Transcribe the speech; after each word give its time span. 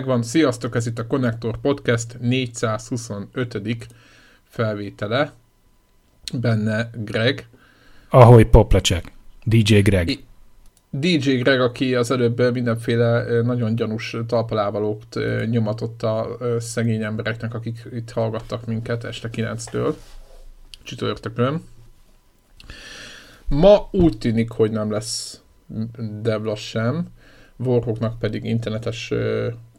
Megvan. 0.00 0.22
Sziasztok, 0.22 0.74
ez 0.76 0.86
itt 0.86 0.98
a 0.98 1.06
Connector 1.06 1.56
Podcast 1.60 2.18
425. 2.20 3.86
felvétele. 4.44 5.32
Benne 6.34 6.90
Greg. 6.94 7.48
Ahogy 8.08 8.46
poplecsek. 8.46 9.12
DJ 9.44 9.78
Greg. 9.78 10.08
I- 10.08 10.24
DJ 10.90 11.30
Greg, 11.30 11.60
aki 11.60 11.94
az 11.94 12.10
előbb 12.10 12.52
mindenféle 12.52 13.40
nagyon 13.42 13.74
gyanús 13.74 14.16
talpalávalót 14.26 15.18
nyomatott 15.50 16.02
a 16.02 16.36
szegény 16.58 17.02
embereknek, 17.02 17.54
akik 17.54 17.88
itt 17.92 18.10
hallgattak 18.10 18.66
minket 18.66 19.04
este 19.04 19.28
9-től, 19.32 19.94
csütörtökön. 20.82 21.62
Ma 23.48 23.88
úgy 23.90 24.18
tűnik, 24.18 24.50
hogy 24.50 24.70
nem 24.70 24.90
lesz 24.90 25.40
Devla 26.22 26.56
sem, 26.56 27.06
Warhawknak 27.56 28.18
pedig 28.18 28.44
internetes 28.44 29.12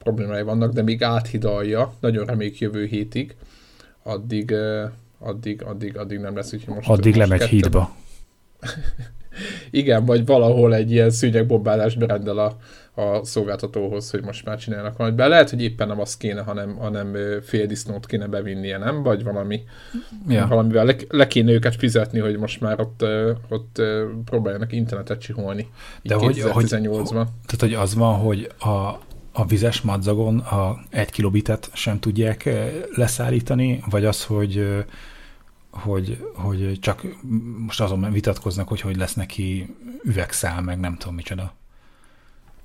problémái 0.03 0.41
vannak, 0.41 0.73
de 0.73 0.81
még 0.81 1.03
áthidalja, 1.03 1.93
nagyon 1.99 2.25
reméljük 2.25 2.59
jövő 2.59 2.85
hétig, 2.85 3.35
addig, 4.03 4.55
addig, 5.19 5.63
addig, 5.63 5.97
addig 5.97 6.19
nem 6.19 6.35
lesz, 6.35 6.53
úgyhogy 6.53 6.75
most... 6.75 6.89
Addig 6.89 7.15
most 7.15 7.17
lemegy 7.17 7.39
ketten... 7.39 7.53
hídba. 7.53 7.95
Igen, 9.69 10.05
vagy 10.05 10.25
valahol 10.25 10.75
egy 10.75 10.91
ilyen 10.91 11.09
szűnyegbombálást 11.09 11.97
berendel 11.97 12.37
a, 12.37 12.57
a 13.01 13.23
szolgáltatóhoz, 13.25 14.11
hogy 14.11 14.23
most 14.23 14.45
már 14.45 14.57
csinálnak 14.57 14.97
valamit. 14.97 15.19
Be 15.19 15.27
lehet, 15.27 15.49
hogy 15.49 15.61
éppen 15.61 15.87
nem 15.87 15.99
az 15.99 16.17
kéne, 16.17 16.41
hanem, 16.41 16.75
hanem 16.75 17.15
fél 17.41 17.65
disznót 17.65 18.05
kéne 18.05 18.27
bevinnie, 18.27 18.77
nem? 18.77 19.03
Vagy 19.03 19.23
valami, 19.23 19.63
ja. 20.27 20.47
valamivel 20.47 20.85
le, 20.85 20.95
le 21.09 21.27
kéne 21.27 21.51
őket 21.51 21.75
fizetni, 21.75 22.19
hogy 22.19 22.37
most 22.37 22.61
már 22.61 22.79
ott, 22.79 23.05
ott 23.49 23.81
próbáljanak 24.25 24.71
internetet 24.71 25.21
csiholni. 25.21 25.67
De 26.01 26.15
hogy, 26.15 26.41
hogy, 26.41 26.65
tehát, 26.65 27.59
hogy 27.59 27.73
az 27.73 27.95
van, 27.95 28.15
hogy 28.15 28.49
a, 28.59 28.99
a 29.31 29.45
vizes 29.45 29.81
madzagon 29.81 30.39
a 30.39 30.79
egy 30.89 31.11
kilobitet 31.11 31.69
sem 31.73 31.99
tudják 31.99 32.49
leszállítani, 32.95 33.83
vagy 33.89 34.05
az, 34.05 34.25
hogy 34.25 34.83
hogy, 35.71 36.25
hogy 36.33 36.77
csak 36.79 37.01
most 37.57 37.81
azon 37.81 38.11
vitatkoznak, 38.11 38.67
hogy 38.67 38.81
hogy 38.81 38.97
lesz 38.97 39.13
neki 39.13 39.75
üvegszál, 40.03 40.61
meg 40.61 40.79
nem 40.79 40.97
tudom 40.97 41.15
micsoda. 41.15 41.53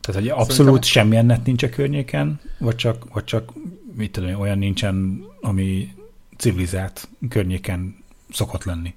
Tehát, 0.01 0.21
hogy 0.21 0.31
abszolút 0.31 0.51
Szerintem... 0.53 0.83
semmilyen 0.83 1.27
net 1.27 1.45
nincs 1.45 1.63
a 1.63 1.69
környéken, 1.69 2.41
vagy 2.59 2.75
csak, 2.75 3.13
vagy 3.13 3.25
csak 3.25 3.53
mit 3.95 4.13
tudom, 4.13 4.41
olyan 4.41 4.59
nincsen, 4.59 5.25
ami 5.41 5.95
civilizált 6.37 7.09
környéken 7.29 7.97
szokott 8.31 8.65
lenni. 8.65 8.95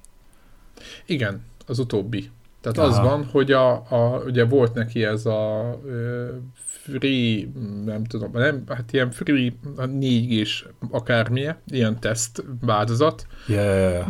Igen, 1.06 1.45
az 1.66 1.80
utóbbi. 1.80 2.30
Tehát 2.61 2.78
Aha. 2.78 2.88
az 2.88 3.09
van, 3.09 3.26
hogy 3.26 3.52
a, 3.52 3.72
a, 3.72 4.23
ugye 4.26 4.45
volt 4.45 4.73
neki 4.73 5.04
ez 5.04 5.26
a 5.26 5.80
free, 6.98 7.52
nem 7.86 8.04
tudom, 8.04 8.32
nem, 8.34 8.64
hát 8.68 8.94
ilyen 8.94 9.12
free 9.12 9.54
4 9.86 10.32
is 10.32 10.66
akármilyen, 10.92 11.58
ilyen 11.68 12.00
teszt 12.00 12.44
változat. 12.62 13.28
Yeah. 13.48 14.08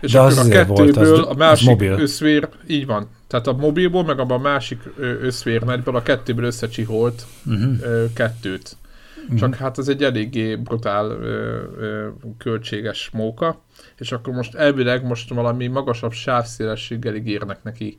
És 0.00 0.12
De 0.12 0.20
akkor 0.20 0.38
a 0.38 0.48
kettőből 0.48 0.92
volt, 0.92 0.96
az, 0.96 1.10
a 1.28 1.34
másik 1.34 1.68
mobil. 1.68 1.92
összvér, 1.92 2.48
így 2.66 2.86
van. 2.86 3.08
Tehát 3.26 3.46
a 3.46 3.52
mobilból, 3.52 4.04
meg 4.04 4.18
abban 4.18 4.38
a 4.38 4.42
másik 4.42 4.82
összvérnetből 4.98 5.96
a 5.96 6.02
kettőből 6.02 6.44
összecsiholt 6.44 7.26
uh-huh. 7.46 8.12
kettőt. 8.14 8.76
Uh-huh. 9.22 9.38
Csak 9.38 9.54
hát 9.54 9.78
ez 9.78 9.88
egy 9.88 10.02
eléggé 10.02 10.54
brutál 10.54 11.10
ö, 11.10 11.62
ö, 11.78 12.08
költséges 12.38 13.10
móka, 13.12 13.62
és 13.98 14.12
akkor 14.12 14.34
most 14.34 14.54
elvileg 14.54 15.04
most 15.04 15.28
valami 15.28 15.66
magasabb 15.66 16.12
sávszélességgel 16.12 17.14
ígérnek 17.14 17.62
neki 17.62 17.96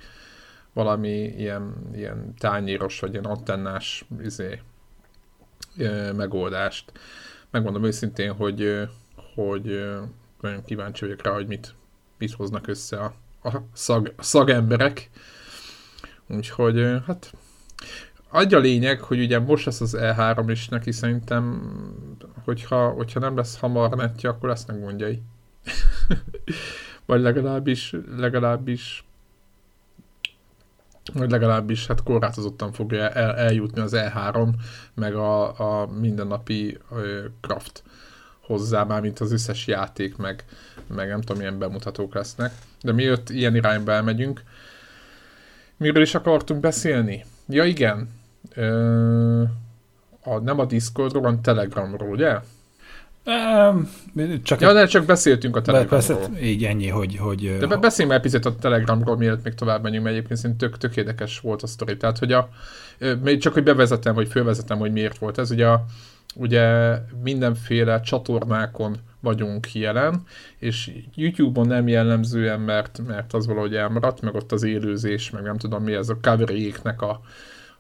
valami 0.78 1.24
ilyen, 1.24 1.74
ilyen 1.94 2.34
tányéros, 2.38 3.00
vagy 3.00 3.12
ilyen 3.12 3.26
antennás 3.26 4.06
izé, 4.22 4.62
megoldást. 6.16 6.92
Megmondom 7.50 7.84
őszintén, 7.84 8.34
hogy, 8.34 8.88
hogy 9.36 9.86
nagyon 10.42 10.64
kíváncsi 10.64 11.06
vagyok 11.06 11.24
rá, 11.24 11.32
hogy 11.32 11.48
mit, 11.48 11.76
mit 12.18 12.32
hoznak 12.32 12.68
össze 12.68 12.98
a, 12.98 13.14
a, 13.44 13.62
szag, 13.74 14.14
a 14.18 14.24
szagemberek. 14.24 15.10
Úgyhogy 16.28 17.02
hát 17.06 17.34
adja 18.30 18.60
lényeg, 18.60 19.02
hogy 19.02 19.20
ugye 19.20 19.40
most 19.40 19.66
lesz 19.66 19.82
az 19.82 19.98
E3 20.00 20.46
is 20.48 20.68
neki 20.68 20.92
szerintem, 20.92 21.62
hogyha, 22.44 22.90
hogyha 22.90 23.20
nem 23.20 23.36
lesz 23.36 23.60
hamar 23.60 23.90
netje, 23.90 24.30
akkor 24.30 24.50
lesznek 24.50 24.80
gondjai. 24.80 25.22
Vagy 27.06 27.22
legalábbis, 27.22 27.96
legalábbis 28.18 29.07
vagy 31.14 31.32
legalábbis 31.32 31.88
hát 31.88 32.04
korlátozottan 32.04 32.72
fogja 32.72 33.10
el, 33.10 33.36
eljutni 33.36 33.82
az 33.82 33.94
E3, 33.96 34.48
meg 34.94 35.16
a, 35.16 35.60
a 35.82 35.88
mindennapi 36.00 36.78
ö, 36.92 37.26
craft 37.42 37.84
hozzá, 38.42 38.84
már 38.84 39.02
mint 39.02 39.20
az 39.20 39.32
összes 39.32 39.68
játék, 39.68 40.18
meg, 40.18 40.46
meg 40.88 41.08
nem 41.08 41.22
tudom, 41.22 41.38
milyen 41.38 41.60
bemutatók 41.60 42.14
lesznek. 42.14 42.52
De 42.82 42.92
miért 42.92 43.30
ilyen 43.30 43.56
irányba 43.56 43.92
elmegyünk, 43.92 44.44
miről 45.78 46.02
is 46.02 46.16
akartunk 46.16 46.60
beszélni? 46.60 47.26
Ja 47.48 47.64
igen, 47.64 48.10
ö, 48.54 49.44
a, 50.24 50.38
nem 50.40 50.60
a 50.60 50.66
Discordról, 50.66 51.24
hanem 51.24 51.42
Telegramról, 51.42 52.10
ugye? 52.10 52.40
Csak 54.44 54.62
ja, 54.62 54.74
de 54.74 54.86
csak 54.86 55.06
beszéltünk 55.06 55.56
a 55.56 55.62
Telegramról. 55.62 56.18
Beszélt, 56.18 56.42
így 56.42 56.64
ennyi, 56.64 56.88
hogy... 56.88 57.18
hogy 57.18 57.58
de 57.58 57.78
beszéljünk 57.78 58.16
már 58.16 58.22
picit 58.22 58.46
a 58.46 58.56
Telegramról, 58.56 59.18
mielőtt 59.18 59.44
még 59.44 59.54
tovább 59.54 59.84
menjünk, 59.84 60.04
mert 60.04 60.16
egyébként 60.16 60.40
szerintem 60.40 60.70
tök, 60.70 60.80
tök 60.80 60.96
érdekes 60.96 61.40
volt 61.40 61.64
a 61.64 61.68
sztori. 61.68 61.98
Tehát, 61.98 62.18
hogy 62.18 62.32
a, 62.32 62.50
még 63.24 63.40
csak 63.40 63.54
hogy 63.54 63.64
bevezetem, 63.64 64.14
hogy 64.14 64.28
fölvezetem, 64.28 64.78
hogy 64.78 64.92
miért 64.92 65.18
volt 65.18 65.38
ez. 65.38 65.52
Ugye, 65.52 65.68
a, 65.68 65.86
ugye 66.36 66.96
mindenféle 67.24 68.00
csatornákon 68.00 68.96
vagyunk 69.20 69.74
jelen, 69.74 70.24
és 70.58 70.92
YouTube-on 71.16 71.68
nem 71.68 71.88
jellemzően, 71.88 72.60
mert, 72.60 73.02
mert 73.08 73.34
az 73.34 73.48
valahogy 73.48 73.76
elmaradt, 73.76 74.22
meg 74.22 74.36
ott 74.36 74.52
az 74.52 74.64
élőzés, 74.64 75.30
meg 75.30 75.44
nem 75.44 75.58
tudom 75.58 75.84
mi, 75.84 75.94
ez 75.94 76.10
a 76.10 76.18
cover 76.22 76.50
a, 76.98 77.22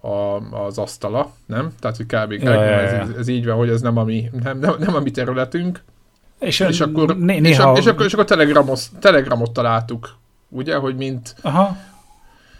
a, 0.07 0.35
az 0.65 0.77
asztala, 0.77 1.31
nem? 1.45 1.71
Tehát, 1.79 1.97
hogy 1.97 2.05
kb. 2.05 2.31
Ja, 2.31 2.53
ja, 2.53 2.63
ja. 2.63 2.79
Ez, 2.79 3.09
ez, 3.17 3.27
így 3.27 3.45
van, 3.45 3.55
hogy 3.55 3.69
ez 3.69 3.81
nem 3.81 3.97
a 3.97 4.03
mi, 4.03 4.29
nem, 4.43 4.59
nem, 4.59 4.75
nem 4.79 4.95
a 4.95 4.99
mi 4.99 5.11
területünk. 5.11 5.83
És, 6.39 6.59
és, 6.59 6.81
akkor, 6.81 7.17
né- 7.17 7.41
néha... 7.41 7.53
és, 7.53 7.59
a, 7.59 7.73
és, 7.77 7.85
akkor, 7.85 8.05
és 8.05 8.13
akkor 8.13 8.25
telegramos, 8.25 8.89
telegramot 8.99 9.51
találtuk, 9.51 10.15
ugye, 10.49 10.75
hogy 10.75 10.95
mint, 10.95 11.35
Aha. 11.41 11.77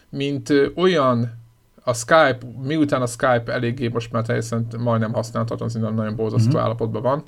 mint 0.10 0.54
olyan 0.76 1.38
a 1.84 1.94
Skype, 1.94 2.38
miután 2.62 3.02
a 3.02 3.06
Skype 3.06 3.44
eléggé 3.46 3.88
most 3.88 4.12
már 4.12 4.24
teljesen 4.24 4.68
majdnem 4.78 5.14
használhatatlan, 5.14 5.70
szinte 5.70 5.90
nagyon 5.90 6.16
borzasztó 6.16 6.50
mm-hmm. 6.50 6.66
állapotban 6.66 7.02
van, 7.02 7.24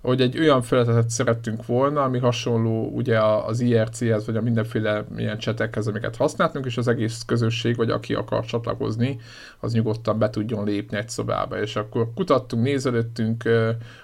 hogy 0.00 0.20
egy 0.20 0.38
olyan 0.38 0.62
feladatot 0.62 1.10
szerettünk 1.10 1.66
volna, 1.66 2.02
ami 2.02 2.18
hasonló 2.18 2.90
ugye 2.94 3.20
az 3.20 3.60
IRC-hez, 3.60 4.26
vagy 4.26 4.36
a 4.36 4.40
mindenféle 4.40 5.04
ilyen 5.16 5.38
csetekhez, 5.38 5.86
amiket 5.86 6.16
használtunk, 6.16 6.64
és 6.64 6.76
az 6.76 6.88
egész 6.88 7.22
közösség, 7.26 7.76
vagy 7.76 7.90
aki 7.90 8.14
akar 8.14 8.44
csatlakozni, 8.44 9.18
az 9.58 9.72
nyugodtan 9.72 10.18
be 10.18 10.30
tudjon 10.30 10.64
lépni 10.64 10.96
egy 10.96 11.08
szobába. 11.08 11.60
És 11.60 11.76
akkor 11.76 12.10
kutattunk, 12.14 12.62
nézelődtünk, 12.62 13.44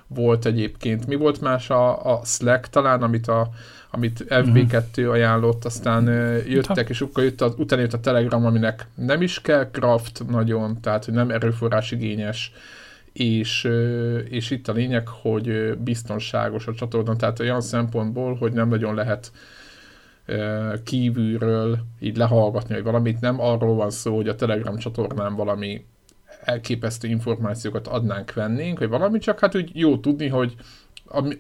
volt 0.07 0.47
egyébként, 0.47 1.07
mi 1.07 1.15
volt 1.15 1.41
más 1.41 1.71
a, 1.71 2.13
a 2.13 2.21
Slack 2.25 2.69
talán, 2.69 3.03
amit 3.03 3.27
a 3.27 3.49
amit 3.91 4.25
FB2 4.29 4.97
mhm. 4.97 5.09
ajánlott, 5.09 5.65
aztán 5.65 6.05
jöttek, 6.47 6.89
és 6.89 7.01
akkor 7.01 7.23
jött 7.23 7.41
a, 7.41 7.55
utána 7.57 7.83
jött 7.83 7.93
a 7.93 8.01
Telegram, 8.01 8.47
aminek 8.47 8.87
nem 8.95 9.23
is 9.23 9.41
kell 9.41 9.71
craft 9.71 10.23
nagyon, 10.29 10.81
tehát 10.81 11.05
hogy 11.05 11.15
nem 11.15 11.31
erőforrás 11.31 11.91
igényes, 11.91 12.53
és, 13.19 13.69
és 14.29 14.51
itt 14.51 14.69
a 14.69 14.73
lényeg, 14.73 15.09
hogy 15.09 15.79
biztonságos 15.79 16.67
a 16.67 16.75
csatorna, 16.75 17.17
tehát 17.17 17.41
olyan 17.41 17.61
szempontból, 17.61 18.35
hogy 18.35 18.53
nem 18.53 18.69
nagyon 18.69 18.95
lehet 18.95 19.33
kívülről 20.85 21.79
így 22.01 22.17
lehallgatni, 22.17 22.75
hogy 22.75 22.83
valamit. 22.83 23.21
Nem 23.21 23.41
arról 23.41 23.75
van 23.75 23.91
szó, 23.91 24.17
hogy 24.17 24.29
a 24.29 24.35
Telegram 24.35 24.77
csatornán 24.77 25.35
valami 25.35 25.85
elképesztő 26.45 27.09
információkat 27.09 27.87
adnánk, 27.87 28.33
vennénk, 28.33 28.79
vagy 28.79 28.89
valami, 28.89 29.19
csak 29.19 29.41
hát 29.41 29.57
úgy 29.57 29.71
jó 29.75 29.99
tudni, 29.99 30.29
hogy 30.29 30.55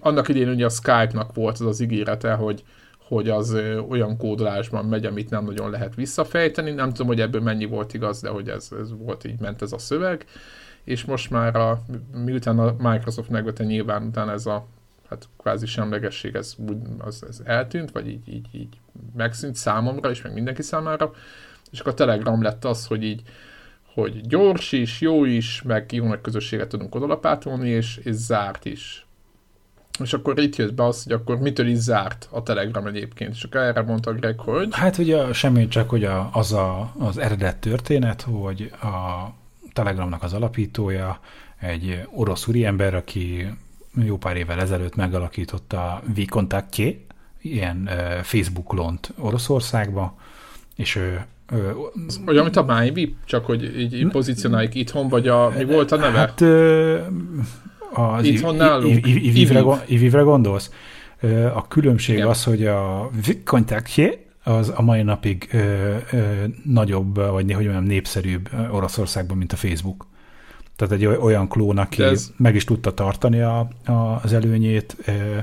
annak 0.00 0.29
idén 0.29 0.49
ugye 0.49 0.64
a 0.64 0.69
Skype-nak 0.69 1.34
volt 1.34 1.58
az 1.58 1.67
az 1.67 1.81
ígérete, 1.81 2.32
hogy, 2.32 2.64
hogy 3.08 3.29
az 3.29 3.56
olyan 3.88 4.17
kódolásban 4.17 4.84
megy, 4.84 5.05
amit 5.05 5.31
nem 5.31 5.44
nagyon 5.44 5.70
lehet 5.70 5.94
visszafejteni. 5.94 6.70
Nem 6.70 6.88
tudom, 6.88 7.06
hogy 7.06 7.20
ebből 7.20 7.40
mennyi 7.40 7.64
volt 7.64 7.94
igaz, 7.94 8.20
de 8.20 8.29
hogy 8.29 8.49
ez, 8.49 8.69
ez 8.81 8.96
volt, 8.99 9.25
így 9.25 9.40
ment 9.40 9.62
ez 9.62 9.72
a 9.72 9.79
szöveg 9.79 10.26
és 10.87 11.05
most 11.05 11.31
már 11.31 11.56
a, 11.56 11.83
miután 12.25 12.59
a 12.59 12.75
Microsoft 12.79 13.29
megvette 13.29 13.65
nyilván 13.65 14.03
utána 14.03 14.33
ez 14.33 14.47
a 14.47 14.67
hát 15.09 15.29
kvázi 15.37 15.67
semlegesség, 15.67 16.35
ez, 16.35 16.56
az, 16.99 17.25
ez 17.29 17.41
eltűnt, 17.44 17.91
vagy 17.91 18.09
így, 18.09 18.29
így, 18.29 18.47
így 18.53 18.81
megszűnt 19.17 19.55
számomra, 19.55 20.11
és 20.11 20.23
meg 20.23 20.33
mindenki 20.33 20.62
számára, 20.62 21.11
és 21.71 21.81
akkor 21.81 21.93
a 21.93 21.97
Telegram 21.97 22.43
lett 22.43 22.65
az, 22.65 22.87
hogy 22.87 23.03
így 23.03 23.23
hogy 23.94 24.27
gyors 24.27 24.73
is, 24.73 25.00
jó 25.00 25.25
is, 25.25 25.62
meg 25.62 25.93
jó 25.93 26.06
nagy 26.06 26.21
közösséget 26.21 26.69
tudunk 26.69 26.94
odalapátolni, 26.94 27.69
és, 27.69 27.97
és 27.97 28.15
zárt 28.15 28.65
is. 28.65 29.06
És 30.03 30.12
akkor 30.12 30.39
itt 30.39 30.56
jött 30.56 30.75
be 30.75 30.85
az, 30.85 31.03
hogy 31.03 31.12
akkor 31.12 31.39
mitől 31.39 31.67
is 31.67 31.79
zárt 31.79 32.29
a 32.31 32.43
Telegram 32.43 32.87
egyébként, 32.87 33.35
és 33.35 33.43
akkor 33.43 33.61
erre 33.61 33.82
mondta 33.82 34.12
Greg, 34.12 34.41
hogy... 34.41 34.69
Hát 34.71 34.99
ugye 34.99 35.32
semmi, 35.32 35.69
csak 35.69 35.91
hogy 35.91 36.05
a, 36.05 36.29
az 36.32 36.53
a, 36.53 36.93
az 36.99 37.19
eredet 37.19 37.56
történet, 37.56 38.23
hogy 38.23 38.71
a 38.82 39.27
Telegramnak 39.76 40.23
az 40.23 40.32
alapítója, 40.32 41.20
egy 41.61 42.00
orosz 42.14 42.46
úriember, 42.46 42.94
aki 42.94 43.46
jó 44.05 44.17
pár 44.17 44.37
évvel 44.37 44.61
ezelőtt 44.61 44.94
megalakította 44.94 45.78
a 45.78 46.02
Vkontaktje, 46.14 46.93
ilyen 47.43 47.90
Facebook 48.23 48.73
lont 48.73 49.12
Oroszországba, 49.19 50.17
és 50.76 50.96
ő 50.96 51.25
olyan, 52.26 52.43
mint 52.43 52.56
a 52.56 52.62
MyVip, 52.62 53.14
csak 53.25 53.46
hogy 53.46 53.78
így, 53.78 53.94
így 53.94 54.08
pozícionáljuk 54.08 54.75
itthon, 54.75 55.08
vagy 55.08 55.28
a, 55.28 55.52
mi 55.56 55.64
volt 55.64 55.93
a 55.93 55.96
neve? 55.96 56.19
Hát 56.19 56.40
az 57.93 58.25
itthon 58.25 58.56
nálunk? 58.56 59.06
Ivivre 59.87 60.20
gondolsz? 60.20 60.70
A 61.55 61.69
különbség 61.69 62.14
Igen. 62.17 62.29
az, 62.29 62.44
hogy 62.44 62.67
a 62.67 63.11
Vkontaktje 63.26 64.25
az 64.46 64.72
a 64.76 64.82
mai 64.82 65.02
napig 65.02 65.48
ö, 65.52 65.96
ö, 66.10 66.44
nagyobb, 66.64 67.14
vagy 67.14 67.52
hogy 67.52 67.64
mondjam, 67.64 67.84
népszerűbb 67.84 68.50
Oroszországban, 68.70 69.37
mint 69.37 69.52
a 69.52 69.56
Facebook. 69.56 70.06
Tehát 70.76 70.94
egy 70.94 71.06
olyan 71.06 71.48
klón, 71.48 71.78
aki 71.78 72.02
ez... 72.02 72.32
meg 72.37 72.54
is 72.54 72.64
tudta 72.64 72.94
tartani 72.94 73.40
a, 73.40 73.69
a, 73.84 74.20
az 74.22 74.32
előnyét 74.32 74.96
ö, 75.04 75.37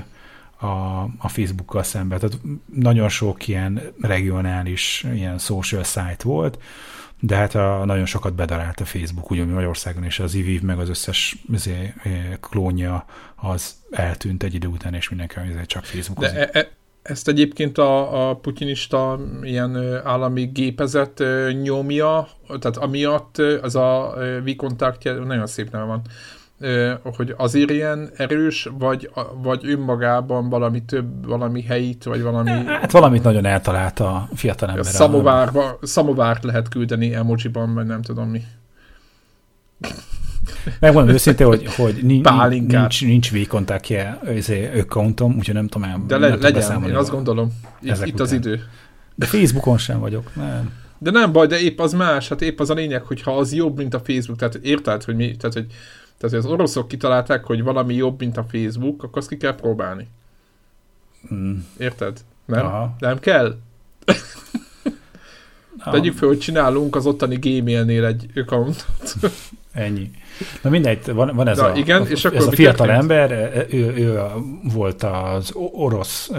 a, 0.66 1.02
a 1.18 1.28
Facebookkal 1.28 1.82
szemben. 1.82 2.18
Tehát 2.18 2.38
nagyon 2.74 3.08
sok 3.08 3.48
ilyen 3.48 3.80
regionális, 4.00 5.06
ilyen 5.14 5.38
social 5.38 5.82
site 5.82 6.16
volt, 6.22 6.58
de 7.20 7.36
hát 7.36 7.54
a, 7.54 7.84
nagyon 7.84 8.06
sokat 8.06 8.34
bedarált 8.34 8.80
a 8.80 8.84
Facebook, 8.84 9.30
ugye 9.30 9.44
Magyarországon, 9.44 10.04
és 10.04 10.18
az 10.18 10.34
IVIV 10.34 10.62
meg 10.62 10.78
az 10.78 10.88
összes 10.88 11.36
azért, 11.52 11.94
klónja 12.40 13.04
az 13.34 13.74
eltűnt 13.90 14.42
egy 14.42 14.54
idő 14.54 14.66
után, 14.66 14.94
és 14.94 15.08
mindenki 15.08 15.36
csak 15.66 15.84
Facebook. 15.84 16.20
De 16.20 16.48
e, 16.50 16.58
e, 16.58 16.68
ezt 17.04 17.28
egyébként 17.28 17.78
a, 17.78 18.28
a 18.28 18.34
putinista 18.34 19.18
ilyen 19.42 20.00
állami 20.04 20.44
gépezet 20.44 21.22
nyomja, 21.62 22.28
tehát 22.46 22.76
amiatt 22.76 23.38
az 23.62 23.76
a 23.76 24.14
V-kontaktja, 24.44 25.12
nagyon 25.12 25.46
szép 25.46 25.70
neve 25.70 25.84
van, 25.84 26.02
hogy 27.16 27.34
azért 27.36 27.70
ilyen 27.70 28.10
erős, 28.16 28.68
vagy, 28.78 29.10
vagy 29.42 29.66
önmagában 29.66 30.48
valami 30.48 30.84
több, 30.84 31.26
valami 31.26 31.62
helyit, 31.62 32.04
vagy 32.04 32.22
valami... 32.22 32.50
Hát 32.50 32.90
valamit 32.90 33.22
nagyon 33.22 33.44
eltalált 33.44 34.00
a 34.00 34.28
fiatal 34.34 34.68
ember. 34.68 34.84
Szamovárba, 34.84 35.78
szamovárt 35.82 36.44
lehet 36.44 36.68
küldeni 36.68 37.14
emojiban, 37.14 37.74
vagy 37.74 37.86
nem 37.86 38.02
tudom 38.02 38.28
mi. 38.28 38.42
Megmondom 40.80 41.14
őszintén, 41.14 41.46
hogy, 41.46 41.74
hogy 41.74 41.98
nincs, 42.02 42.28
nincs, 42.48 43.04
nincs 43.04 43.30
V-kontaktje 43.30 44.20
accountom, 44.74 45.36
úgyhogy 45.36 45.54
nem 45.54 45.68
tudom 45.68 46.06
De 46.06 46.18
le, 46.18 46.34
legyen, 46.34 46.84
én 46.84 46.94
azt 46.94 47.10
gondolom, 47.10 47.52
itt, 47.80 48.04
itt 48.04 48.20
az 48.20 48.32
idő. 48.32 48.60
De 49.14 49.26
Facebookon 49.26 49.78
sem 49.78 50.00
vagyok, 50.00 50.34
nem. 50.34 50.72
De 50.98 51.10
nem 51.10 51.32
baj, 51.32 51.46
de 51.46 51.60
épp 51.60 51.80
az 51.80 51.92
más, 51.92 52.28
hát 52.28 52.42
épp 52.42 52.60
az 52.60 52.70
a 52.70 52.74
lényeg, 52.74 53.02
hogyha 53.02 53.36
az 53.36 53.52
jobb, 53.52 53.76
mint 53.76 53.94
a 53.94 54.00
Facebook, 54.00 54.38
tehát 54.38 54.54
érted, 54.54 55.04
hogy 55.04 55.16
mi, 55.16 55.36
tehát 55.36 55.54
hogy, 55.54 55.66
tehát, 56.18 56.34
hogy 56.34 56.44
az 56.44 56.46
oroszok 56.46 56.88
kitalálták, 56.88 57.44
hogy 57.44 57.62
valami 57.62 57.94
jobb, 57.94 58.18
mint 58.18 58.36
a 58.36 58.46
Facebook, 58.50 59.02
akkor 59.02 59.18
azt 59.18 59.28
ki 59.28 59.36
kell 59.36 59.54
próbálni. 59.54 60.08
Mm. 61.34 61.56
Érted? 61.78 62.20
Nem? 62.44 62.66
Aha. 62.66 62.96
Nem 62.98 63.18
kell? 63.18 63.56
Tegyük 65.90 66.16
fel, 66.16 66.28
hogy 66.28 66.38
csinálunk 66.38 66.96
az 66.96 67.06
ottani 67.06 67.36
Gmailnél 67.36 68.04
egy 68.04 68.30
accountot. 68.34 69.14
Ennyi. 69.74 70.10
Na 70.62 70.70
mindegy, 70.70 71.12
van, 71.12 71.34
van 71.34 71.48
ez, 71.48 71.56
Na, 71.56 71.72
a, 71.72 71.76
igen, 71.76 72.02
a, 72.02 72.04
és 72.04 72.24
akkor 72.24 72.38
ez 72.38 72.46
a 72.46 72.50
fiatal 72.50 72.86
történt? 72.86 73.10
ember, 73.10 73.30
ő, 73.70 73.94
ő 73.96 74.20
volt 74.62 75.02
az 75.02 75.52
orosz, 75.54 76.30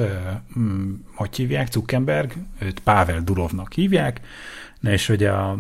hogy 1.15 1.35
hívják, 1.35 1.71
Zuckerberg, 1.71 2.33
őt 2.59 2.79
Pavel 2.79 3.21
Durovnak 3.21 3.73
hívják, 3.73 4.21
Na 4.79 4.91
és 4.91 5.07
hogy 5.07 5.23
a, 5.23 5.57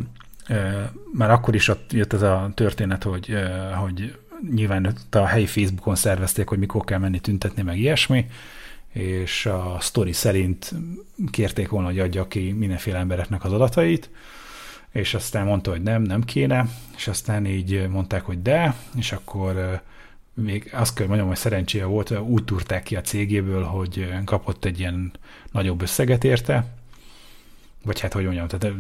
már 1.13 1.31
akkor 1.31 1.55
is 1.55 1.67
ott 1.67 1.93
jött 1.93 2.13
ez 2.13 2.21
a 2.21 2.51
történet, 2.53 3.03
hogy, 3.03 3.33
hogy 3.81 4.15
nyilván 4.53 4.95
a 5.11 5.25
helyi 5.25 5.45
Facebookon 5.45 5.95
szervezték, 5.95 6.47
hogy 6.47 6.59
mikor 6.59 6.83
kell 6.83 6.99
menni 6.99 7.19
tüntetni, 7.19 7.61
meg 7.61 7.77
ilyesmi, 7.77 8.25
és 8.93 9.45
a 9.45 9.77
sztori 9.79 10.11
szerint 10.11 10.73
kérték 11.31 11.69
volna, 11.69 11.87
hogy 11.87 11.99
adja 11.99 12.27
ki 12.27 12.51
mindenféle 12.51 12.97
embereknek 12.97 13.43
az 13.43 13.51
adatait, 13.51 14.09
és 14.95 15.13
aztán 15.13 15.45
mondta, 15.45 15.71
hogy 15.71 15.81
nem, 15.81 16.01
nem 16.01 16.23
kéne, 16.23 16.67
és 16.95 17.07
aztán 17.07 17.45
így 17.45 17.87
mondták, 17.89 18.25
hogy 18.25 18.41
de, 18.41 18.75
és 18.97 19.11
akkor 19.11 19.81
még 20.33 20.69
azt 20.73 20.95
kell 20.95 21.07
mondjam, 21.07 21.27
hogy 21.27 21.37
szerencséje 21.37 21.85
volt, 21.85 22.19
úgy 22.19 22.43
turták 22.43 22.83
ki 22.83 22.95
a 22.95 23.01
cégéből, 23.01 23.63
hogy 23.63 24.13
kapott 24.25 24.65
egy 24.65 24.79
ilyen 24.79 25.11
nagyobb 25.51 25.81
összeget 25.81 26.23
érte, 26.23 26.65
vagy 27.83 27.99
hát 27.99 28.13
hogy 28.13 28.23
mondjam, 28.23 28.47
tehát 28.47 28.75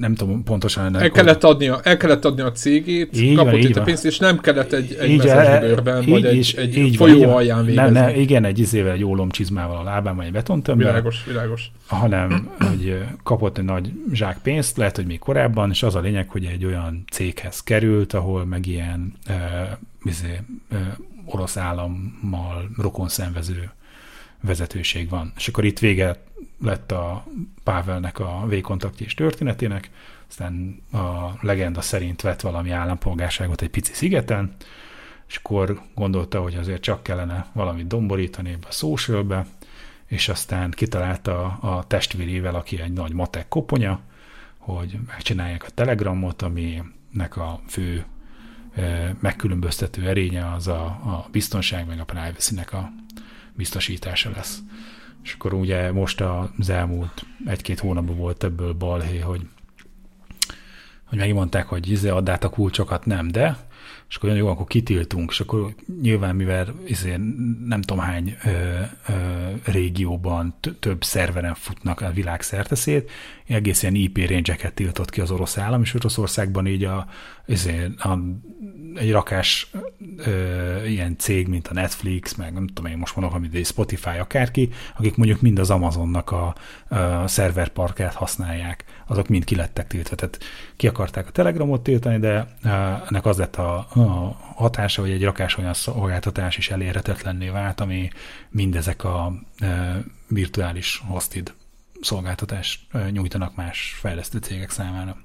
nem 0.00 0.14
tudom 0.14 0.44
pontosan. 0.44 0.96
El 0.96 1.10
kellett, 1.10 1.44
adnia, 1.44 1.80
el 1.82 1.96
kellett 1.96 2.24
adni 2.24 2.42
a 2.42 2.52
cégét, 2.52 3.20
így 3.20 3.36
kapott 3.36 3.52
van, 3.52 3.60
itt 3.60 3.76
a 3.76 3.82
pénzt, 3.82 4.04
és 4.04 4.18
nem 4.18 4.38
kellett 4.38 4.72
egy, 4.72 4.96
egy 5.00 5.10
így, 5.10 5.18
mezesbőrben, 5.18 6.04
vagy 6.06 6.24
egy, 6.24 6.54
egy 6.58 6.76
így 6.76 6.96
folyó 6.96 7.24
van, 7.24 7.34
alján 7.34 7.64
végezni. 7.64 7.90
Ne, 7.90 8.00
ne, 8.00 8.16
igen, 8.16 8.44
egy 8.44 8.58
izével, 8.58 8.92
egy 8.92 9.04
ólomcsizmával 9.04 9.76
a 9.76 9.82
lábán, 9.82 10.16
vagy 10.16 10.26
egy 10.26 10.32
betontömbben. 10.32 10.86
Világos, 10.86 11.24
világos. 11.26 11.70
Hanem, 11.86 12.50
hogy 12.58 12.98
kapott 13.22 13.58
egy 13.58 13.64
nagy 13.64 13.92
zsák 14.12 14.38
pénzt, 14.42 14.76
lehet, 14.76 14.96
hogy 14.96 15.06
még 15.06 15.18
korábban, 15.18 15.70
és 15.70 15.82
az 15.82 15.94
a 15.94 16.00
lényeg, 16.00 16.28
hogy 16.28 16.44
egy 16.44 16.64
olyan 16.64 17.04
céghez 17.10 17.62
került, 17.62 18.12
ahol 18.12 18.44
meg 18.44 18.66
ilyen 18.66 19.12
e, 19.26 19.78
izé, 20.04 20.40
e, 20.70 20.96
orosz 21.24 21.56
állammal 21.56 22.70
rokon 22.76 23.08
szenvező 23.08 23.70
vezetőség 24.46 25.08
van. 25.08 25.32
És 25.36 25.48
akkor 25.48 25.64
itt 25.64 25.78
vége 25.78 26.22
lett 26.62 26.92
a 26.92 27.24
Pávelnek 27.64 28.18
a 28.18 28.44
végkontaktjés 28.48 29.14
történetének, 29.14 29.90
aztán 30.28 30.82
a 30.92 31.30
legenda 31.40 31.80
szerint 31.80 32.20
vett 32.20 32.40
valami 32.40 32.70
állampolgárságot 32.70 33.62
egy 33.62 33.70
pici 33.70 33.92
szigeten, 33.92 34.56
és 35.28 35.36
akkor 35.36 35.80
gondolta, 35.94 36.40
hogy 36.40 36.54
azért 36.54 36.82
csak 36.82 37.02
kellene 37.02 37.46
valamit 37.52 37.86
domborítani 37.86 38.50
ebbe 38.50 38.66
a 38.68 38.72
socialbe, 38.72 39.46
és 40.06 40.28
aztán 40.28 40.70
kitalálta 40.70 41.44
a 41.44 41.84
testvérével, 41.86 42.54
aki 42.54 42.80
egy 42.80 42.92
nagy 42.92 43.12
matek 43.12 43.48
koponya, 43.48 44.00
hogy 44.58 44.98
megcsinálják 45.06 45.64
a 45.64 45.70
telegramot, 45.70 46.42
aminek 46.42 47.36
a 47.36 47.60
fő 47.68 48.04
megkülönböztető 49.20 50.08
erénye 50.08 50.52
az 50.52 50.68
a, 50.68 50.84
a 50.84 51.28
biztonság 51.30 51.86
meg 51.86 52.00
a 52.00 52.04
privacy-nek 52.04 52.72
a 52.72 52.92
biztosítása 53.56 54.30
lesz. 54.34 54.58
És 55.22 55.32
akkor 55.32 55.54
ugye 55.54 55.92
most 55.92 56.20
az 56.58 56.68
elmúlt 56.68 57.26
egy-két 57.46 57.80
hónapban 57.80 58.16
volt 58.16 58.44
ebből 58.44 58.72
balhé, 58.72 59.18
hogy, 59.18 59.40
hogy 61.04 61.18
megmondták, 61.18 61.66
hogy 61.66 61.90
izé 61.90 62.08
add 62.08 62.30
át 62.30 62.44
a 62.44 62.48
kulcsokat, 62.48 63.06
nem, 63.06 63.28
de 63.28 63.66
és 64.08 64.16
akkor 64.16 64.36
jó, 64.36 64.48
akkor 64.48 64.66
kitiltunk, 64.66 65.30
és 65.30 65.40
akkor 65.40 65.74
nyilván, 66.02 66.36
mivel 66.36 66.74
izé, 66.86 67.16
nem 67.64 67.80
tudom 67.82 68.02
hány 68.02 68.36
ö, 68.44 68.50
ö, 69.08 69.12
régióban 69.64 70.54
több 70.80 71.04
szerveren 71.04 71.54
futnak 71.54 72.00
a 72.00 72.10
világ 72.10 72.42
szerteszét, 72.42 73.10
egész 73.46 73.82
ilyen 73.82 73.94
IP 73.94 74.28
range 74.28 74.70
tiltott 74.74 75.10
ki 75.10 75.20
az 75.20 75.30
orosz 75.30 75.58
állam, 75.58 75.82
és 75.82 75.94
Oroszországban 75.94 76.66
így 76.66 76.84
a, 76.84 77.06
izé, 77.46 77.90
a 77.98 78.18
egy 78.96 79.12
rakás 79.12 79.70
ö, 80.16 80.84
ilyen 80.84 81.18
cég, 81.18 81.48
mint 81.48 81.68
a 81.68 81.74
Netflix, 81.74 82.34
meg 82.34 82.52
nem 82.52 82.66
tudom 82.66 82.90
én 82.90 82.98
most 82.98 83.16
mondok, 83.16 83.34
amit 83.34 83.66
Spotify, 83.66 84.18
akárki, 84.18 84.72
akik 84.96 85.16
mondjuk 85.16 85.40
mind 85.40 85.58
az 85.58 85.70
Amazonnak 85.70 86.30
a, 86.30 86.54
a 86.88 87.28
szerverparkát 87.28 88.14
használják, 88.14 88.84
azok 89.06 89.28
mind 89.28 89.44
kilettek 89.44 89.86
tiltva. 89.86 90.16
Tehát 90.16 90.38
ki 90.76 90.86
akarták 90.86 91.26
a 91.26 91.30
Telegramot 91.30 91.82
tiltani, 91.82 92.18
de 92.18 92.46
ennek 93.08 93.26
az 93.26 93.36
lett 93.36 93.56
a, 93.56 93.76
a 93.76 94.36
hatása, 94.54 95.00
hogy 95.00 95.10
egy 95.10 95.24
rakás 95.24 95.56
olyan 95.56 95.74
szolgáltatás 95.74 96.56
is 96.56 96.70
elérhetetlenné 96.70 97.48
vált, 97.48 97.80
ami 97.80 98.10
mindezek 98.50 99.04
a 99.04 99.32
e, 99.58 100.00
virtuális 100.28 101.02
hosted 101.06 101.54
szolgáltatást 102.00 102.80
nyújtanak 103.10 103.54
más 103.54 103.96
fejlesztő 104.00 104.38
cégek 104.38 104.70
számára. 104.70 105.16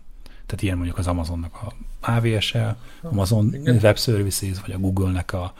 Tehát 0.51 0.65
ilyen 0.65 0.77
mondjuk 0.77 0.97
az 0.97 1.07
Amazonnak 1.07 1.55
a 1.61 1.73
AWS-el, 2.11 2.77
Amazon 3.01 3.53
Igen. 3.53 3.79
Web 3.81 3.97
Services, 3.97 4.61
vagy 4.61 4.71
a 4.71 4.77
Google-nek 4.77 5.33
a, 5.33 5.53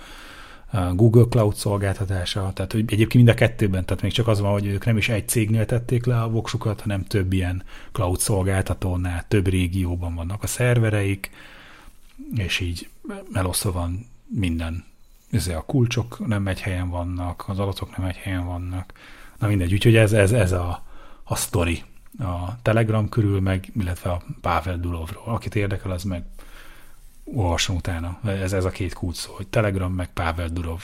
a 0.72 0.94
Google 0.94 1.26
Cloud 1.30 1.56
szolgáltatása. 1.56 2.52
Tehát 2.54 2.72
hogy 2.72 2.82
egyébként 2.82 3.14
mind 3.14 3.28
a 3.28 3.34
kettőben, 3.34 3.86
tehát 3.86 4.04
még 4.04 4.12
csak 4.12 4.28
az 4.28 4.40
van, 4.40 4.52
hogy 4.52 4.66
ők 4.66 4.86
nem 4.86 4.98
is 4.98 5.10
egy 5.10 5.28
cégnél 5.28 5.66
tették 5.66 6.06
le 6.06 6.22
a 6.22 6.30
voksukat, 6.30 6.82
hanem 6.82 7.06
több 7.06 7.34
ilyen 7.34 7.64
cloud 7.92 8.20
szolgáltatónál, 8.20 9.26
több 9.28 9.48
régióban 9.48 10.16
vannak 10.16 10.44
a 10.44 10.48
szervereik, 10.48 11.30
és 12.36 12.60
így 12.60 12.90
elosztva 13.34 13.72
van 13.72 14.06
minden. 14.28 14.84
Ezzel 15.32 15.58
a 15.58 15.66
kulcsok 15.66 16.28
nem 16.28 16.48
egy 16.48 16.62
helyen 16.62 16.90
vannak, 16.90 17.44
az 17.48 17.60
adatok 17.60 17.98
nem 17.98 18.06
egy 18.06 18.16
helyen 18.16 18.46
vannak. 18.46 18.94
Na 19.40 19.48
mindegy, 19.48 19.74
úgyhogy 19.74 19.96
ez, 19.96 20.14
ez, 20.14 20.32
ez 20.32 20.52
a, 20.52 20.84
a 21.24 21.36
sztori 21.36 21.84
a 22.22 22.58
Telegram 22.62 23.10
körül, 23.10 23.40
meg, 23.40 23.72
illetve 23.80 24.10
a 24.10 24.22
Pavel 24.42 24.80
Dulovról. 24.80 25.24
Akit 25.26 25.56
érdekel, 25.56 25.92
az 25.92 26.04
meg 26.04 26.24
olvasson 27.24 27.76
utána. 27.76 28.20
Ez, 28.26 28.54
ez 28.54 28.66
a 28.66 28.70
két 28.70 28.94
kulcs 28.94 29.16
szó, 29.16 29.34
hogy 29.34 29.48
Telegram, 29.48 29.94
meg 29.94 30.10
Pavel 30.14 30.48
Durov. 30.48 30.82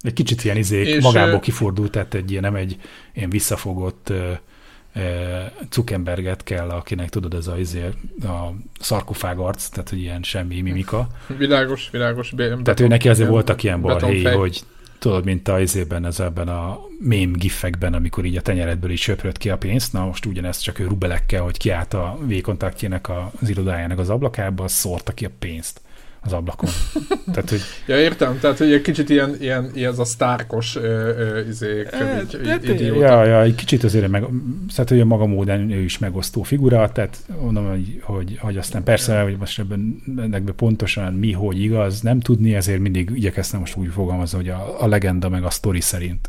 Egy 0.00 0.12
kicsit 0.12 0.44
ilyen 0.44 0.56
izék, 0.56 0.86
és 0.86 1.02
magából 1.02 1.40
kifordult, 1.40 1.90
tehát 1.90 2.14
egy 2.14 2.30
ilyen, 2.30 2.42
nem 2.42 2.54
egy 2.54 2.80
ilyen 3.14 3.30
visszafogott, 3.30 4.12
Zuckerberget 5.70 6.44
kell, 6.44 6.68
akinek 6.68 7.08
tudod, 7.08 7.34
ez 7.34 7.46
a, 7.46 7.58
izé, 7.58 7.88
a 8.22 8.52
szarkofág 8.80 9.38
arc, 9.38 9.68
tehát 9.68 9.88
hogy 9.88 9.98
ilyen 9.98 10.22
semmi 10.22 10.60
mimika. 10.60 11.08
Világos, 11.38 11.88
világos. 11.90 12.30
Beton, 12.30 12.64
tehát 12.64 12.80
ő 12.80 12.86
neki 12.86 13.08
azért 13.08 13.28
voltak 13.28 13.62
ilyen 13.62 13.80
balhéi, 13.80 14.24
hogy 14.24 14.60
tudod, 15.02 15.24
mint 15.24 15.48
a 15.48 15.60
izében, 15.60 16.04
ez 16.06 16.20
ebben 16.20 16.48
a 16.48 16.80
mém 16.98 17.32
gifekben, 17.32 17.94
amikor 17.94 18.24
így 18.24 18.36
a 18.36 18.42
tenyeredből 18.42 18.90
is 18.90 19.00
söprött 19.00 19.38
ki 19.38 19.50
a 19.50 19.58
pénzt, 19.58 19.92
na 19.92 20.04
most 20.04 20.26
ugyanezt 20.26 20.62
csak 20.62 20.78
ő 20.78 20.86
rubelekkel, 20.86 21.42
hogy 21.42 21.56
kiállt 21.56 21.94
a 21.94 22.18
V-kontaktjének 22.20 23.08
az 23.40 23.48
irodájának 23.48 23.98
az 23.98 24.10
ablakába, 24.10 24.68
szórta 24.68 25.12
ki 25.12 25.24
a 25.24 25.30
pénzt 25.38 25.80
az 26.24 26.32
ablakon. 26.32 26.70
tehát, 27.32 27.50
hogy... 27.50 27.60
Ja, 27.86 27.98
értem, 28.00 28.38
tehát 28.40 28.58
hogy 28.58 28.72
egy 28.72 28.82
kicsit 28.82 29.08
ilyen, 29.08 29.36
ilyen, 29.40 29.70
ilyen 29.74 29.90
az 29.90 29.98
a 29.98 30.04
sztárkos 30.04 30.78
izé, 31.48 31.86
Ja, 32.78 33.24
ja, 33.24 33.42
egy 33.42 33.54
kicsit 33.54 33.84
azért 33.84 34.08
meg, 34.08 34.24
tehát, 34.74 34.88
hogy 34.88 35.00
a 35.00 35.04
maga 35.04 35.26
módon 35.26 35.70
ő 35.70 35.80
is 35.80 35.98
megosztó 35.98 36.42
figura, 36.42 36.92
tehát 36.92 37.18
mondom, 37.40 37.68
hogy, 37.68 38.00
hogy, 38.02 38.38
hogy 38.40 38.56
aztán 38.56 38.82
persze, 38.82 39.20
hogy 39.20 39.36
most 39.36 39.58
ebben, 39.58 40.02
ebben 40.16 40.54
pontosan 40.56 41.12
mi, 41.12 41.32
hogy 41.32 41.60
igaz, 41.60 42.00
nem 42.00 42.20
tudni, 42.20 42.54
ezért 42.54 42.80
mindig 42.80 43.10
igyekeztem 43.14 43.60
most 43.60 43.76
úgy 43.76 43.88
fogalmazni, 43.92 44.38
hogy 44.38 44.48
a, 44.48 44.82
a 44.82 44.86
legenda 44.86 45.28
meg 45.28 45.44
a 45.44 45.50
sztori 45.50 45.80
szerint. 45.80 46.28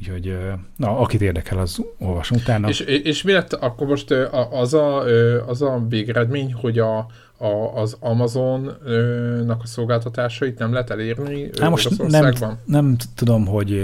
Úgyhogy, 0.00 0.36
na, 0.76 0.98
akit 0.98 1.20
érdekel, 1.20 1.58
az 1.58 1.78
olvasom 1.98 2.38
utána. 2.38 2.68
És, 2.68 2.80
és 2.80 3.22
mi 3.22 3.32
lett 3.32 3.52
akkor 3.52 3.86
most 3.86 4.10
az 4.50 4.74
a, 4.74 5.04
az 5.46 5.62
a 5.62 5.84
végeredmény, 5.88 6.52
hogy 6.52 6.78
a, 6.78 7.06
a, 7.44 7.80
az 7.80 7.96
Amazonnak 8.00 9.62
a 9.62 9.66
szolgáltatásait 9.66 10.58
nem 10.58 10.72
lehet 10.72 10.90
elérni 10.90 11.50
hát 11.60 11.70
most 11.70 12.02
nem, 12.08 12.32
nem 12.64 12.96
tudom, 13.14 13.46
hogy 13.46 13.82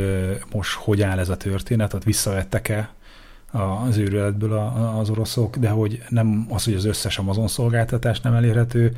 most 0.52 0.74
hogy 0.74 1.02
áll 1.02 1.18
ez 1.18 1.28
a 1.28 1.36
történet, 1.36 1.88
tehát 1.88 2.04
visszavettek-e 2.04 2.90
az 3.86 3.96
őrületből 3.96 4.52
az 4.98 5.10
oroszok, 5.10 5.56
de 5.56 5.68
hogy 5.68 6.02
nem 6.08 6.46
az, 6.48 6.64
hogy 6.64 6.74
az 6.74 6.84
összes 6.84 7.18
Amazon 7.18 7.48
szolgáltatás 7.48 8.20
nem 8.20 8.34
elérhető, 8.34 8.96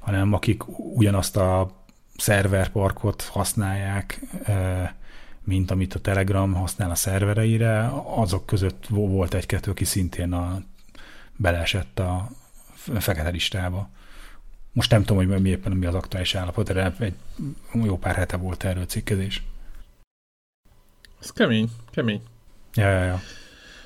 hanem 0.00 0.32
akik 0.32 0.62
ugyanazt 0.94 1.36
a 1.36 1.70
szerverparkot 2.16 3.22
használják, 3.22 4.20
mint 5.44 5.70
amit 5.70 5.94
a 5.94 6.00
Telegram 6.00 6.52
használ 6.52 6.90
a 6.90 6.94
szervereire, 6.94 7.92
azok 8.16 8.46
között 8.46 8.86
volt 8.88 9.34
egy-kettő, 9.34 9.70
aki 9.70 9.84
szintén 9.84 10.32
a, 10.32 10.62
beleesett 11.36 11.98
a 11.98 12.30
fekete 12.98 13.28
listába. 13.28 13.88
Most 14.72 14.90
nem 14.90 15.04
tudom, 15.04 15.26
hogy 15.26 15.42
mi 15.42 15.48
éppen 15.48 15.72
mi 15.72 15.86
az 15.86 15.94
aktuális 15.94 16.34
állapot, 16.34 16.72
de 16.72 16.94
egy 16.98 17.14
jó 17.72 17.98
pár 17.98 18.14
hete 18.14 18.36
volt 18.36 18.64
erről 18.64 18.84
cikkezés. 18.84 19.42
Ez 21.20 21.32
kemény, 21.32 21.70
kemény. 21.90 22.22
Ja, 22.74 22.90
ja, 22.90 23.04
ja. 23.04 23.20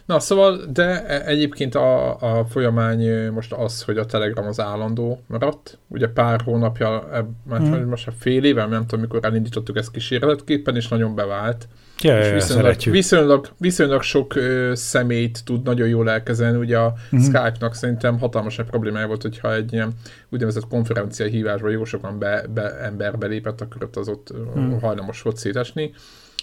Na, 0.06 0.20
szóval, 0.20 0.64
de 0.66 1.06
e- 1.06 1.26
egyébként 1.26 1.74
a, 1.74 2.16
a 2.20 2.44
folyamány 2.44 3.30
most 3.32 3.52
az, 3.52 3.82
hogy 3.82 3.98
a 3.98 4.06
Telegram 4.06 4.46
az 4.46 4.60
állandó 4.60 5.22
maradt. 5.26 5.78
Ugye 5.88 6.08
pár 6.08 6.40
hónapja, 6.40 7.12
ebb, 7.12 7.28
hmm. 7.48 7.88
most 7.88 8.06
a 8.06 8.12
fél 8.12 8.44
éve, 8.44 8.66
nem 8.66 8.86
tudom, 8.86 9.00
mikor 9.00 9.24
elindítottuk 9.24 9.76
ezt 9.76 9.90
kísérletképpen, 9.90 10.76
és 10.76 10.88
nagyon 10.88 11.14
bevált. 11.14 11.68
Ja, 12.00 12.20
és 12.20 12.32
viszonylag, 12.32 12.76
viszonylag, 12.84 13.48
viszonylag 13.58 14.02
sok 14.02 14.34
ö, 14.34 14.72
szemét 14.74 15.44
tud 15.44 15.62
nagyon 15.62 15.88
jól 15.88 16.10
elkezelni. 16.10 16.58
Ugye 16.58 16.78
a 16.78 16.94
mm-hmm. 17.14 17.24
Skype-nak 17.24 17.74
szerintem 17.74 18.18
hatalmas 18.18 18.58
egy 18.58 18.66
problémája 18.66 19.06
volt, 19.06 19.22
hogyha 19.22 19.54
egy 19.54 19.72
ilyen 19.72 19.92
úgynevezett 20.28 20.68
konferencia 20.68 21.26
hívásban 21.26 21.70
jó 21.70 21.84
sokan 21.84 22.18
be, 22.18 22.44
be, 22.54 22.80
ember 22.80 23.18
belépett, 23.18 23.60
akkor 23.60 23.82
ott 23.82 23.96
az 23.96 24.08
ott 24.08 24.32
mm. 24.58 24.78
hajlamos 24.80 25.22
volt 25.22 25.36
szétesni, 25.36 25.92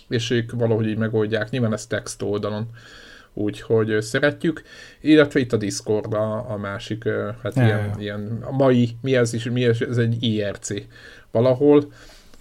és 0.10 0.30
ők 0.30 0.52
valahogy 0.52 0.88
így 0.88 0.98
megoldják. 0.98 1.50
Nyilván 1.50 1.74
ez 1.74 1.86
text 1.86 2.22
oldalon 2.22 2.68
úgyhogy 3.34 4.02
szeretjük, 4.02 4.62
illetve 5.02 5.40
itt 5.40 5.54
a 5.54 5.58
Discord 5.58 6.14
a, 6.14 6.52
a 6.52 6.58
másik, 6.58 7.04
hát 7.44 7.56
ja, 7.56 7.64
ilyen, 7.64 7.80
ja. 7.80 7.96
ilyen, 7.98 8.40
a 8.42 8.52
mai, 8.52 8.98
mi 9.02 9.16
ez 9.16 9.34
is, 9.34 9.44
mi 9.44 9.66
ez, 9.66 9.82
ez 9.90 9.98
egy 9.98 10.24
IRC 10.24 10.70
valahol. 11.32 11.92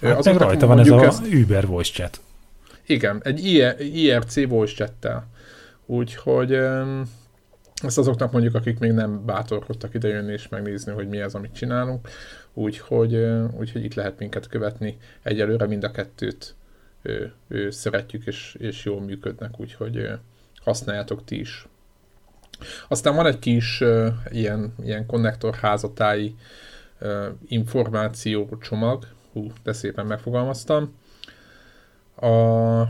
Hát 0.03 0.25
meg 0.25 0.37
rajta 0.37 0.67
van 0.67 0.79
ez 0.79 0.91
a 0.91 1.05
ezt, 1.05 1.35
Uber 1.35 1.67
voice 1.67 1.93
chat. 1.93 2.21
Igen, 2.87 3.21
egy 3.25 3.45
IRC 3.95 4.49
voice 4.49 4.75
chattel. 4.75 5.27
Úgyhogy 5.87 6.53
ezt 7.83 7.99
azoknak 7.99 8.33
mondjuk, 8.33 8.55
akik 8.55 8.79
még 8.79 8.93
nem 8.93 9.25
bátorkodtak 9.25 9.95
idejönni 9.95 10.33
és 10.33 10.49
megnézni, 10.49 10.93
hogy 10.93 11.09
mi 11.09 11.21
az, 11.21 11.35
amit 11.35 11.55
csinálunk. 11.55 12.09
Úgyhogy, 12.55 13.15
úgyhogy 13.59 13.85
itt 13.85 13.95
lehet 13.95 14.19
minket 14.19 14.49
követni. 14.49 14.99
Egyelőre 15.23 15.67
mind 15.67 15.85
a 15.85 15.91
kettőt 15.91 16.55
ő, 17.03 17.33
ő 17.49 17.71
szeretjük, 17.71 18.27
és, 18.27 18.57
és 18.59 18.85
jól 18.85 19.01
működnek, 19.01 19.61
úgyhogy 19.61 20.09
használjátok 20.61 21.25
ti 21.25 21.39
is. 21.39 21.67
Aztán 22.89 23.15
van 23.15 23.27
egy 23.27 23.39
kis 23.39 23.83
ilyen, 24.31 24.75
ilyen 24.83 25.07
konnektor 25.07 25.55
házatáji 25.55 26.35
uh, 27.01 27.27
információ 27.47 28.59
csomag, 28.61 29.07
hú, 29.33 29.53
de 29.63 29.73
szépen 29.73 30.07
megfogalmaztam. 30.07 30.95
A 32.17 32.83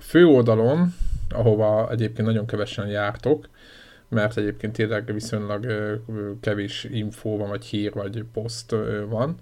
főoldalon, 0.00 0.94
ahova 1.30 1.90
egyébként 1.90 2.26
nagyon 2.26 2.46
kevesen 2.46 2.86
jártok, 2.86 3.48
mert 4.08 4.36
egyébként 4.36 4.72
tényleg 4.72 5.12
viszonylag 5.12 5.66
kevés 6.40 6.84
infó 6.84 7.36
van, 7.36 7.48
vagy 7.48 7.64
hír, 7.64 7.92
vagy 7.92 8.24
poszt 8.32 8.74
van. 9.08 9.34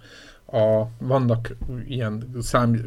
A, 0.46 0.82
vannak 0.98 1.56
ilyen 1.86 2.30
szám 2.40 2.80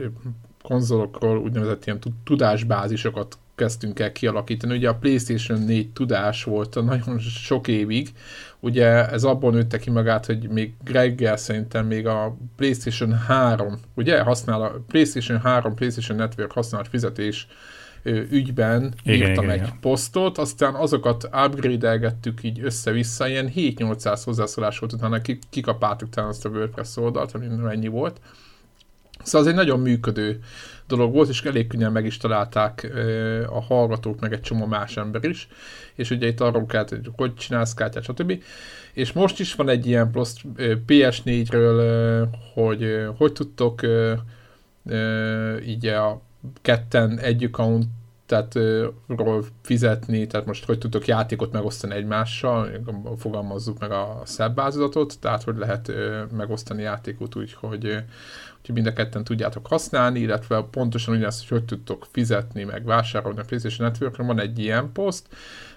konzolokról 0.63 1.37
úgynevezett 1.37 1.85
ilyen 1.85 1.99
tudásbázisokat 2.23 3.37
kezdtünk 3.55 3.99
el 3.99 4.11
kialakítani. 4.11 4.75
Ugye 4.75 4.89
a 4.89 4.95
PlayStation 4.95 5.59
4 5.61 5.91
tudás 5.91 6.43
volt 6.43 6.83
nagyon 6.83 7.19
sok 7.19 7.67
évig, 7.67 8.09
ugye 8.59 9.09
ez 9.09 9.23
abból 9.23 9.51
nőtte 9.51 9.77
ki 9.77 9.89
magát, 9.89 10.25
hogy 10.25 10.49
még 10.49 10.73
reggel 10.85 11.37
szerintem 11.37 11.85
még 11.85 12.07
a 12.07 12.37
PlayStation 12.55 13.13
3, 13.13 13.79
ugye 13.95 14.21
használ 14.21 14.61
a 14.61 14.83
PlayStation 14.87 15.39
3, 15.39 15.75
PlayStation 15.75 16.17
Network 16.17 16.51
használat 16.51 16.87
fizetés 16.87 17.47
ügyben 18.29 18.93
igen, 19.03 19.29
írtam 19.29 19.43
igen, 19.43 19.55
egy 19.55 19.61
igen. 19.61 19.79
posztot, 19.81 20.37
aztán 20.37 20.75
azokat 20.75 21.23
upgrade-elgettük 21.23 22.43
így 22.43 22.59
össze-vissza, 22.63 23.27
ilyen 23.27 23.51
7-800 23.55 24.21
hozzászólás 24.25 24.79
volt, 24.79 24.93
utána 24.93 25.21
kikapáltuk 25.49 26.09
talán 26.09 26.29
azt 26.29 26.45
a 26.45 26.49
WordPress 26.49 26.97
oldalt, 26.97 27.31
ami 27.31 27.45
ennyi 27.69 27.87
volt. 27.87 28.19
Szóval 29.23 29.47
ez 29.47 29.53
egy 29.53 29.59
nagyon 29.59 29.79
működő 29.79 30.39
dolog 30.89 31.13
volt, 31.13 31.29
és 31.29 31.43
elég 31.43 31.67
könnyen 31.67 31.91
meg 31.91 32.05
is 32.05 32.17
találták 32.17 32.91
a 33.49 33.61
hallgatók, 33.61 34.19
meg 34.19 34.33
egy 34.33 34.41
csomó 34.41 34.65
más 34.65 34.97
ember 34.97 35.23
is, 35.23 35.47
és 35.95 36.09
ugye 36.09 36.27
itt 36.27 36.39
arról 36.39 36.65
kellett, 36.65 36.89
hogy 36.89 37.09
hogy 37.15 37.35
csinálsz 37.35 37.73
kártyát, 37.73 38.03
stb. 38.03 38.43
És 38.93 39.11
most 39.11 39.39
is 39.39 39.55
van 39.55 39.69
egy 39.69 39.87
ilyen 39.87 40.11
plusz 40.11 40.35
PS4-ről, 40.87 42.27
hogy 42.53 43.07
hogy 43.17 43.33
tudtok 43.33 43.81
így 45.65 45.85
a 45.85 46.21
ketten 46.61 47.19
egy 47.19 47.43
account 47.43 47.85
tehát 48.29 48.53
ról 49.07 49.45
fizetni, 49.61 50.27
tehát 50.27 50.45
most 50.45 50.65
hogy 50.65 50.77
tudtok 50.77 51.07
játékot 51.07 51.51
megosztani 51.51 51.95
egymással, 51.95 52.69
fogalmazzuk 53.17 53.79
meg 53.79 53.91
a 53.91 54.21
szebb 54.25 54.61
tehát 55.19 55.43
hogy 55.43 55.57
lehet 55.57 55.91
megosztani 56.31 56.81
játékot 56.81 57.35
úgy, 57.35 57.53
hogy 57.53 58.03
hogy 58.65 58.75
mind 58.75 58.87
a 58.87 58.93
ketten 58.93 59.23
tudjátok 59.23 59.67
használni, 59.67 60.19
illetve 60.19 60.65
pontosan 60.71 61.15
ugyanazt, 61.15 61.39
hogy 61.39 61.57
hogy 61.57 61.65
tudtok 61.65 62.07
fizetni, 62.11 62.63
meg 62.63 62.85
vásárolni 62.85 63.39
a 63.39 63.43
PlayStation 63.43 63.87
network 63.87 64.17
van 64.17 64.39
egy 64.39 64.59
ilyen 64.59 64.91
poszt, 64.91 65.27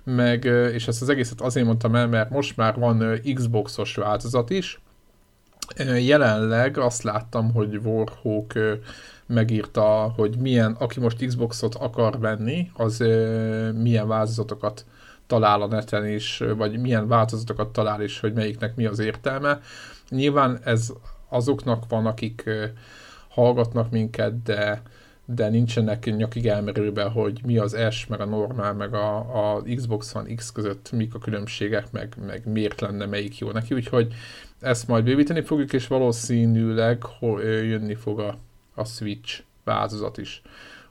meg, 0.04 0.44
és 0.44 0.88
ezt 0.88 1.02
az 1.02 1.08
egészet 1.08 1.40
azért 1.40 1.66
mondtam 1.66 1.94
el, 1.94 2.08
mert 2.08 2.30
most 2.30 2.56
már 2.56 2.78
van 2.78 3.20
Xboxos 3.34 3.94
változat 3.94 4.50
is, 4.50 4.80
Jelenleg 5.98 6.78
azt 6.78 7.02
láttam, 7.02 7.52
hogy 7.52 7.76
Warhawk 7.76 8.52
megírta, 9.26 10.12
hogy 10.16 10.36
milyen, 10.38 10.72
aki 10.72 11.00
most 11.00 11.26
Xboxot 11.26 11.74
akar 11.74 12.18
venni, 12.18 12.70
az 12.74 12.98
milyen 13.74 14.08
változatokat 14.08 14.84
talál 15.26 15.62
a 15.62 15.66
neten 15.66 16.06
is, 16.06 16.42
vagy 16.56 16.78
milyen 16.78 17.08
változatokat 17.08 17.72
talál 17.72 18.02
is, 18.02 18.20
hogy 18.20 18.32
melyiknek 18.32 18.74
mi 18.76 18.86
az 18.86 18.98
értelme. 18.98 19.60
Nyilván 20.08 20.58
ez 20.64 20.92
azoknak 21.32 21.84
van, 21.88 22.06
akik 22.06 22.50
hallgatnak 23.28 23.90
minket, 23.90 24.42
de, 24.42 24.82
de 25.24 25.48
nincsenek 25.48 26.16
nyakig 26.16 26.46
elmerülve, 26.46 27.04
hogy 27.04 27.40
mi 27.44 27.58
az 27.58 27.76
S, 27.90 28.06
meg 28.06 28.20
a 28.20 28.24
normál, 28.24 28.74
meg 28.74 28.94
a, 28.94 29.16
a 29.54 29.62
Xbox 29.74 30.14
One 30.14 30.34
X 30.34 30.52
között 30.52 30.92
mik 30.92 31.14
a 31.14 31.18
különbségek, 31.18 31.92
meg, 31.92 32.14
meg 32.26 32.46
miért 32.46 32.80
lenne 32.80 33.06
melyik 33.06 33.38
jó 33.38 33.50
neki, 33.50 33.74
úgyhogy 33.74 34.14
ezt 34.60 34.88
majd 34.88 35.04
bővíteni 35.04 35.40
fogjuk, 35.40 35.72
és 35.72 35.86
valószínűleg 35.86 37.02
jönni 37.42 37.94
fog 37.94 38.20
a, 38.20 38.38
a 38.74 38.84
Switch 38.84 39.42
változat 39.64 40.18
is. 40.18 40.42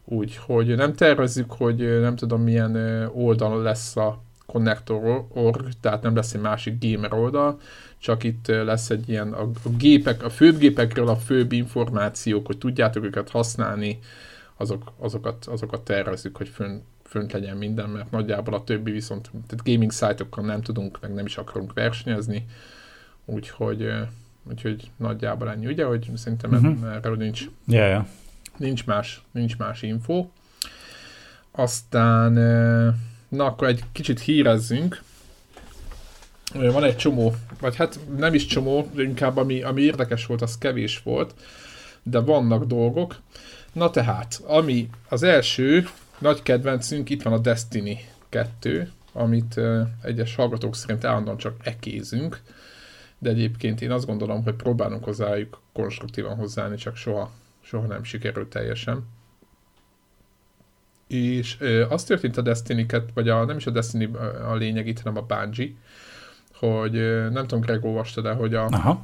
Úgyhogy 0.05 0.75
nem 0.75 0.93
tervezzük, 0.93 1.51
hogy 1.51 1.99
nem 1.99 2.15
tudom 2.15 2.41
milyen 2.41 2.75
oldal 3.13 3.61
lesz 3.61 3.95
a 3.95 4.21
Connector.org, 4.45 5.69
tehát 5.81 6.01
nem 6.01 6.15
lesz 6.15 6.33
egy 6.33 6.41
másik 6.41 6.75
gamer 6.79 7.13
oldal, 7.13 7.59
csak 8.01 8.23
itt 8.23 8.47
lesz 8.47 8.89
egy 8.89 9.09
ilyen 9.09 9.33
a, 9.33 9.41
a 9.41 9.69
gépek, 9.77 10.23
a 10.23 10.29
főbb 10.29 10.57
gépekről 10.57 11.07
a 11.07 11.15
főbb 11.15 11.51
információk, 11.51 12.45
hogy 12.45 12.57
tudjátok 12.57 13.03
őket 13.03 13.29
használni, 13.29 13.99
azok, 14.57 14.93
azokat, 14.97 15.45
azokat 15.45 15.81
tervezzük, 15.81 16.37
hogy 16.37 16.49
fönn, 16.49 16.79
fönt 17.03 17.31
legyen 17.31 17.57
minden, 17.57 17.89
mert 17.89 18.11
nagyjából 18.11 18.53
a 18.53 18.63
többi 18.63 18.91
viszont, 18.91 19.31
tehát 19.47 19.65
gaming 19.65 19.91
szájtokkal 19.91 20.45
nem 20.45 20.61
tudunk, 20.61 20.99
meg 21.01 21.13
nem 21.13 21.25
is 21.25 21.37
akarunk 21.37 21.73
versenyezni, 21.73 22.45
úgyhogy, 23.25 23.91
úgyhogy 24.49 24.91
nagyjából 24.97 25.49
ennyi, 25.49 25.65
ugye, 25.65 25.85
hogy 25.85 26.09
szerintem 26.15 26.51
uh-huh. 26.51 26.93
erről 26.93 27.15
nincs, 27.15 27.45
yeah, 27.67 27.89
yeah. 27.89 28.05
nincs, 28.57 28.85
más, 28.85 29.23
nincs 29.31 29.57
más 29.57 29.81
info. 29.81 30.27
Aztán, 31.51 32.33
na 33.27 33.45
akkor 33.45 33.67
egy 33.67 33.83
kicsit 33.91 34.19
hírezzünk, 34.19 35.01
van 36.53 36.83
egy 36.83 36.95
csomó, 36.95 37.33
vagy 37.59 37.75
hát 37.75 37.99
nem 38.17 38.33
is 38.33 38.45
csomó, 38.45 38.89
inkább 38.97 39.37
ami, 39.37 39.61
ami 39.61 39.81
érdekes 39.81 40.25
volt, 40.25 40.41
az 40.41 40.57
kevés 40.57 41.01
volt, 41.03 41.33
de 42.03 42.19
vannak 42.19 42.63
dolgok. 42.63 43.15
Na 43.73 43.89
tehát, 43.89 44.41
ami 44.45 44.89
az 45.09 45.23
első 45.23 45.87
nagy 46.19 46.43
kedvencünk, 46.43 47.09
itt 47.09 47.21
van 47.21 47.33
a 47.33 47.37
Destiny 47.37 47.99
2, 48.29 48.91
amit 49.13 49.55
uh, 49.57 49.81
egyes 50.01 50.35
hallgatók 50.35 50.75
szerint 50.75 51.05
állandóan 51.05 51.37
csak 51.37 51.55
ekézünk, 51.63 52.41
de 53.19 53.29
egyébként 53.29 53.81
én 53.81 53.91
azt 53.91 54.05
gondolom, 54.05 54.43
hogy 54.43 54.53
próbálunk 54.53 55.03
hozzájuk 55.03 55.61
konstruktívan 55.73 56.35
hozzáállni, 56.35 56.75
csak 56.75 56.95
soha, 56.95 57.31
soha 57.61 57.87
nem 57.87 58.03
sikerült 58.03 58.49
teljesen. 58.49 59.07
És 61.07 61.57
uh, 61.59 61.85
azt 61.89 62.07
történt 62.07 62.37
a 62.37 62.41
Destiny 62.41 62.85
2, 62.85 63.05
vagy 63.13 63.29
a, 63.29 63.45
nem 63.45 63.57
is 63.57 63.65
a 63.65 63.71
Destiny 63.71 64.15
a 64.47 64.55
lényeg 64.55 64.87
itt, 64.87 65.01
hanem 65.01 65.23
a 65.23 65.35
Bungie, 65.35 65.73
hogy 66.61 66.91
nem 67.31 67.47
tudom, 67.47 67.59
Greg 67.59 67.85
olvasta, 67.85 68.21
de 68.21 68.31
hogy 68.31 68.53
a, 68.53 68.65
Aha. 68.65 69.01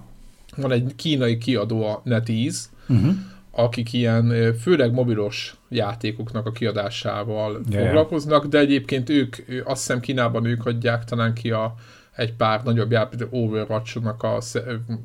van 0.56 0.72
egy 0.72 0.94
kínai 0.96 1.38
kiadó, 1.38 1.84
a 1.84 2.02
NetEase, 2.04 2.66
uh-huh 2.88 3.16
akik 3.60 3.94
ilyen 3.94 4.54
főleg 4.62 4.94
mobilos 4.94 5.56
játékoknak 5.70 6.46
a 6.46 6.52
kiadásával 6.52 7.62
yeah. 7.70 7.86
foglalkoznak, 7.86 8.46
de 8.46 8.60
egyébként 8.60 9.10
ők, 9.10 9.36
azt 9.64 9.86
hiszem 9.86 10.00
Kínában 10.00 10.46
ők 10.46 10.66
adják 10.66 11.04
talán 11.04 11.34
ki 11.34 11.52
a, 11.52 11.76
egy 12.16 12.34
pár 12.34 12.64
nagyobb 12.64 12.92
játék, 12.92 13.28
Overwatch-nak 13.30 14.24
a 14.24 14.38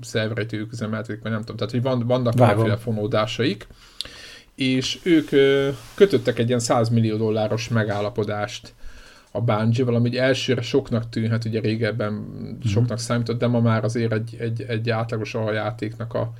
szerverét 0.00 0.52
ők 0.52 0.72
üzemeltetik, 0.72 1.22
vagy 1.22 1.30
nem 1.30 1.40
tudom, 1.40 1.56
tehát 1.56 1.72
hogy 1.72 1.82
van, 1.82 2.06
vannak 2.06 2.34
mindenféle 2.34 2.76
fonódásaik, 2.76 3.66
és 4.54 4.98
ők 5.02 5.28
kötöttek 5.94 6.38
egy 6.38 6.46
ilyen 6.46 6.60
100 6.60 6.88
millió 6.88 7.16
dolláros 7.16 7.68
megállapodást 7.68 8.72
a 9.32 9.40
Bungie-val, 9.40 9.94
ami 9.94 10.18
elsőre 10.18 10.60
soknak 10.60 11.08
tűnhet, 11.08 11.44
ugye 11.44 11.60
régebben 11.60 12.12
mm-hmm. 12.12 12.60
soknak 12.60 12.98
számított, 12.98 13.38
de 13.38 13.46
ma 13.46 13.60
már 13.60 13.84
azért 13.84 14.12
egy, 14.12 14.36
egy, 14.38 14.62
egy 14.62 14.90
átlagos 14.90 15.34
aljátéknak 15.34 16.14
a 16.14 16.32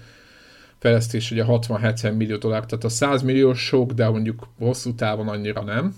fejlesztés 0.78 1.30
ugye 1.30 1.44
60-70 1.46 2.16
millió 2.16 2.36
dollár, 2.36 2.66
tehát 2.66 2.84
a 2.84 2.88
100 2.88 3.22
millió 3.22 3.54
sok, 3.54 3.92
de 3.92 4.08
mondjuk 4.08 4.48
hosszú 4.58 4.94
távon 4.94 5.28
annyira 5.28 5.62
nem, 5.62 5.96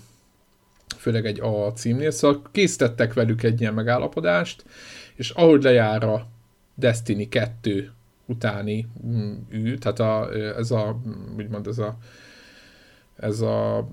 főleg 0.97 1.25
egy 1.25 1.39
A 1.39 1.73
címnél, 1.73 2.11
szóval 2.11 2.41
készítettek 2.51 3.13
velük 3.13 3.43
egy 3.43 3.61
ilyen 3.61 3.73
megállapodást, 3.73 4.65
és 5.15 5.29
ahogy 5.29 5.63
lejár 5.63 6.03
a 6.03 6.27
Destiny 6.75 7.29
2 7.29 7.91
utáni 8.25 8.87
mm, 9.07 9.33
ű, 9.51 9.77
tehát 9.77 9.99
a, 9.99 10.33
ez 10.57 10.71
a, 10.71 10.99
úgymond 11.37 11.67
ez 11.67 11.77
a 11.77 11.97
ez 13.15 13.41
a 13.41 13.87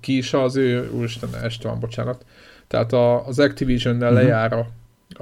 ki 0.00 0.16
is 0.16 0.32
az 0.32 0.56
ő, 0.56 0.90
úristen, 0.90 1.28
este 1.42 1.68
van, 1.68 1.80
bocsánat. 1.80 2.24
Tehát 2.66 2.92
a, 2.92 3.26
az 3.26 3.38
Activision-nel 3.38 4.12
uh-huh. 4.12 4.28
lejár 4.28 4.52
a, 4.52 4.68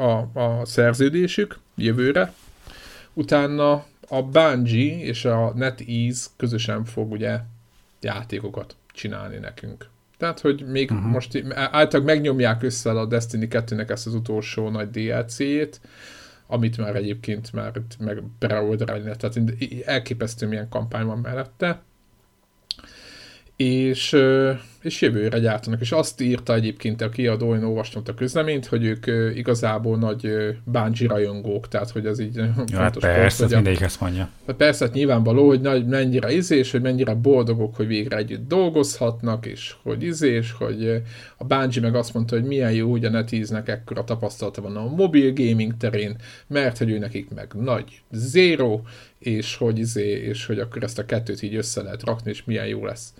a, 0.03 0.41
a 0.41 0.65
szerződésük 0.65 1.59
jövőre, 1.77 2.33
utána 3.13 3.85
a 4.09 4.23
Bungie 4.23 4.99
és 4.99 5.25
a 5.25 5.53
NetEase 5.55 6.27
közösen 6.37 6.85
fog 6.85 7.13
ugye 7.13 7.41
játékokat 8.01 8.77
csinálni 8.93 9.37
nekünk. 9.37 9.89
Tehát, 10.17 10.41
hogy 10.41 10.65
még 10.67 10.91
uh-huh. 10.91 11.11
most 11.11 11.45
általában 11.55 12.15
megnyomják 12.15 12.63
össze 12.63 12.91
a 12.91 13.07
Destiny 13.07 13.47
2-nek 13.51 13.89
ezt 13.89 14.07
az 14.07 14.15
utolsó 14.15 14.69
nagy 14.69 14.91
DLC-jét, 14.91 15.81
amit 16.47 16.77
már 16.77 16.97
egyébként 16.97 17.53
már 17.53 17.73
meg 17.99 18.23
preorderelni, 18.39 19.13
tehát 19.17 19.41
elképesztő 19.85 20.47
milyen 20.47 20.69
kampány 20.69 21.07
van 21.07 21.19
mellette. 21.19 21.83
És 23.57 24.17
és 24.85 25.01
jövőre 25.01 25.39
gyártanak. 25.39 25.81
És 25.81 25.93
azt 25.93 26.21
írta 26.21 26.55
egyébként 26.55 27.01
a 27.01 27.09
kiadó, 27.09 27.55
én 27.55 27.63
olvastam 27.63 28.03
a 28.07 28.15
közleményt, 28.15 28.67
hogy 28.67 28.85
ők 28.85 29.07
igazából 29.37 29.99
nagy 29.99 30.29
Bungie 30.65 31.09
rajongók, 31.09 31.69
tehát 31.69 31.91
hogy 31.91 32.07
ez 32.07 32.19
így 32.19 32.35
ja, 32.35 32.79
hát 32.79 32.99
persze, 32.99 33.39
pont, 33.39 33.55
mindegyik 33.55 33.81
ezt 33.81 34.01
mondja. 34.01 34.29
Hát 34.47 34.57
persze, 34.57 34.85
hát 34.85 34.95
nyilvánvaló, 34.95 35.47
hogy 35.47 35.61
nagy, 35.61 35.87
mennyire 35.87 36.33
izés, 36.33 36.71
hogy 36.71 36.81
mennyire 36.81 37.15
boldogok, 37.15 37.77
hogy 37.77 37.87
végre 37.87 38.17
együtt 38.17 38.49
dolgozhatnak, 38.49 39.47
és 39.47 39.75
hogy 39.83 40.03
izés, 40.03 40.53
hogy 40.53 41.03
a 41.37 41.45
Bungie 41.45 41.81
meg 41.81 41.95
azt 41.95 42.15
mondta, 42.15 42.35
hogy 42.35 42.45
milyen 42.45 42.73
jó, 42.73 42.91
hogy 42.91 43.05
a 43.05 43.11
NetEase-nek 43.11 43.69
ekkora 43.69 44.05
tapasztalata 44.05 44.63
van 44.63 44.77
a 44.77 44.89
mobil 44.89 45.33
gaming 45.33 45.77
terén, 45.77 46.17
mert 46.47 46.79
hogy 46.79 46.91
ő 46.91 46.99
nekik 46.99 47.31
meg 47.35 47.53
nagy 47.61 48.03
zero, 48.11 48.81
és 49.19 49.57
hogy 49.57 49.79
izé, 49.79 50.09
és 50.09 50.47
hogy 50.47 50.59
akkor 50.59 50.83
ezt 50.83 50.99
a 50.99 51.07
kettőt 51.07 51.43
így 51.43 51.55
össze 51.55 51.83
lehet 51.83 52.05
rakni, 52.05 52.31
és 52.31 52.45
milyen 52.45 52.67
jó 52.67 52.85
lesz. 52.85 53.15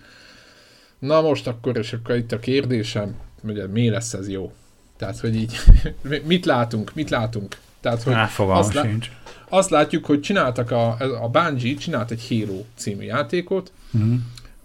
Na 1.05 1.21
most 1.21 1.47
akkor, 1.47 1.77
és 1.77 1.93
akkor 1.93 2.15
itt 2.15 2.31
a 2.31 2.39
kérdésem, 2.39 3.15
hogy 3.41 3.69
mi 3.71 3.89
lesz 3.89 4.13
ez 4.13 4.29
jó? 4.29 4.53
Tehát, 4.97 5.19
hogy 5.19 5.35
így, 5.35 5.57
mit 6.23 6.45
látunk, 6.45 6.93
mit 6.93 7.09
látunk? 7.09 7.57
Tehát, 7.79 8.03
hogy 8.03 8.13
Á, 8.13 8.29
azt, 8.37 8.73
lá- 8.73 8.85
sincs. 8.85 9.11
azt 9.49 9.69
látjuk, 9.69 10.05
hogy 10.05 10.21
csináltak 10.21 10.71
a, 10.71 10.97
a 11.23 11.29
Bungie 11.29 11.75
csinált 11.75 12.11
egy 12.11 12.27
Halo 12.29 12.63
című 12.75 13.03
játékot, 13.03 13.71
mm. 13.97 14.15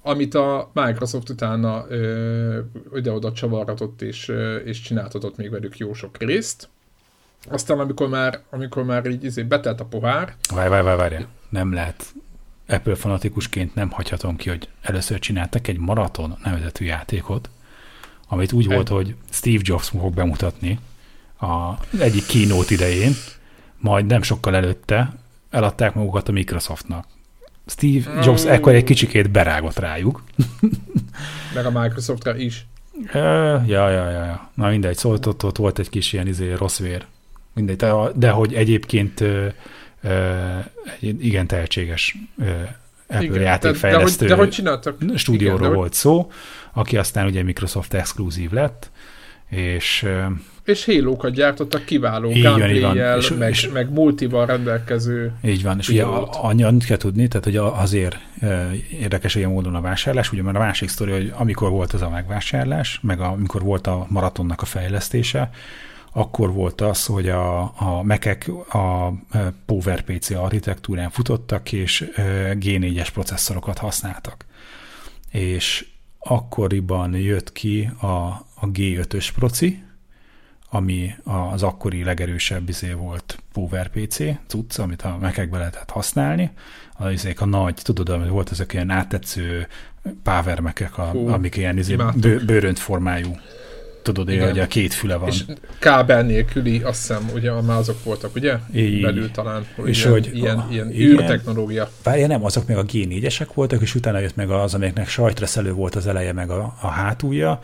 amit 0.03 0.35
a 0.35 0.71
Microsoft 0.73 1.29
utána 1.29 1.87
ide-oda 2.95 3.33
csavargatott, 3.33 4.03
és, 4.03 4.33
és 4.65 4.81
csináltatott 4.81 5.37
még 5.37 5.51
velük 5.51 5.79
jó 5.79 5.95
sok 5.95 6.19
részt. 6.19 6.69
Aztán 7.49 7.79
amikor 7.79 8.09
már, 8.09 8.41
amikor 8.51 8.85
már 8.85 9.07
így 9.07 9.25
izé 9.25 9.43
betelt 9.43 9.81
a 9.81 9.85
pohár... 9.85 10.35
Várj, 10.55 10.69
várj, 10.69 10.85
várj, 10.85 10.99
várj. 10.99 11.25
Nem 11.49 11.73
lehet 11.73 12.15
Apple 12.71 12.95
fanatikusként 12.95 13.75
nem 13.75 13.91
hagyhatom 13.91 14.37
ki, 14.37 14.49
hogy 14.49 14.69
először 14.81 15.19
csináltak 15.19 15.69
egy 15.69 15.79
maraton 15.79 16.39
nevezetű 16.45 16.85
játékot, 16.85 17.51
amit 18.29 18.53
úgy 18.53 18.67
volt, 18.67 18.89
hogy 18.89 19.15
Steve 19.31 19.61
Jobs 19.63 19.89
fog 19.89 20.15
bemutatni 20.15 20.79
a 21.41 21.73
egyik 22.01 22.27
keynote 22.27 22.75
idején, 22.75 23.13
majd 23.79 24.07
nem 24.07 24.23
sokkal 24.23 24.57
előtte 24.57 25.13
eladták 25.51 25.95
magukat 25.95 26.29
a 26.29 26.33
Microsoftnak. 26.33 27.07
Steve 27.67 28.11
mm. 28.11 28.21
Jobs 28.21 28.45
ekkor 28.45 28.75
egy 28.75 28.85
kicsikét 28.85 29.31
berágott 29.31 29.79
rájuk. 29.79 30.23
Meg 31.55 31.67
a 31.67 31.81
Microsoftra 31.81 32.37
is. 32.37 32.67
Ja, 33.13 33.65
ja, 33.67 33.91
ja, 33.91 34.11
ja. 34.11 34.51
Na 34.55 34.69
mindegy, 34.69 34.97
szóval 34.97 35.19
ott, 35.25 35.45
ott 35.45 35.57
volt 35.57 35.79
egy 35.79 35.89
kis 35.89 36.13
ilyen 36.13 36.27
izé, 36.27 36.53
rossz 36.53 36.79
vér. 36.79 37.07
Mindegy, 37.53 37.77
de, 37.77 37.93
de 38.15 38.31
hogy 38.31 38.55
egyébként 38.55 39.25
egy 41.01 41.25
igen 41.25 41.47
tehetséges 41.47 42.17
Apple 43.07 43.25
igen, 43.25 43.41
játékfejlesztő 43.41 44.27
de, 44.27 44.35
de, 44.35 44.41
hogy, 44.41 44.63
de 44.63 44.91
hogy 45.07 45.19
stúdióról 45.19 45.59
igen, 45.59 45.73
volt 45.73 45.89
hogy... 45.89 45.97
szó, 45.97 46.31
aki 46.73 46.97
aztán 46.97 47.27
ugye 47.27 47.43
Microsoft 47.43 47.95
exkluzív 47.95 48.51
lett, 48.51 48.91
és 49.49 50.07
és 50.65 50.85
halo 50.85 51.31
gyártottak 51.31 51.85
kiváló 51.85 52.31
gameplay 52.31 53.17
és, 53.19 53.33
meg, 53.39 53.51
és, 53.51 53.69
meg 53.69 53.93
multival 53.93 54.47
rendelkező 54.47 55.33
Így 55.45 55.63
van, 55.63 55.79
és 55.79 55.89
ugye 55.89 56.05
annyit 56.05 56.85
kell 56.85 56.97
tudni, 56.97 57.29
tehát 57.29 57.45
hogy 57.45 57.57
azért 57.57 58.19
érdekes 59.01 59.35
ilyen 59.35 59.51
módon 59.51 59.75
a 59.75 59.81
vásárlás, 59.81 60.33
ugye 60.33 60.43
mert 60.43 60.57
a 60.57 60.61
másik 60.61 60.89
sztori, 60.89 61.11
hogy 61.11 61.33
amikor 61.37 61.71
volt 61.71 61.93
az 61.93 62.03
a 62.03 62.09
megvásárlás, 62.09 62.99
meg 63.03 63.21
amikor 63.21 63.63
volt 63.63 63.87
a 63.87 64.07
maratonnak 64.09 64.63
a 64.63 64.65
fejlesztése, 64.65 65.51
akkor 66.13 66.53
volt 66.53 66.81
az, 66.81 67.07
hogy 67.07 67.29
a, 67.29 67.61
a 67.61 68.03
Mac-ek 68.03 68.51
a 68.69 69.13
PowerPC 69.67 70.31
architektúrán 70.31 71.11
futottak, 71.11 71.73
és 71.73 72.11
G4-es 72.53 73.09
processzorokat 73.13 73.79
használtak. 73.79 74.45
És 75.31 75.87
akkoriban 76.19 77.15
jött 77.17 77.53
ki 77.53 77.91
a, 78.01 78.07
a 78.55 78.71
G5-ös 78.73 79.29
proci, 79.35 79.83
ami 80.71 81.15
az 81.25 81.63
akkori 81.63 82.05
legerősebb 82.05 82.69
izé 82.69 82.93
volt 82.93 83.43
PowerPC 83.53 84.17
cucc, 84.47 84.79
amit 84.79 85.03
a 85.03 85.19
Mac-ekbe 85.21 85.59
lehetett 85.59 85.91
használni. 85.91 86.51
Az 86.97 87.13
izék 87.13 87.41
a 87.41 87.45
nagy, 87.45 87.75
tudod, 87.83 88.09
hogy 88.09 88.29
volt 88.29 88.51
ezek 88.51 88.73
ilyen 88.73 88.91
áttetsző 88.91 89.67
power 90.23 90.61
amik 91.13 91.57
ilyen 91.57 91.79
izé, 91.79 91.97
bő, 92.15 92.45
bőrönt 92.45 92.79
formájú 92.79 93.37
tudod, 94.03 94.29
Igen. 94.29 94.49
hogy 94.49 94.59
a 94.59 94.67
két 94.67 94.95
füle 94.95 95.17
van. 95.17 95.29
És 95.29 95.45
kábel 95.79 96.23
nélküli, 96.23 96.81
azt 96.83 96.99
hiszem, 96.99 97.31
ugye 97.35 97.53
már 97.61 97.79
azok 97.79 98.05
voltak, 98.05 98.35
ugye? 98.35 98.57
Így. 98.75 99.03
Belül 99.03 99.31
talán. 99.31 99.67
És 99.85 100.01
ilyen, 100.01 100.13
hogy 100.13 100.31
ilyen, 100.33 100.59
a, 100.59 100.69
ilyen 100.71 100.91
űrtechnológia. 100.91 101.91
Várja, 102.03 102.27
nem, 102.27 102.45
azok 102.45 102.67
még 102.67 102.77
a 102.77 102.85
G4-esek 102.85 103.49
voltak, 103.55 103.81
és 103.81 103.95
utána 103.95 104.19
jött 104.19 104.37
meg 104.37 104.51
az, 104.51 104.75
amiknek 104.75 105.09
sajtreszelő 105.09 105.73
volt 105.73 105.95
az 105.95 106.07
eleje, 106.07 106.33
meg 106.33 106.51
a, 106.51 106.75
a 106.81 106.87
hátulja, 106.87 107.61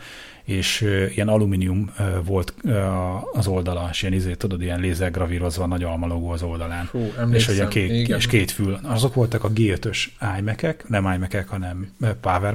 és 0.47 0.81
uh, 0.81 1.11
ilyen 1.15 1.27
alumínium 1.27 1.91
uh, 1.99 2.25
volt 2.25 2.53
uh, 2.63 3.37
az 3.37 3.47
oldala, 3.47 3.87
és 3.91 4.01
ilyen 4.01 4.13
izé, 4.13 4.33
tudod, 4.33 4.61
ilyen 4.61 4.79
lézergravírozva 4.79 5.65
nagy 5.65 5.83
almalogó 5.83 6.29
az 6.29 6.43
oldalán. 6.43 6.85
Fú, 6.85 7.11
és, 7.31 7.45
hogy 7.45 7.59
a 7.59 7.67
két, 7.67 7.91
igen. 7.91 8.17
és 8.17 8.27
két 8.27 8.51
fül. 8.51 8.79
Azok 8.83 9.13
voltak 9.13 9.43
a 9.43 9.51
G5-ös 9.51 10.07
imac 10.39 10.61
nem 10.87 11.11
imac 11.13 11.49
hanem 11.49 11.91
power 12.21 12.53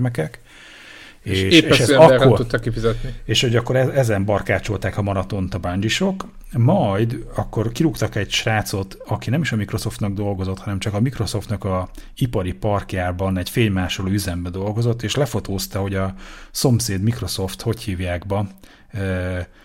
És, 1.22 1.42
és, 1.42 1.60
és 1.60 1.78
ez 1.78 1.90
akkor, 1.90 2.36
tudta 2.36 2.58
kifizetni. 2.58 3.14
És 3.24 3.40
hogy 3.40 3.56
akkor 3.56 3.76
e- 3.76 3.92
ezen 3.94 4.24
barkácsolták 4.24 4.96
a 4.98 5.02
maratont 5.02 5.54
a 5.54 5.58
bungie 5.58 6.14
majd 6.52 7.26
akkor 7.34 7.72
kirúgtak 7.72 8.14
egy 8.14 8.30
srácot, 8.30 8.98
aki 9.06 9.30
nem 9.30 9.40
is 9.40 9.52
a 9.52 9.56
Microsoftnak 9.56 10.12
dolgozott, 10.12 10.58
hanem 10.58 10.78
csak 10.78 10.94
a 10.94 11.00
Microsoftnak 11.00 11.64
a 11.64 11.88
ipari 12.16 12.52
parkjában 12.52 13.38
egy 13.38 13.50
fénymásoló 13.50 14.08
üzembe 14.08 14.50
dolgozott, 14.50 15.02
és 15.02 15.14
lefotózta, 15.14 15.80
hogy 15.80 15.94
a 15.94 16.14
szomszéd 16.50 17.02
Microsoft, 17.02 17.60
hogy 17.60 17.80
hívják 17.80 18.26
be, 18.26 18.46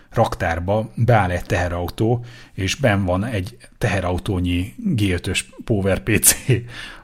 raktárba 0.10 0.91
beáll 0.96 1.32
egy 1.32 1.43
teherautó, 1.43 2.26
és 2.54 2.76
ben 2.76 3.06
van 3.06 3.26
egy 3.26 3.58
teherautónyi 3.78 4.74
G5-ös 4.96 5.39
Power 5.63 6.00
PC 6.00 6.36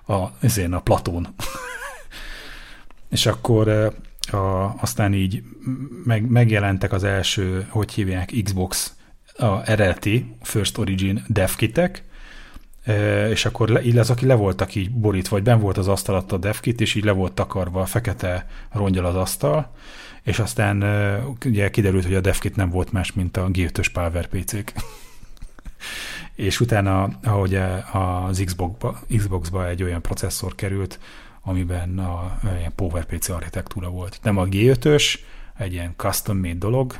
a, 0.05 0.13
a 0.71 0.79
platón. 0.83 1.27
és 3.09 3.25
akkor 3.25 3.93
a, 4.31 4.75
aztán 4.81 5.13
így 5.13 5.43
meg, 6.03 6.29
megjelentek 6.29 6.91
az 6.91 7.03
első, 7.03 7.65
hogy 7.69 7.91
hívják, 7.91 8.33
Xbox 8.43 8.93
a 9.37 9.69
eredeti 9.69 10.35
First 10.41 10.77
Origin 10.77 11.23
devkitek, 11.27 12.03
és 13.29 13.45
akkor 13.45 13.69
le, 13.69 13.83
így 13.83 13.97
az, 13.97 14.09
aki 14.09 14.25
le 14.25 14.33
voltak 14.33 14.75
így 14.75 14.91
borítva, 14.91 15.35
vagy 15.35 15.43
ben 15.45 15.59
volt 15.59 15.77
az 15.77 15.87
asztal 15.87 16.25
a 16.29 16.37
devkit, 16.37 16.81
és 16.81 16.95
így 16.95 17.03
le 17.03 17.11
volt 17.11 17.33
takarva 17.33 17.81
a 17.81 17.85
fekete 17.85 18.47
rongyal 18.71 19.05
az 19.05 19.15
asztal, 19.15 19.71
és 20.23 20.39
aztán 20.39 20.83
ugye 21.45 21.69
kiderült, 21.69 22.05
hogy 22.05 22.15
a 22.15 22.21
devkit 22.21 22.55
nem 22.55 22.69
volt 22.69 22.91
más, 22.91 23.13
mint 23.13 23.37
a 23.37 23.47
G5-ös 23.47 23.87
Power 23.93 24.27
PC-k. 24.27 24.73
és 26.35 26.59
utána, 26.59 27.09
ahogy 27.23 27.59
az 27.91 28.41
Xbox-ba, 28.45 28.99
Xbox-ba 29.17 29.67
egy 29.67 29.83
olyan 29.83 30.01
processzor 30.01 30.55
került, 30.55 30.99
amiben 31.43 31.99
a, 31.99 32.39
ilyen 32.57 32.75
PowerPC 32.75 33.29
architektúra 33.29 33.89
volt. 33.89 34.19
Nem 34.21 34.37
a 34.37 34.45
G5-ös, 34.45 35.19
egy 35.57 35.73
ilyen 35.73 35.93
custom-made 35.95 36.57
dolog, 36.57 36.99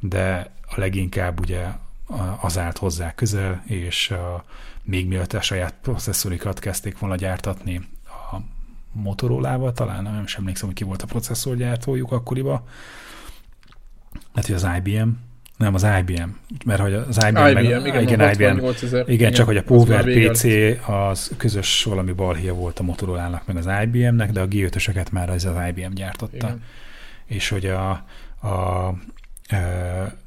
de 0.00 0.52
a 0.66 0.80
leginkább 0.80 1.40
ugye 1.40 1.66
az 2.40 2.58
állt 2.58 2.78
hozzá 2.78 3.14
közel, 3.14 3.62
és 3.66 4.10
a, 4.10 4.44
még 4.82 5.06
mielőtt 5.06 5.32
a 5.32 5.40
saját 5.40 5.74
processzorikat 5.82 6.58
kezdték 6.58 6.98
volna 6.98 7.16
gyártatni 7.16 7.88
a 8.32 8.36
Motorola-val, 8.92 9.72
talán 9.72 10.02
nem 10.02 10.26
sem 10.26 10.40
emlékszem, 10.40 10.66
hogy 10.66 10.76
ki 10.76 10.84
volt 10.84 11.02
a 11.02 11.06
processzorgyártójuk 11.06 12.12
akkoriban, 12.12 12.62
hát 14.34 14.46
hogy 14.46 14.54
az 14.54 14.68
IBM, 14.76 15.08
nem, 15.56 15.74
az 15.74 15.86
IBM, 16.00 16.28
mert 16.64 16.80
hogy 16.80 16.92
az 16.92 17.24
IBM, 17.28 17.46
IBM 17.46 17.54
meg, 17.54 17.64
igen, 17.64 18.02
igen, 18.02 18.32
IBM, 18.32 18.58
igen, 18.86 19.04
igen, 19.06 19.32
csak 19.32 19.46
hogy 19.46 19.56
a 19.56 19.62
Power 19.62 20.04
PC 20.04 20.44
az 20.88 21.30
közös 21.36 21.84
valami 21.84 22.12
balhia 22.12 22.54
volt 22.54 22.78
a 22.78 22.82
motorola 22.82 23.42
meg 23.46 23.56
az 23.56 23.68
IBM-nek, 23.82 24.30
de 24.30 24.40
a 24.40 24.48
G5-ösöket 24.48 25.10
már 25.10 25.30
az 25.30 25.44
az 25.44 25.56
IBM 25.68 25.94
gyártotta. 25.94 26.36
Igen. 26.36 26.62
És 27.26 27.48
hogy 27.48 27.66
a, 27.66 28.04
a, 28.40 28.48
a 28.48 28.94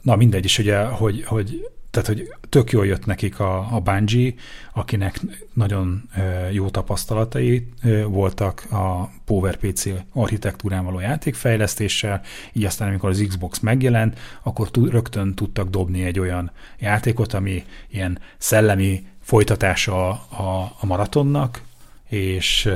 na 0.02 0.16
mindegy 0.16 0.46
is, 0.46 0.58
ugye, 0.58 0.78
hogy, 0.78 1.24
hogy 1.26 1.70
tehát, 2.02 2.08
hogy 2.08 2.34
tök 2.50 2.72
jól 2.72 2.86
jött 2.86 3.06
nekik 3.06 3.40
a, 3.40 3.76
a 3.76 3.80
Bungie, 3.80 4.34
akinek 4.74 5.20
nagyon 5.54 6.10
jó 6.52 6.70
tapasztalatai 6.70 7.68
voltak 8.08 8.72
a 8.72 9.12
PowerPC 9.26 9.86
architektúrán 10.14 10.86
való 10.86 11.00
játékfejlesztéssel, 11.00 12.22
így 12.54 12.66
aztán 12.66 12.88
amikor 12.88 13.10
az 13.10 13.26
Xbox 13.28 13.60
megjelent, 13.60 14.20
akkor 14.44 14.70
rögtön 14.74 15.34
tudtak 15.34 15.70
dobni 15.70 16.04
egy 16.04 16.20
olyan 16.20 16.52
játékot, 16.80 17.34
ami 17.34 17.64
ilyen 17.88 18.20
szellemi 18.38 19.08
folytatása 19.22 20.10
a, 20.10 20.76
a 20.80 20.86
maratonnak, 20.86 21.62
és 22.10 22.70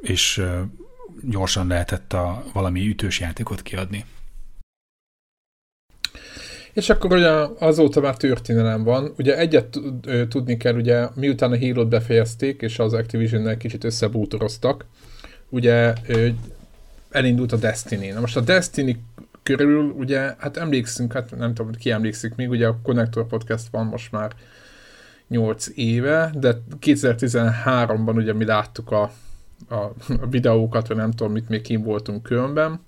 és 0.00 0.42
gyorsan 1.22 1.66
lehetett 1.66 2.12
a 2.12 2.44
valami 2.52 2.88
ütős 2.88 3.20
játékot 3.20 3.62
kiadni. 3.62 4.04
És 6.76 6.90
akkor 6.90 7.12
ugye 7.12 7.30
azóta 7.58 8.00
már 8.00 8.16
történelem 8.16 8.82
van. 8.82 9.12
Ugye 9.18 9.38
egyet 9.38 9.78
tudni 10.28 10.56
kell, 10.56 10.74
ugye 10.74 11.08
miután 11.14 11.52
a 11.52 11.58
Halo-t 11.58 11.88
befejezték, 11.88 12.62
és 12.62 12.78
az 12.78 12.92
Activision-nel 12.92 13.56
kicsit 13.56 13.84
összebútoroztak, 13.84 14.84
ugye 15.48 15.92
elindult 17.10 17.52
a 17.52 17.56
Destiny. 17.56 18.12
Na 18.12 18.20
most 18.20 18.36
a 18.36 18.40
Destiny 18.40 19.02
körül 19.42 19.94
ugye, 19.98 20.34
hát 20.38 20.56
emlékszünk, 20.56 21.12
hát 21.12 21.36
nem 21.36 21.54
tudom, 21.54 21.72
ki 21.72 21.90
emlékszik 21.90 22.34
még, 22.34 22.50
ugye 22.50 22.66
a 22.66 22.78
Connector 22.82 23.26
Podcast 23.26 23.68
van 23.70 23.86
most 23.86 24.12
már 24.12 24.32
8 25.28 25.66
éve, 25.74 26.30
de 26.34 26.62
2013-ban 26.80 28.14
ugye 28.14 28.32
mi 28.32 28.44
láttuk 28.44 28.90
a, 28.90 29.10
a, 29.68 29.74
a 30.08 30.26
videókat, 30.30 30.88
vagy 30.88 30.96
nem 30.96 31.10
tudom 31.10 31.32
mit, 31.32 31.48
még 31.48 31.60
kim 31.60 31.82
voltunk 31.82 32.22
különben, 32.22 32.80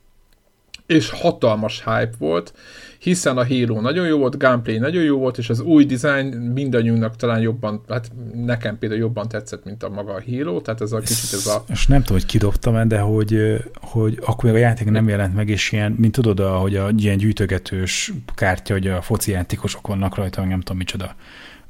és 0.89 1.11
hatalmas 1.11 1.85
hype 1.85 2.11
volt, 2.19 2.55
hiszen 2.99 3.37
a 3.37 3.47
Halo 3.47 3.81
nagyon 3.81 4.07
jó 4.07 4.19
volt, 4.19 4.39
gameplay 4.39 4.79
nagyon 4.79 5.03
jó 5.03 5.19
volt, 5.19 5.39
és 5.39 5.49
az 5.49 5.61
új 5.61 5.85
design 5.85 6.37
mindannyiunknak 6.37 7.17
talán 7.17 7.41
jobban, 7.41 7.83
hát 7.89 8.11
nekem 8.35 8.79
például 8.79 9.01
jobban 9.01 9.29
tetszett, 9.29 9.65
mint 9.65 9.83
a 9.83 9.89
maga 9.89 10.13
a 10.13 10.23
Halo, 10.31 10.61
tehát 10.61 10.81
ez 10.81 10.93
a 10.93 10.99
kicsit 10.99 11.33
ez 11.33 11.47
a... 11.47 11.65
És 11.69 11.87
nem 11.87 12.01
tudom, 12.03 12.17
hogy 12.17 12.27
kidobtam 12.27 12.77
-e, 12.77 12.85
de 12.85 12.99
hogy, 12.99 13.65
hogy 13.81 14.19
akkor 14.25 14.45
még 14.45 14.55
a 14.55 14.59
játék 14.59 14.91
nem 14.91 15.09
jelent 15.09 15.35
meg, 15.35 15.49
és 15.49 15.73
ilyen, 15.73 15.93
mint 15.93 16.13
tudod, 16.13 16.41
hogy 16.61 16.77
a 16.77 16.91
ilyen 16.97 17.17
gyűjtögetős 17.17 18.13
kártya, 18.35 18.73
hogy 18.73 18.87
a 18.87 19.03
foci 19.03 19.31
játékosok 19.31 19.87
vannak 19.87 20.15
rajta, 20.15 20.45
nem 20.45 20.61
tudom 20.61 20.77
micsoda. 20.77 21.15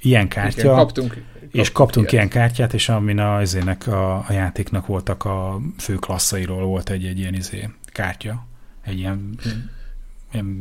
Ilyen 0.00 0.28
kártya. 0.28 0.60
Igen, 0.60 0.74
kaptunk, 0.74 1.22
és 1.52 1.72
kaptunk 1.72 2.12
ilyen 2.12 2.28
kártyát, 2.28 2.74
és 2.74 2.88
amin 2.88 3.18
a, 3.18 3.42
izének 3.42 3.86
a, 3.86 4.14
a 4.14 4.32
játéknak 4.32 4.86
voltak 4.86 5.24
a 5.24 5.60
fő 5.78 5.94
klasszairól 5.94 6.64
volt 6.64 6.90
egy, 6.90 7.04
egy 7.04 7.18
ilyen 7.18 7.34
izé, 7.34 7.68
kártya. 7.92 8.46
Egy 8.88 8.98
ilyen 8.98 9.38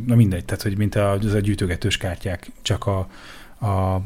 na 0.06 0.16
mindegy, 0.16 0.46
tehát 0.46 0.64
hogy 0.64 0.78
mint 0.78 0.96
a, 0.96 1.12
az 1.12 1.34
a 1.34 1.40
gyűjtögetős 1.40 1.98
kártyák, 1.98 2.52
csak 2.62 2.86
a, 2.86 3.00
a 3.66 4.02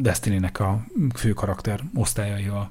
Destiny-nek 0.00 0.60
a 0.60 0.84
fő 1.14 1.32
karakter 1.32 1.80
osztályaival. 1.94 2.70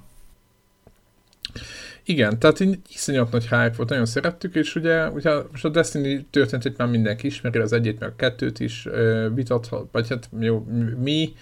Igen, 2.03 2.39
tehát 2.39 2.59
így 2.59 2.79
iszonyat 2.89 3.31
nagy 3.31 3.43
hype 3.43 3.73
volt, 3.77 3.89
nagyon 3.89 4.05
szerettük, 4.05 4.55
és 4.55 4.75
ugye, 4.75 5.09
ugye 5.09 5.31
most 5.51 5.65
a 5.65 5.69
Destiny 5.69 6.27
történetét 6.29 6.77
már 6.77 6.87
mindenki 6.87 7.27
ismeri, 7.27 7.59
az 7.59 7.73
egyet 7.73 7.99
meg 7.99 8.09
a 8.09 8.15
kettőt 8.15 8.59
is 8.59 8.87
vitathat, 9.33 9.87
vagy 9.91 10.09
hát 10.09 10.29
jó, 10.39 10.67
mi 10.97 11.33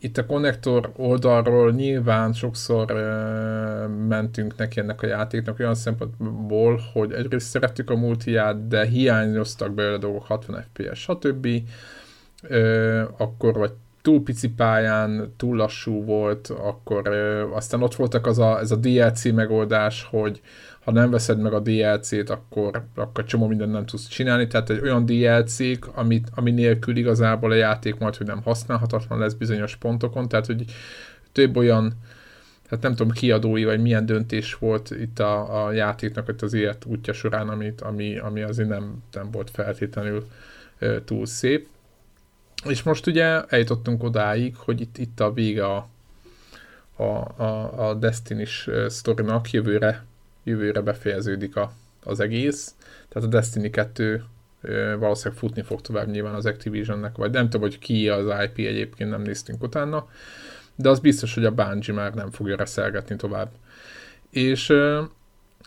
itt 0.00 0.18
a 0.18 0.26
konnektor 0.26 0.92
oldalról 0.96 1.72
nyilván 1.72 2.32
sokszor 2.32 2.92
uh, 2.92 4.06
mentünk 4.08 4.56
neki 4.56 4.80
ennek 4.80 5.02
a 5.02 5.06
játéknak 5.06 5.58
olyan 5.58 5.74
szempontból, 5.74 6.80
hogy 6.92 7.12
egyrészt 7.12 7.48
szerettük 7.48 7.90
a 7.90 7.96
multiját, 7.96 8.68
de 8.68 8.84
hiányoztak 8.84 9.74
belőle 9.74 9.98
dolgok 9.98 10.24
60 10.24 10.64
FPS, 10.72 10.98
stb. 10.98 11.46
Uh, 12.50 13.02
akkor 13.16 13.54
vagy 13.54 13.72
túl 14.02 14.22
pici 14.22 14.48
pályán, 14.48 15.34
túl 15.36 15.56
lassú 15.56 16.04
volt, 16.04 16.48
akkor 16.48 17.08
uh, 17.08 17.56
aztán 17.56 17.82
ott 17.82 17.94
voltak 17.94 18.26
az 18.26 18.38
a, 18.38 18.58
ez 18.58 18.70
a 18.70 18.76
DLC 18.76 19.24
megoldás, 19.24 20.06
hogy 20.10 20.40
ha 20.88 20.94
nem 20.94 21.10
veszed 21.10 21.40
meg 21.40 21.52
a 21.52 21.60
DLC-t, 21.60 22.30
akkor, 22.30 22.84
akkor 22.94 23.24
csomó 23.24 23.46
mindent 23.46 23.72
nem 23.72 23.86
tudsz 23.86 24.08
csinálni, 24.08 24.46
tehát 24.46 24.70
egy 24.70 24.80
olyan 24.80 25.06
DLC-k, 25.06 25.90
amit, 25.94 26.28
ami 26.34 26.50
nélkül 26.50 26.96
igazából 26.96 27.50
a 27.50 27.54
játék 27.54 27.98
majd, 27.98 28.16
hogy 28.16 28.26
nem 28.26 28.42
használhatatlan 28.42 29.18
lesz 29.18 29.32
bizonyos 29.32 29.76
pontokon, 29.76 30.28
tehát 30.28 30.46
hogy 30.46 30.64
több 31.32 31.56
olyan 31.56 31.92
hát 32.70 32.82
nem 32.82 32.94
tudom 32.94 33.12
kiadói, 33.12 33.64
vagy 33.64 33.80
milyen 33.80 34.06
döntés 34.06 34.54
volt 34.54 34.90
itt 34.90 35.18
a, 35.18 35.66
a 35.66 35.72
játéknak 35.72 36.28
itt 36.28 36.42
az 36.42 36.52
élet 36.52 36.84
útja 36.84 37.12
során, 37.12 37.48
amit, 37.48 37.80
ami, 37.80 38.18
ami 38.18 38.42
azért 38.42 38.68
nem, 38.68 39.02
nem 39.12 39.30
volt 39.30 39.50
feltétlenül 39.50 40.26
e, 40.78 41.04
túl 41.04 41.26
szép. 41.26 41.68
És 42.64 42.82
most 42.82 43.06
ugye 43.06 43.42
eljutottunk 43.44 44.02
odáig, 44.02 44.56
hogy 44.56 44.80
itt, 44.80 44.98
itt 44.98 45.20
a 45.20 45.32
vége 45.32 45.64
a, 45.64 45.88
a, 46.96 47.02
a, 47.42 47.88
a 47.88 47.94
Destiny-s 47.94 48.70
sztorinak 48.88 49.50
jövőre 49.50 50.06
jövőre 50.48 50.80
befejeződik 50.80 51.56
a, 51.56 51.72
az 52.04 52.20
egész. 52.20 52.74
Tehát 53.08 53.28
a 53.28 53.30
Destiny 53.30 53.70
2 53.70 54.24
valószínűleg 54.98 55.38
futni 55.38 55.62
fog 55.62 55.80
tovább 55.80 56.08
nyilván 56.08 56.34
az 56.34 56.46
Activisionnek, 56.46 57.16
vagy 57.16 57.30
nem 57.30 57.44
tudom, 57.44 57.60
hogy 57.60 57.78
ki 57.78 58.08
az 58.08 58.26
IP 58.44 58.66
egyébként, 58.66 59.10
nem 59.10 59.22
néztünk 59.22 59.62
utána, 59.62 60.08
de 60.76 60.88
az 60.88 61.00
biztos, 61.00 61.34
hogy 61.34 61.44
a 61.44 61.54
Bungie 61.54 61.94
már 61.94 62.14
nem 62.14 62.30
fogja 62.30 62.56
reszelgetni 62.56 63.16
tovább. 63.16 63.50
És 64.30 64.66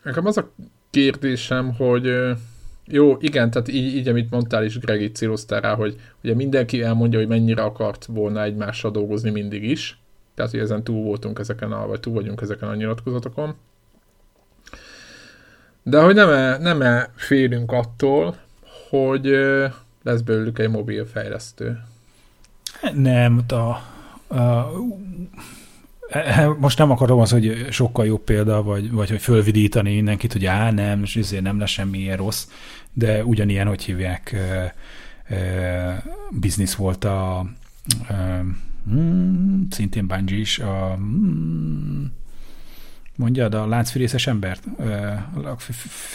nekem 0.04 0.26
az 0.26 0.38
a 0.38 0.52
kérdésem, 0.90 1.74
hogy 1.74 2.36
jó, 2.86 3.18
igen, 3.20 3.52
tehát 3.52 3.68
így, 3.68 3.96
így 3.96 4.08
amit 4.08 4.32
mondtál 4.32 4.64
is, 4.64 4.80
Greg, 4.80 5.02
így 5.02 5.30
rá, 5.48 5.76
hogy 5.76 5.96
ugye 6.24 6.36
mindenki 6.36 6.82
elmondja, 6.82 7.20
hogy 7.20 7.28
mennyire 7.28 7.64
akart 7.64 8.06
volna 8.06 8.44
egymással 8.44 8.92
dolgozni 8.92 9.30
mindig 9.30 9.64
is, 9.64 10.00
tehát 10.36 10.52
hogy 10.52 10.60
ezen 10.60 10.84
túl 10.84 11.04
voltunk 11.04 11.40
ezeken 11.40 11.72
a, 11.72 11.88
vagy 11.88 12.00
túl 12.00 12.14
vagyunk 12.14 12.42
ezeken 12.42 12.70
a 12.70 12.76
nyilatkozatokon. 12.76 13.56
De 15.84 16.02
hogy 16.02 16.16
nem-e, 16.16 16.58
nem-e 16.58 17.10
félünk 17.16 17.72
attól, 17.72 18.38
hogy 18.90 19.26
lesz 20.04 20.22
belőlük 20.22 20.60
egy 20.60 20.70
mobil 20.70 21.06
fejlesztő? 21.06 21.84
Nem, 22.94 23.42
a, 23.48 23.56
a, 24.36 24.72
most 26.60 26.78
nem 26.78 26.92
akarom 26.92 27.20
az, 27.20 27.32
hogy 27.32 27.68
sokkal 27.70 28.06
jobb 28.06 28.22
példa, 28.22 28.64
vagy, 28.64 28.92
vagy 28.92 29.10
hogy 29.10 29.22
fölvidítani 29.22 29.94
mindenkit, 29.94 30.32
hogy 30.32 30.46
á, 30.46 30.72
nem, 30.72 31.02
és 31.04 31.16
ezért 31.16 31.44
nem 31.44 31.60
lesz 31.60 31.70
semmilyen 31.70 32.18
rossz, 32.18 32.48
de 32.94 33.26
ugyanilyen, 33.26 33.68
hogy 33.68 33.84
hívják, 33.84 34.32
e, 34.32 34.74
e, 35.36 36.04
biznisz 36.32 36.76
volt 36.76 37.04
a 37.04 37.46
e, 38.08 38.44
mm, 38.90 39.62
szintén 39.70 40.08
Bungie 40.08 40.38
is, 40.38 40.60
a 40.60 40.98
mm, 41.00 42.06
mondjad, 43.22 43.54
a 43.54 43.68
láncfűrészes 43.68 44.28
embert, 44.28 44.64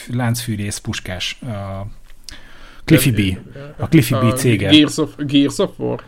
láncfűrész 0.07 0.79
puskás, 0.79 1.38
a 1.42 1.87
Cliffy 2.85 3.11
B, 3.11 3.38
a 3.79 3.88
Cliffy 3.88 4.14
B 4.14 4.33
cége. 4.35 4.69
Gears 4.69 4.99
of, 4.99 5.14
Gears 5.16 5.59
of 5.59 5.71
War? 5.77 6.03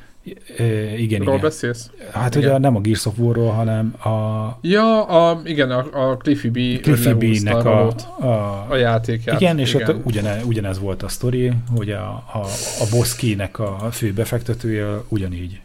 igen, 0.97 1.19
Ról 1.19 1.29
igen. 1.29 1.41
beszélsz? 1.41 1.91
Hát 2.13 2.35
igen. 2.35 2.49
ugye 2.49 2.59
nem 2.59 2.77
a 2.77 2.81
Gears 2.81 3.07
of 3.07 3.19
War-ról, 3.19 3.51
hanem 3.51 3.95
a... 4.05 4.59
Ja, 4.61 5.05
a, 5.05 5.41
igen, 5.45 5.71
a, 5.71 6.11
a 6.11 6.17
Cliffy 6.17 6.49
B 6.49 6.81
Cliffy 6.83 7.13
B-nek 7.13 7.65
a, 7.65 7.95
a, 8.21 8.67
a 8.69 8.77
játékját. 8.77 9.41
Igen, 9.41 9.59
és 9.59 9.75
igen. 9.75 9.89
ott 9.89 10.07
ugyane, 10.07 10.41
ugyanez 10.45 10.79
volt 10.79 11.03
a 11.03 11.09
sztori, 11.09 11.53
hogy 11.77 11.91
a, 11.91 12.09
a, 12.33 12.39
a 12.81 12.85
Boszki-nek 12.91 13.59
a 13.59 13.89
fő 13.93 14.13
befektetője 14.13 14.87
ugyanígy. 15.09 15.61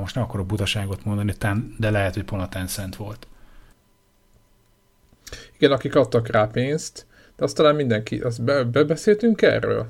Most 0.00 0.14
nem 0.14 0.24
akarok 0.24 0.46
butaságot 0.46 1.04
mondani, 1.04 1.34
de 1.78 1.90
lehet, 1.90 2.14
hogy 2.14 2.24
pont 2.24 2.42
a 2.42 2.48
Tencent 2.48 2.96
volt. 2.96 3.26
Igen, 5.58 5.72
akik 5.72 5.94
adtak 5.94 6.26
rá 6.26 6.44
pénzt, 6.44 7.06
de 7.36 7.44
azt 7.44 7.56
talán 7.56 7.74
mindenki, 7.74 8.18
azt 8.18 8.42
be, 8.42 8.64
bebeszéltünk 8.64 9.42
erről? 9.42 9.86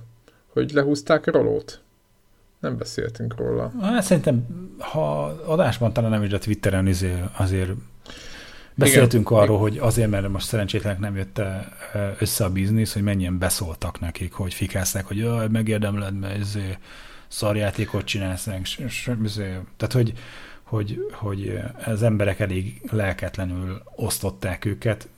Hogy 0.47 0.73
lehúzták 0.73 1.27
rolót? 1.27 1.81
Nem 2.61 2.77
beszéltünk 2.77 3.37
róla. 3.37 3.73
Hát 3.81 4.03
szerintem, 4.03 4.47
ha 4.79 5.25
adásban 5.25 5.93
talán 5.93 6.11
nem 6.11 6.23
is 6.23 6.33
a 6.33 6.39
Twitteren 6.39 6.87
azért, 6.87 7.37
azért 7.37 7.71
beszéltünk 8.75 9.31
Igen. 9.31 9.43
arról, 9.43 9.59
hogy 9.59 9.79
azért, 9.79 10.11
mert 10.11 10.29
most 10.29 10.47
szerencsétlenek 10.47 10.99
nem 10.99 11.17
jött 11.17 11.41
össze 12.19 12.45
a 12.45 12.51
biznisz, 12.51 12.93
hogy 12.93 13.03
mennyien 13.03 13.39
beszóltak 13.39 14.01
nekik, 14.01 14.33
hogy 14.33 14.55
fikázták, 14.55 15.07
hogy 15.07 15.17
jaj, 15.17 15.49
megérdemled, 15.49 16.19
mert 16.19 16.41
ez 16.41 16.59
szarjátékot 17.29 18.05
csinálsz, 18.05 18.49
tehát 19.77 19.93
hogy, 19.93 20.13
hogy, 20.63 21.07
hogy 21.13 21.61
az 21.85 22.03
emberek 22.03 22.41
elég 22.41 22.81
lelketlenül 22.91 23.83
osztották 23.95 24.65
őket, 24.65 25.09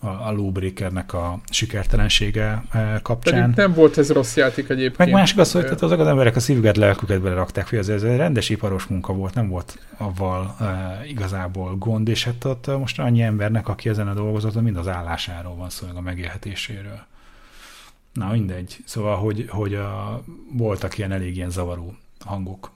a, 0.00 0.32
Lawbreakernek 0.32 1.12
a 1.12 1.40
sikertelensége 1.50 2.62
kapcsán. 3.02 3.40
Pedig 3.40 3.56
nem 3.56 3.72
volt 3.72 3.98
ez 3.98 4.12
rossz 4.12 4.36
játék 4.36 4.68
egyébként. 4.68 4.96
Meg 4.96 5.10
másik 5.10 5.38
az, 5.38 5.52
hogy 5.52 5.62
tehát 5.62 5.82
azok 5.82 6.00
az 6.00 6.06
emberek 6.06 6.36
a 6.36 6.40
szívüket, 6.40 6.76
lelküket 6.76 7.20
belerakták, 7.20 7.68
hogy 7.68 7.78
ez, 7.78 7.88
ez 7.88 8.02
egy 8.02 8.16
rendes 8.16 8.48
iparos 8.48 8.84
munka 8.84 9.12
volt, 9.12 9.34
nem 9.34 9.48
volt 9.48 9.78
avval 9.96 10.56
e, 10.60 11.00
igazából 11.06 11.76
gond, 11.76 12.08
és 12.08 12.24
hát 12.24 12.44
ott 12.44 12.78
most 12.78 12.98
annyi 12.98 13.22
embernek, 13.22 13.68
aki 13.68 13.88
ezen 13.88 14.08
a 14.08 14.14
dolgozott, 14.14 14.62
mind 14.62 14.76
az 14.76 14.88
állásáról 14.88 15.54
van 15.54 15.70
szó, 15.70 15.86
meg 15.86 15.96
a 15.96 16.00
megélhetéséről. 16.00 17.00
Na 18.12 18.30
mindegy. 18.30 18.76
Szóval, 18.84 19.16
hogy, 19.16 19.46
hogy 19.48 19.74
a, 19.74 20.22
voltak 20.52 20.98
ilyen 20.98 21.12
elég 21.12 21.36
ilyen 21.36 21.50
zavaró 21.50 21.96
hangok 22.24 22.70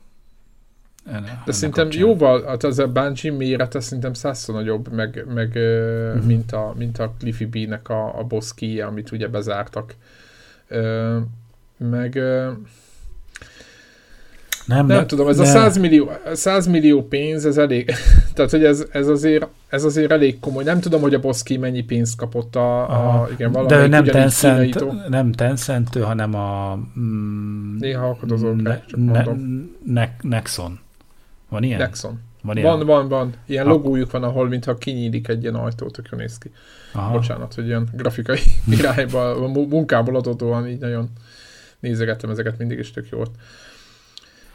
De 1.44 1.52
szerintem 1.52 1.84
kapcsán. 1.84 2.00
jóval, 2.00 2.44
hát 2.46 2.64
az 2.64 2.78
a 2.78 2.88
Bungie 2.88 3.32
mérete 3.32 3.80
szerintem 3.80 4.12
százszor 4.12 4.54
nagyobb, 4.54 4.92
meg, 4.92 5.24
meg 5.34 5.48
uh-huh. 5.54 6.24
mint, 6.24 6.52
a, 6.52 6.74
mint 6.76 6.98
a 6.98 7.12
Cliffy 7.18 7.46
B-nek 7.46 7.88
a, 7.88 8.18
a 8.18 8.24
boss 8.24 8.52
key, 8.54 8.80
amit 8.80 9.12
ugye 9.12 9.28
bezártak. 9.28 9.94
meg 11.76 12.20
nem, 14.66 14.86
nem, 14.86 14.96
nem 14.96 15.06
tudom, 15.06 15.28
ez 15.28 15.36
ne. 15.36 15.42
a 15.42 15.46
100 15.46 15.78
millió, 15.78 16.10
100 16.32 16.66
millió 16.66 17.02
pénz, 17.08 17.46
ez 17.46 17.58
elég, 17.58 17.92
tehát 18.34 18.50
hogy 18.50 18.64
ez, 18.64 18.86
ez, 18.90 19.08
azért, 19.08 19.46
ez 19.68 19.84
azért 19.84 20.10
elég 20.10 20.40
komoly. 20.40 20.64
Nem 20.64 20.80
tudom, 20.80 21.00
hogy 21.00 21.14
a 21.14 21.20
Boszki 21.20 21.56
mennyi 21.56 21.82
pénzt 21.82 22.16
kapott 22.16 22.56
a, 22.56 22.82
a 23.22 23.28
igen, 23.32 23.66
De 23.66 23.86
nem 23.86 24.04
Tencent, 24.04 25.08
nem 25.08 25.32
Tencent, 25.32 25.96
hanem 25.96 26.34
a... 26.34 26.78
Mm, 27.00 27.76
Néha 27.78 28.08
akadozok 28.08 28.62
ne, 28.62 28.80
ne, 28.96 29.24
ne, 29.84 30.08
Nexon. 30.20 30.78
Van 31.52 31.62
ilyen? 31.62 31.78
Nexon. 31.78 32.20
Van, 32.42 32.56
ilyen? 32.56 32.68
van, 32.76 32.86
van, 32.86 33.08
van. 33.08 33.34
Ilyen 33.46 33.66
logójuk 33.66 34.10
van, 34.10 34.22
ahol 34.22 34.48
mintha 34.48 34.74
kinyílik 34.74 35.28
egy 35.28 35.42
ilyen 35.42 35.54
ajtó, 35.54 35.86
tökre 35.86 36.16
néz 36.16 36.38
ki. 36.38 36.50
Aha. 36.92 37.12
Bocsánat, 37.12 37.54
hogy 37.54 37.66
ilyen 37.66 37.88
grafikai 37.92 38.38
irányba, 38.78 39.30
a 39.30 39.48
munkából 39.48 40.16
adódóan 40.16 40.68
így 40.68 40.78
nagyon 40.78 41.10
nézegettem 41.80 42.30
ezeket 42.30 42.58
mindig, 42.58 42.78
is 42.78 42.90
tök 42.90 43.08
jó 43.10 43.16
volt. 43.16 43.30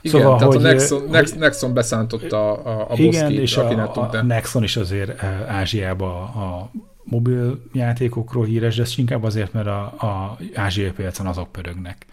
Igen, 0.01 0.21
szóval, 0.21 0.37
tehát 0.37 0.53
hogy, 0.53 0.65
a 0.65 0.67
Nexon, 0.67 0.99
hogy, 0.99 1.09
Nex, 1.09 1.33
Nexon 1.33 1.73
beszántotta 1.73 2.53
a, 2.53 2.91
a 2.91 2.93
Igen, 2.95 3.31
és 3.31 3.57
a, 3.57 3.93
a 3.93 4.21
Nexon 4.21 4.63
is 4.63 4.77
azért 4.77 5.23
Ázsiában 5.47 6.23
a 6.23 6.71
mobil 7.03 7.61
játékokról 7.73 8.45
híres, 8.45 8.75
de 8.75 8.81
ez 8.81 8.93
inkább 8.97 9.23
azért, 9.23 9.53
mert 9.53 9.67
a, 9.67 9.83
a 9.83 10.37
ázsiai 10.55 10.91
piacon 10.91 11.27
azok 11.27 11.51
pörögnek. 11.51 12.05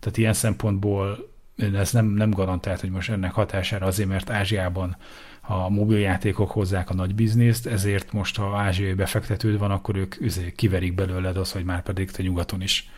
Tehát 0.00 0.18
ilyen 0.18 0.32
szempontból 0.32 1.29
ez 1.60 1.92
nem, 1.92 2.06
nem 2.06 2.30
garantált, 2.30 2.80
hogy 2.80 2.90
most 2.90 3.10
ennek 3.10 3.32
hatására 3.32 3.86
azért, 3.86 4.08
mert 4.08 4.30
Ázsiában 4.30 4.96
a 5.40 5.68
mobiljátékok 5.68 6.50
hozzák 6.50 6.90
a 6.90 6.94
nagy 6.94 7.14
bizniszt, 7.14 7.66
ezért 7.66 8.12
most, 8.12 8.36
ha 8.36 8.56
ázsiai 8.56 8.92
befektetőd 8.92 9.58
van, 9.58 9.70
akkor 9.70 9.96
ők 9.96 10.20
üzé, 10.20 10.52
kiverik 10.56 10.94
belőled 10.94 11.36
az, 11.36 11.52
hogy 11.52 11.64
már 11.64 11.82
pedig 11.82 12.10
te 12.10 12.22
nyugaton 12.22 12.62
is 12.62 12.90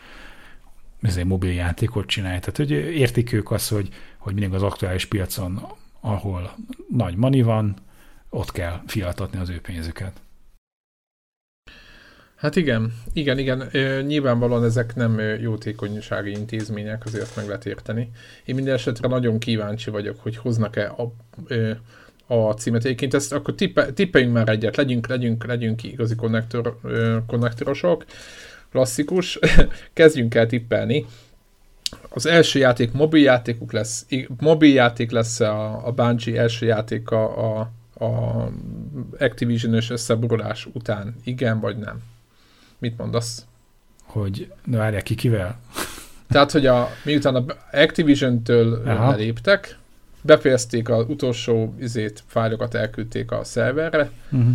üzé, 1.01 1.23
mobiljátékot 1.23 2.05
csinálj. 2.05 2.39
Tehát, 2.39 2.57
hogy 2.57 2.71
értik 2.71 3.33
ők 3.33 3.51
azt, 3.51 3.69
hogy, 3.69 3.89
hogy 4.17 4.33
mindig 4.33 4.53
az 4.53 4.63
aktuális 4.63 5.05
piacon, 5.05 5.65
ahol 5.99 6.55
nagy 6.89 7.15
mani 7.15 7.41
van, 7.41 7.75
ott 8.29 8.51
kell 8.51 8.81
fiatatni 8.87 9.39
az 9.39 9.49
ő 9.49 9.61
pénzüket. 9.61 10.21
Hát 12.43 12.55
igen, 12.55 12.93
igen, 13.13 13.37
igen. 13.37 13.69
Nyilvánvalóan 14.05 14.63
ezek 14.63 14.95
nem 14.95 15.19
jótékonysági 15.41 16.31
intézmények, 16.31 17.05
azért 17.05 17.35
meg 17.35 17.45
lehet 17.45 17.65
érteni. 17.65 18.11
Én 18.45 18.55
minden 18.55 18.73
esetre 18.73 19.07
nagyon 19.07 19.39
kíváncsi 19.39 19.89
vagyok, 19.89 20.19
hogy 20.19 20.37
hoznak-e 20.37 20.93
a, 20.97 21.13
a 22.33 22.53
címet. 22.53 22.85
Egyébként 22.85 23.13
ezt 23.13 23.33
akkor 23.33 23.55
tippe, 23.55 23.93
tippeljünk 23.93 24.33
már 24.33 24.49
egyet, 24.49 24.75
legyünk, 24.75 25.07
legyünk, 25.07 25.45
legyünk 25.45 25.83
igazi 25.83 26.15
konnektor, 26.15 26.79
konnektorosok, 27.27 28.05
klasszikus, 28.71 29.39
kezdjünk 29.93 30.35
el 30.35 30.47
tippelni. 30.47 31.05
Az 32.09 32.25
első 32.25 32.59
játék 32.59 32.91
mobiljátékuk 32.91 33.71
lesz, 33.71 34.05
mobiljáték 34.39 35.11
lesz 35.11 35.39
a, 35.39 35.87
a 35.87 35.91
Bungie 35.91 36.41
első 36.41 36.65
játék 36.65 37.09
a, 37.09 37.55
a, 37.55 37.71
a 38.05 38.49
Activision-ös 39.19 39.89
összeborulás 39.89 40.67
után. 40.73 41.15
Igen 41.23 41.59
vagy 41.59 41.77
nem? 41.77 42.11
Mit 42.83 42.97
mondasz? 42.97 43.45
Hogy, 44.03 44.53
ne 44.65 44.77
várják 44.77 45.03
ki 45.03 45.15
kivel? 45.15 45.59
Tehát, 46.29 46.51
hogy 46.51 46.65
a, 46.65 46.89
miután 47.03 47.35
a 47.35 47.45
Activision-től 47.71 48.83
léptek, 49.15 49.77
befejezték 50.21 50.89
az 50.89 51.05
utolsó 51.07 51.73
izét, 51.79 52.23
fájlokat 52.27 52.73
elküldték 52.73 53.31
a 53.31 53.43
szerverre, 53.43 54.09
uh-huh. 54.31 54.53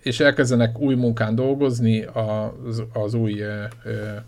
és 0.00 0.20
elkezdenek 0.20 0.78
új 0.78 0.94
munkán 0.94 1.34
dolgozni 1.34 2.04
az, 2.04 2.82
az 2.92 3.14
új 3.14 3.42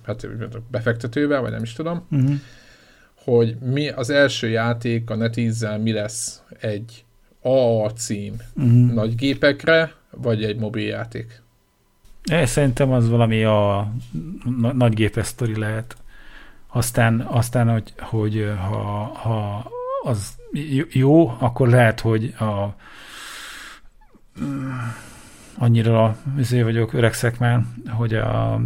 hát 0.07 0.29
befektetővel, 0.70 1.40
vagy 1.40 1.50
nem 1.50 1.62
is 1.62 1.72
tudom, 1.72 2.07
uh-huh. 2.11 2.35
hogy 3.14 3.57
mi 3.59 3.88
az 3.88 4.11
első 4.11 4.48
játék 4.48 5.11
a 5.11 5.14
NetEase-zel 5.14 5.79
mi 5.79 5.92
lesz 5.92 6.42
egy 6.61 7.05
AA 7.42 7.92
cím 7.92 8.37
uh-huh. 8.57 8.92
nagy 8.92 9.14
gépekre, 9.14 9.92
vagy 10.11 10.44
egy 10.44 10.59
mobiljáték. 10.59 11.42
É, 12.24 12.44
szerintem 12.44 12.92
az 12.92 13.09
valami 13.09 13.44
a 13.44 13.92
nagy 14.72 14.94
gépes 14.94 15.26
sztori 15.26 15.59
lehet. 15.59 15.96
Aztán, 16.66 17.20
aztán 17.20 17.70
hogy, 17.70 17.92
hogy 17.98 18.52
ha, 18.59 19.04
ha 19.04 19.70
az 20.02 20.38
jó, 20.90 21.37
akkor 21.38 21.68
lehet, 21.68 22.00
hogy 22.00 22.35
a, 22.38 22.76
annyira 25.59 26.16
azért 26.38 26.64
vagyok, 26.64 26.92
öregszek 26.92 27.38
már, 27.38 27.62
hogy 27.88 28.14
a 28.14 28.61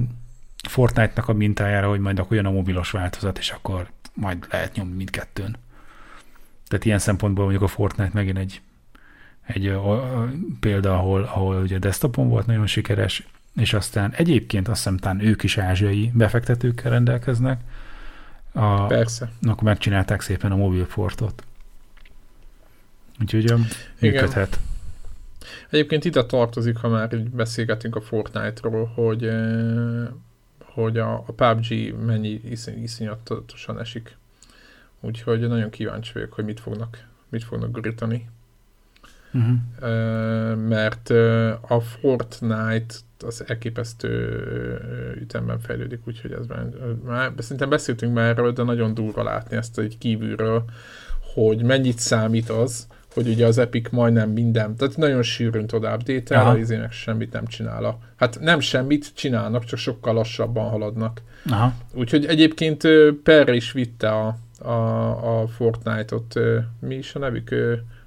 Fortnite-nak 0.68 1.28
a 1.28 1.32
mintájára, 1.32 1.88
hogy 1.88 2.00
majd 2.00 2.18
akkor 2.18 2.36
jön 2.36 2.46
a 2.46 2.50
mobilos 2.50 2.90
változat, 2.90 3.38
és 3.38 3.50
akkor 3.50 3.90
majd 4.14 4.46
lehet 4.50 4.74
nyomni 4.74 4.94
mindkettőn. 4.94 5.56
Tehát 6.68 6.84
ilyen 6.84 6.98
szempontból 6.98 7.44
mondjuk 7.44 7.64
a 7.64 7.72
Fortnite 7.72 8.10
megint 8.12 8.38
egy, 8.38 8.60
egy 9.46 9.66
a, 9.66 10.20
a, 10.20 10.28
példa, 10.60 10.94
ahol, 10.94 11.22
ahol 11.22 11.62
ugye 11.62 11.78
desktopon 11.78 12.28
volt 12.28 12.46
nagyon 12.46 12.66
sikeres, 12.66 13.26
és 13.56 13.72
aztán 13.72 14.12
egyébként 14.12 14.68
azt 14.68 14.76
hiszem 14.76 14.96
talán 14.96 15.20
ők 15.20 15.42
is 15.42 15.58
ázsiai 15.58 16.10
befektetőkkel 16.14 16.90
rendelkeznek. 16.90 17.60
A, 18.52 18.86
Persze. 18.86 19.30
Akkor 19.42 19.62
megcsinálták 19.62 20.20
szépen 20.20 20.52
a 20.52 20.56
mobilportot. 20.56 21.44
Úgyhogy 23.20 23.54
működhet. 24.00 24.58
Egyébként 25.70 26.04
ide 26.04 26.24
tartozik, 26.24 26.76
ha 26.76 26.88
már 26.88 27.12
így 27.12 27.30
beszélgetünk 27.30 27.96
a 27.96 28.00
Fortnite-ról, 28.00 28.86
hogy, 28.94 29.30
hogy 30.64 30.98
a, 30.98 31.12
a 31.12 31.32
PUBG 31.36 31.94
mennyi 32.04 32.40
iszony, 32.50 32.82
iszonyatosan 32.82 33.80
esik. 33.80 34.16
Úgyhogy 35.00 35.48
nagyon 35.48 35.70
kíváncsi 35.70 36.12
vagyok, 36.12 36.32
hogy 36.32 36.44
mit 36.44 36.60
fognak, 36.60 37.06
mit 37.28 37.44
fognak 37.44 37.70
gurítani. 37.70 38.28
uh-huh. 39.32 40.56
mert 40.56 41.10
a 41.60 41.80
Fortnite 41.80 42.94
az 43.26 43.44
elképesztő 43.46 44.42
ütemben 45.20 45.58
fejlődik, 45.58 46.00
úgyhogy 46.06 46.32
ez 46.32 46.46
már, 46.46 46.66
már 47.04 47.32
szerintem 47.38 47.68
beszéltünk 47.68 48.14
már 48.14 48.28
erről, 48.28 48.52
de 48.52 48.62
nagyon 48.62 48.94
durva 48.94 49.22
látni 49.22 49.56
ezt 49.56 49.78
egy 49.78 49.98
kívülről, 49.98 50.64
hogy 51.34 51.62
mennyit 51.62 51.98
számít 51.98 52.50
az, 52.50 52.86
hogy 53.14 53.28
ugye 53.28 53.46
az 53.46 53.58
Epic 53.58 53.90
majdnem 53.90 54.30
minden, 54.30 54.76
tehát 54.76 54.96
nagyon 54.96 55.22
sűrűn 55.22 55.66
tud 55.66 55.84
update 55.84 56.34
el, 56.34 56.58
izének 56.58 56.92
semmit 56.92 57.32
nem 57.32 57.46
csinál. 57.46 57.98
Hát 58.16 58.40
nem 58.40 58.60
semmit 58.60 59.14
csinálnak, 59.14 59.64
csak 59.64 59.78
sokkal 59.78 60.14
lassabban 60.14 60.70
haladnak. 60.70 61.22
Aha. 61.50 61.74
Úgyhogy 61.92 62.26
egyébként 62.26 62.82
Per 63.22 63.48
is 63.48 63.72
vitte 63.72 64.10
a, 64.10 64.36
a, 64.58 65.40
a 65.40 65.46
Fortnite-ot, 65.46 66.34
mi 66.80 66.94
is 66.94 67.14
a 67.14 67.18
nevük? 67.18 67.54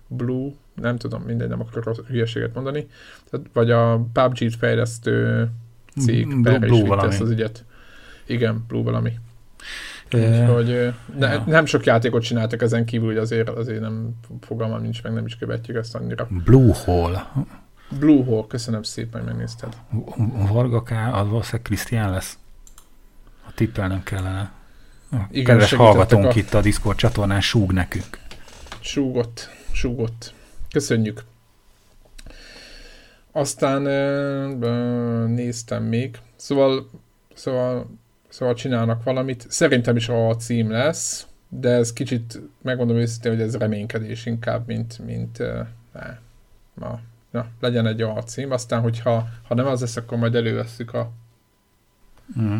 Blue, 0.07 0.51
nem 0.81 0.97
tudom, 0.97 1.21
mindegy, 1.21 1.47
nem 1.47 1.61
akarok 1.61 2.05
hülyeséget 2.07 2.53
mondani, 2.53 2.87
tehát, 3.29 3.45
vagy 3.53 3.71
a 3.71 4.07
PUBG-t 4.13 4.55
fejlesztő 4.55 5.47
cég, 5.99 6.27
Blue, 6.27 6.59
Per 6.59 6.63
is 6.63 6.81
vitte 6.81 7.05
ezt 7.05 7.21
az 7.21 7.29
ügyet. 7.29 7.65
Igen, 8.25 8.63
Blue 8.67 8.83
valami. 8.83 9.19
Úgyhogy 10.13 10.93
ne, 11.17 11.33
ja. 11.33 11.43
nem 11.47 11.65
sok 11.65 11.85
játékot 11.85 12.23
csináltak 12.23 12.61
ezen 12.61 12.85
kívül, 12.85 13.07
hogy 13.07 13.17
azért, 13.17 13.49
azért 13.49 13.79
nem 13.79 14.09
fogalmam 14.41 14.81
nincs, 14.81 15.03
meg 15.03 15.13
nem 15.13 15.25
is 15.25 15.37
követjük 15.37 15.77
ezt 15.77 15.95
annyira. 15.95 16.27
Blue 16.43 16.73
Hole. 16.85 17.31
Blue 17.99 18.23
Hole, 18.23 18.45
köszönöm 18.47 18.83
szépen, 18.83 19.21
hogy 19.21 19.29
megnézted. 19.29 19.77
Varga 20.51 20.83
K, 20.83 20.91
az 20.91 21.27
valószínűleg 21.27 21.61
Krisztián 21.61 22.11
lesz. 22.11 22.37
A 23.47 23.51
tippelnem 23.55 24.03
kellene. 24.03 24.51
Igen, 25.29 25.45
Kedves 25.45 25.73
hallgatónk 25.73 26.25
a... 26.25 26.31
itt 26.35 26.53
a 26.53 26.61
Discord 26.61 26.97
csatornán 26.97 27.41
súg 27.41 27.71
nekünk. 27.71 28.19
Súgott, 28.79 29.49
súgott. 29.71 30.33
Köszönjük. 30.71 31.23
Aztán 33.31 33.81
néztem 35.29 35.83
még. 35.83 36.17
Szóval, 36.35 36.89
szóval 37.33 37.87
Szóval 38.37 38.53
csinálnak 38.53 39.03
valamit. 39.03 39.45
Szerintem 39.49 39.95
is 39.95 40.09
a 40.09 40.35
cím 40.35 40.71
lesz, 40.71 41.27
de 41.49 41.69
ez 41.69 41.93
kicsit, 41.93 42.41
megmondom 42.61 42.97
őszintén, 42.97 43.31
hogy 43.31 43.41
ez 43.41 43.57
reménykedés 43.57 44.25
inkább, 44.25 44.67
mint, 44.67 44.99
mint 44.99 45.37
ne, 45.93 46.17
na, 46.73 46.99
na, 47.31 47.47
legyen 47.59 47.87
egy 47.87 48.01
a 48.01 48.23
cím. 48.23 48.51
Aztán, 48.51 48.81
hogyha 48.81 49.27
ha 49.47 49.55
nem 49.55 49.65
az 49.65 49.81
lesz, 49.81 49.95
akkor 49.95 50.17
majd 50.17 50.35
előveszük 50.35 50.93
a, 50.93 51.11
uh-huh. 52.35 52.59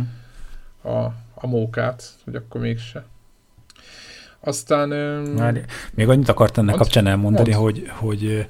a, 0.82 1.14
a 1.34 1.48
mókát, 1.48 2.04
hogy 2.24 2.36
akkor 2.36 2.62
mégse. 2.62 3.06
Aztán... 4.40 4.90
Már, 5.20 5.66
még 5.94 6.10
annyit 6.10 6.30
akartam 6.30 6.64
ennek 6.64 6.80
kapcsán 6.80 7.08
elmondani, 7.08 7.52
hogy, 7.52 7.90
hogy 7.90 8.48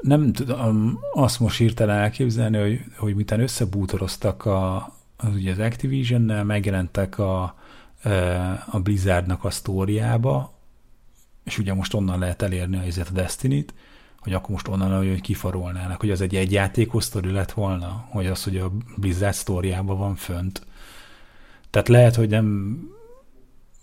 nem 0.00 0.32
tudom 0.32 0.98
azt 1.12 1.40
most 1.40 1.58
hirtelen 1.58 1.98
elképzelni, 1.98 2.58
hogy, 2.58 2.80
hogy 2.96 3.14
miután 3.14 3.40
összebútoroztak 3.40 4.44
a, 4.44 4.92
az 5.16 5.34
ugye 5.34 5.52
az 5.52 5.58
Activision-nel 5.58 6.44
megjelentek 6.44 7.18
a, 7.18 7.54
a 8.66 8.80
Blizzardnak 8.80 9.44
a 9.44 9.50
sztóriába, 9.50 10.52
és 11.44 11.58
ugye 11.58 11.74
most 11.74 11.94
onnan 11.94 12.18
lehet 12.18 12.42
elérni 12.42 12.76
a, 12.76 13.00
a 13.00 13.12
Destiny-t, 13.12 13.74
hogy 14.20 14.32
akkor 14.32 14.50
most 14.50 14.68
onnan, 14.68 14.96
hogy 14.96 15.20
kifarolnának, 15.20 16.00
hogy 16.00 16.10
az 16.10 16.20
egy 16.20 16.34
egyjátékos 16.34 17.04
sztori 17.04 17.30
lett 17.30 17.52
volna, 17.52 18.06
hogy 18.08 18.26
az, 18.26 18.44
hogy 18.44 18.56
a 18.56 18.72
Blizzard 18.96 19.34
sztóriában 19.34 19.98
van 19.98 20.14
fönt. 20.14 20.66
Tehát 21.70 21.88
lehet, 21.88 22.14
hogy 22.14 22.28
nem 22.28 22.78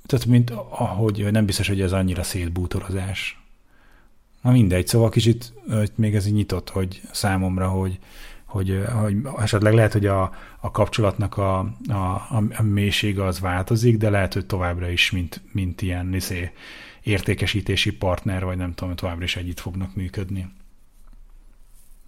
tehát 0.06 0.26
mint 0.26 0.50
ahogy 0.70 1.28
nem 1.32 1.46
biztos, 1.46 1.68
hogy 1.68 1.82
ez 1.82 1.92
annyira 1.92 2.24
szétbútorozás. 2.24 3.42
Na 4.42 4.52
mindegy, 4.52 4.88
szóval 4.88 5.10
kicsit 5.10 5.54
még 5.96 6.16
ez 6.16 6.26
így 6.26 6.34
nyitott, 6.34 6.70
hogy 6.70 7.02
számomra, 7.12 7.68
hogy, 7.68 8.00
hogy, 8.46 8.84
hogy 9.02 9.16
esetleg 9.38 9.74
lehet, 9.74 9.92
hogy 9.94 10.06
a, 10.06 10.34
a 10.60 10.72
kapcsolatnak 10.72 11.38
a, 11.38 11.60
a, 11.88 12.28
a 12.58 12.62
mélysége 12.62 13.26
az 13.26 13.40
változik, 13.40 13.98
de 13.98 14.10
lehet, 14.10 14.34
hogy 14.34 14.46
továbbra 14.46 14.90
is, 14.90 15.12
mint, 15.12 15.42
mint 15.52 15.82
ilyen 15.82 16.06
niszé, 16.06 16.52
értékesítési 17.04 17.92
partner, 17.92 18.44
vagy 18.44 18.58
nem 18.58 18.74
tudom, 18.74 18.96
továbbra 18.96 19.24
is 19.24 19.36
együtt 19.36 19.60
fognak 19.60 19.96
működni. 19.96 20.48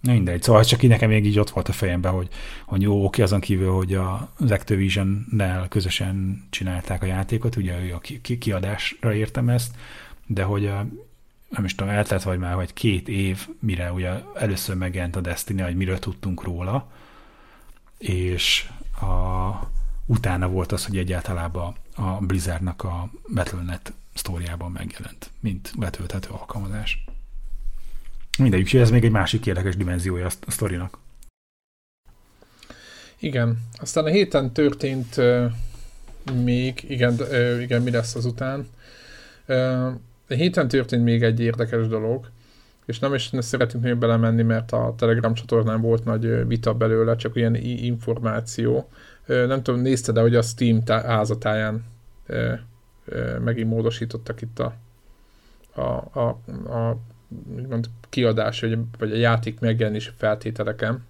Mindegy, 0.06 0.42
szóval 0.42 0.64
csak 0.64 0.82
így 0.82 0.90
nekem 0.90 1.08
még 1.08 1.26
így 1.26 1.38
ott 1.38 1.50
volt 1.50 1.68
a 1.68 1.72
fejemben, 1.72 2.12
hogy, 2.12 2.28
hogy 2.64 2.82
jó, 2.82 3.04
oké, 3.04 3.22
azon 3.22 3.40
kívül, 3.40 3.72
hogy 3.72 3.94
a, 3.94 4.32
az 4.38 4.50
Activision-nel 4.50 5.68
közösen 5.68 6.46
csinálták 6.50 7.02
a 7.02 7.06
játékot, 7.06 7.56
ugye 7.56 7.80
ő 7.80 7.94
a 7.94 7.98
ki, 7.98 8.38
kiadásra 8.38 9.14
értem 9.14 9.48
ezt, 9.48 9.76
de 10.26 10.42
hogy 10.42 10.66
a, 10.66 10.86
nem 11.48 11.64
is 11.64 11.74
tudom, 11.74 11.92
eltelt 11.92 12.22
vagy 12.22 12.38
már 12.38 12.54
vagy 12.54 12.72
két 12.72 13.08
év, 13.08 13.48
mire 13.60 13.92
ugye 13.92 14.10
először 14.34 14.76
megjelent 14.76 15.16
a 15.16 15.20
Destiny, 15.20 15.62
hogy 15.62 15.76
miről 15.76 15.98
tudtunk 15.98 16.42
róla, 16.42 16.90
és 17.98 18.68
a, 19.00 19.50
utána 20.06 20.48
volt 20.48 20.72
az, 20.72 20.86
hogy 20.86 20.96
egyáltalában 20.96 21.74
a 21.94 22.10
Blizzardnak 22.20 22.82
a 22.82 23.10
Battle.net 23.34 23.92
sztóriában 24.14 24.70
megjelent, 24.70 25.30
mint 25.40 25.72
betölthető 25.78 26.28
alkalmazás. 26.30 27.04
Mindegyik, 28.38 28.74
ez 28.74 28.90
még 28.90 29.04
egy 29.04 29.10
másik 29.10 29.46
érdekes 29.46 29.76
dimenziója 29.76 30.26
a 30.26 30.50
sztorinak. 30.50 30.98
Igen. 33.18 33.58
Aztán 33.80 34.04
a 34.04 34.08
héten 34.08 34.52
történt 34.52 35.16
uh, 35.16 35.52
még, 36.42 36.84
igen, 36.88 37.14
uh, 37.18 37.62
igen, 37.62 37.82
mi 37.82 37.90
lesz 37.90 38.14
azután. 38.14 38.68
Uh, 39.48 39.86
a 40.28 40.34
héten 40.34 40.68
történt 40.68 41.04
még 41.04 41.22
egy 41.22 41.40
érdekes 41.40 41.88
dolog, 41.88 42.30
és 42.84 42.98
nem 42.98 43.14
is 43.14 43.30
szeretünk 43.38 43.84
még 43.84 43.96
belemenni, 43.96 44.42
mert 44.42 44.72
a 44.72 44.94
Telegram 44.96 45.34
csatornán 45.34 45.80
volt 45.80 46.04
nagy 46.04 46.46
vita 46.46 46.74
belőle, 46.74 47.16
csak 47.16 47.36
ilyen 47.36 47.54
információ. 47.54 48.88
Nem 49.26 49.62
tudom, 49.62 49.80
nézted 49.80 50.14
de 50.14 50.20
hogy 50.20 50.34
a 50.34 50.42
Steam 50.42 50.82
házatáján 50.86 51.84
megint 53.44 53.68
módosítottak 53.68 54.40
itt 54.40 54.58
a, 54.58 54.74
a, 55.74 56.20
a, 56.20 56.28
a 56.74 56.98
mond, 57.68 57.86
kiadás, 58.08 58.60
vagy, 58.60 58.78
vagy 58.98 59.12
a 59.12 59.16
játék 59.16 59.60
megjelenési 59.60 60.10
feltételeken. 60.16 61.04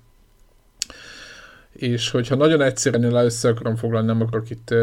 És 1.73 2.11
hogyha 2.11 2.35
nagyon 2.35 2.61
egyszerűen 2.61 3.13
le 3.13 3.25
össze 3.25 3.49
akarom 3.49 3.77
foglalni, 3.77 4.07
nem 4.07 4.21
akarok 4.21 4.51
itt 4.51 4.75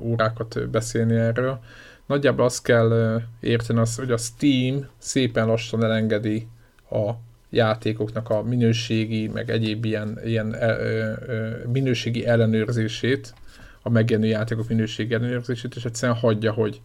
órákat 0.00 0.68
beszélni 0.70 1.14
erről, 1.14 1.60
nagyjából 2.06 2.44
azt 2.44 2.62
kell 2.62 3.20
érteni, 3.40 3.78
az, 3.78 3.96
hogy 3.96 4.10
a 4.10 4.16
Steam 4.16 4.86
szépen 4.98 5.46
lassan 5.46 5.84
elengedi 5.84 6.48
a 6.90 7.10
játékoknak 7.50 8.30
a 8.30 8.42
minőségi, 8.42 9.28
meg 9.28 9.50
egyéb 9.50 9.84
ilyen, 9.84 10.18
ilyen 10.24 10.52
ö, 10.62 11.12
ö, 11.26 11.50
minőségi 11.72 12.26
ellenőrzését, 12.26 13.34
a 13.82 13.90
megjelenő 13.90 14.28
játékok 14.28 14.68
minőségi 14.68 15.14
ellenőrzését, 15.14 15.74
és 15.76 15.84
egyszerűen 15.84 16.18
hagyja, 16.18 16.52
hogy, 16.52 16.80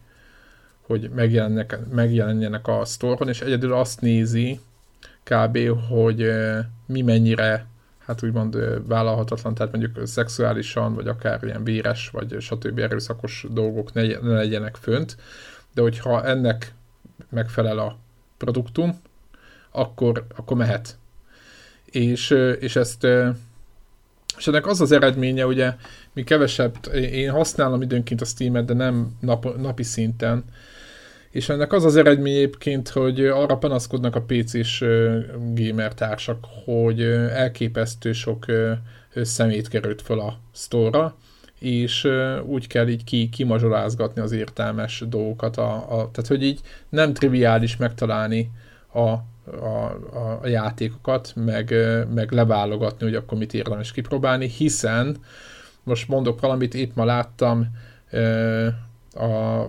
hogy 0.86 1.10
megjelennek, 1.14 1.78
megjelenjenek 1.92 2.68
a 2.68 2.84
sztoron, 2.84 3.28
és 3.28 3.40
egyedül 3.40 3.72
azt 3.72 4.00
nézi 4.00 4.60
kb., 5.22 5.58
hogy 5.88 6.30
mi 6.86 7.02
mennyire 7.02 7.66
hát 7.98 8.22
úgymond 8.22 8.56
vállalhatatlan, 8.86 9.54
tehát 9.54 9.72
mondjuk 9.72 10.06
szexuálisan, 10.06 10.94
vagy 10.94 11.08
akár 11.08 11.44
ilyen 11.44 11.64
véres, 11.64 12.08
vagy 12.08 12.36
stb. 12.40 12.78
erőszakos 12.78 13.46
dolgok 13.50 13.92
ne, 13.92 14.02
ne 14.02 14.34
legyenek 14.34 14.76
fönt, 14.76 15.16
de 15.74 15.82
hogyha 15.82 16.24
ennek 16.24 16.74
megfelel 17.28 17.78
a 17.78 17.96
produktum, 18.36 19.00
akkor, 19.70 20.26
akkor 20.36 20.56
mehet. 20.56 20.98
És, 21.84 22.30
és 22.60 22.76
ezt 22.76 23.06
és 24.36 24.46
ennek 24.46 24.66
az 24.66 24.80
az 24.80 24.92
eredménye, 24.92 25.46
ugye 25.46 25.74
mi 26.12 26.24
kevesebb, 26.24 26.74
én 26.94 27.30
használom 27.30 27.82
időnként 27.82 28.20
a 28.20 28.24
Steam-et, 28.24 28.64
de 28.64 28.74
nem 28.74 29.16
nap, 29.20 29.56
napi 29.56 29.82
szinten, 29.82 30.44
és 31.30 31.48
ennek 31.48 31.72
az 31.72 31.84
az 31.84 31.96
eredmény 31.96 32.34
egyébként, 32.34 32.88
hogy 32.88 33.26
arra 33.26 33.56
panaszkodnak 33.56 34.16
a 34.16 34.22
PC-s 34.22 34.84
gamer 35.54 35.94
társak, 35.94 36.44
hogy 36.64 37.02
elképesztő 37.32 38.12
sok 38.12 38.46
szemét 39.14 39.68
került 39.68 40.02
fel 40.02 40.18
a 40.18 40.38
sztorra, 40.52 41.16
és 41.58 42.08
úgy 42.46 42.66
kell 42.66 42.88
így 42.88 43.04
ki, 43.04 43.28
kimazsolázgatni 43.28 44.20
az 44.20 44.32
értelmes 44.32 45.04
dolgokat, 45.08 45.56
a, 45.56 45.74
a, 45.74 46.10
tehát 46.10 46.26
hogy 46.26 46.42
így 46.42 46.60
nem 46.88 47.12
triviális 47.12 47.76
megtalálni 47.76 48.50
a, 48.92 49.08
a, 49.08 49.20
a 50.42 50.46
játékokat, 50.46 51.32
meg, 51.34 51.74
meg 52.14 52.32
leválogatni, 52.32 53.06
hogy 53.06 53.14
akkor 53.14 53.38
mit 53.38 53.54
érdemes 53.54 53.92
kipróbálni, 53.92 54.48
hiszen 54.48 55.16
most 55.82 56.08
mondok 56.08 56.40
valamit, 56.40 56.74
itt 56.74 56.94
ma 56.94 57.04
láttam 57.04 57.66
a 59.14 59.64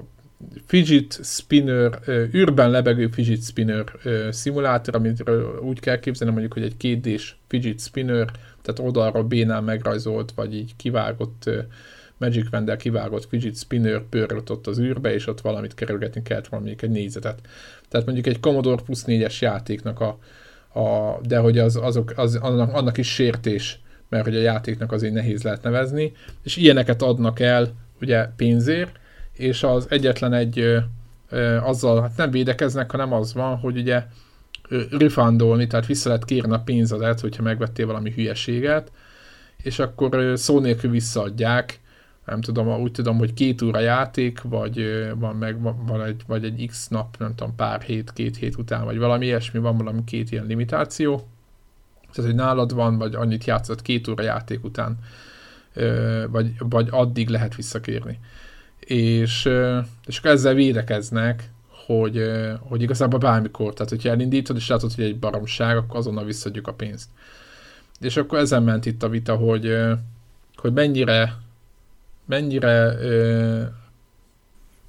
fidget 0.66 1.20
spinner, 1.24 2.00
űrben 2.34 2.70
lebegő 2.70 3.08
fidget 3.08 3.44
spinner 3.44 3.86
szimulátor, 4.30 4.96
amit 4.96 5.30
úgy 5.62 5.80
kell 5.80 6.00
képzelni 6.00 6.34
mondjuk, 6.34 6.54
hogy 6.54 6.64
egy 6.64 6.78
kétdés 6.78 7.38
fidget 7.48 7.80
spinner, 7.80 8.32
tehát 8.62 8.80
oldalról 8.80 9.24
bénán 9.24 9.64
megrajzolt, 9.64 10.32
vagy 10.32 10.56
így 10.56 10.76
kivágott 10.76 11.50
Magic 12.18 12.48
Wendel 12.52 12.78
kivágott 12.78 13.26
fidget 13.26 13.58
spinner 13.58 14.02
pörrött 14.10 14.52
ott 14.52 14.68
az 14.68 14.80
űrbe, 14.80 15.14
és 15.14 15.28
ott 15.28 15.42
valamit 15.42 15.74
kerülgetni 15.74 16.22
kellett 16.22 16.48
valamelyik 16.48 16.82
egy 16.82 16.90
négyzetet. 16.90 17.40
Tehát 17.90 18.06
mondjuk 18.06 18.28
egy 18.28 18.40
Commodore 18.40 18.82
plusz 18.84 19.04
4-es 19.08 19.40
játéknak 19.40 20.00
a, 20.00 20.18
a 20.80 21.20
de 21.28 21.38
hogy 21.38 21.58
az, 21.58 21.76
azok, 21.76 22.14
az, 22.16 22.36
annak, 22.36 22.74
annak 22.74 22.98
is 22.98 23.14
sértés, 23.14 23.80
mert 24.10 24.24
hogy 24.24 24.36
a 24.36 24.40
játéknak 24.40 24.92
azért 24.92 25.14
nehéz 25.14 25.42
lehet 25.42 25.64
nevezni, 25.64 26.12
és 26.44 26.56
ilyeneket 26.56 27.02
adnak 27.02 27.40
el 27.40 27.74
ugye 28.02 28.28
pénzért, 28.36 29.00
és 29.34 29.64
az 29.64 29.86
egyetlen 29.90 30.34
egy 30.34 30.60
ö, 30.60 30.78
ö, 31.30 31.58
azzal, 31.58 32.02
hát 32.02 32.18
nem 32.18 32.32
védekeznek, 32.32 32.92
hanem 32.92 33.14
az 33.14 33.34
van, 33.34 33.58
hogy 33.58 33.78
ugye 33.78 34.06
refundolni, 34.90 35.68
tehát 35.68 35.86
vissza 35.86 36.08
lehet 36.10 36.26
kérni 36.26 36.54
a 36.54 36.60
pénzedet, 36.60 37.20
hogyha 37.20 37.44
megvettél 37.44 37.86
valami 37.86 38.12
hülyeséget, 38.12 38.92
és 39.64 39.80
akkor 39.80 40.34
szó 40.36 40.60
nélkül 40.60 40.92
visszaadják, 40.92 41.80
nem 42.26 42.42
tudom, 42.42 42.82
úgy 42.82 42.92
tudom, 42.92 43.18
hogy 43.18 43.34
két 43.34 43.62
óra 43.62 43.80
játék, 43.80 44.42
vagy 44.42 44.86
van 45.16 45.36
meg 45.36 45.62
van 45.62 46.04
egy, 46.04 46.22
vagy 46.28 46.44
egy 46.44 46.66
x 46.68 46.88
nap, 46.88 47.18
nem 47.18 47.36
tudom, 47.36 47.56
pár 47.56 47.82
hét, 47.82 48.14
két 48.14 48.38
hét 48.38 48.58
után, 48.58 48.86
vagy 48.86 48.98
valami 48.98 49.26
ilyesmi, 49.26 49.60
van 49.60 49.78
valami 49.78 50.04
két 50.04 50.32
ilyen 50.32 50.46
limitáció. 50.46 51.28
Tehát, 52.12 52.32
hogy 52.32 52.40
nálad 52.40 52.74
van, 52.74 52.98
vagy 52.98 53.16
annyit 53.16 53.46
játszott 53.46 53.82
két 53.82 54.08
óra 54.08 54.24
játék 54.24 54.64
után, 54.64 54.98
vagy, 56.28 56.54
vagy 56.58 56.88
addig 56.92 57.30
lehet 57.30 57.56
visszakérni. 57.56 58.20
És, 58.86 59.50
és 60.06 60.18
akkor 60.18 60.32
ezzel 60.32 60.54
védekeznek, 60.54 61.50
hogy, 61.86 62.32
hogy 62.60 62.82
igazából 62.82 63.20
bármikor, 63.20 63.74
tehát 63.74 63.90
hogyha 63.90 64.10
elindítod, 64.10 64.56
és 64.56 64.68
látod, 64.68 64.94
hogy 64.94 65.04
egy 65.04 65.20
baromság, 65.20 65.78
akkor 65.78 65.98
azonnal 65.98 66.26
visszadjuk 66.26 66.68
a 66.68 66.74
pénzt. 66.74 67.10
És 68.00 68.18
akkor 68.18 68.40
ezen 68.40 68.64
ment 68.64 68.86
itt 68.86 69.04
a 69.04 69.10
vita, 69.10 69.36
hogy, 69.36 69.78
hogy 70.56 70.74
mennyire 70.74 71.36
mennyire 72.26 72.98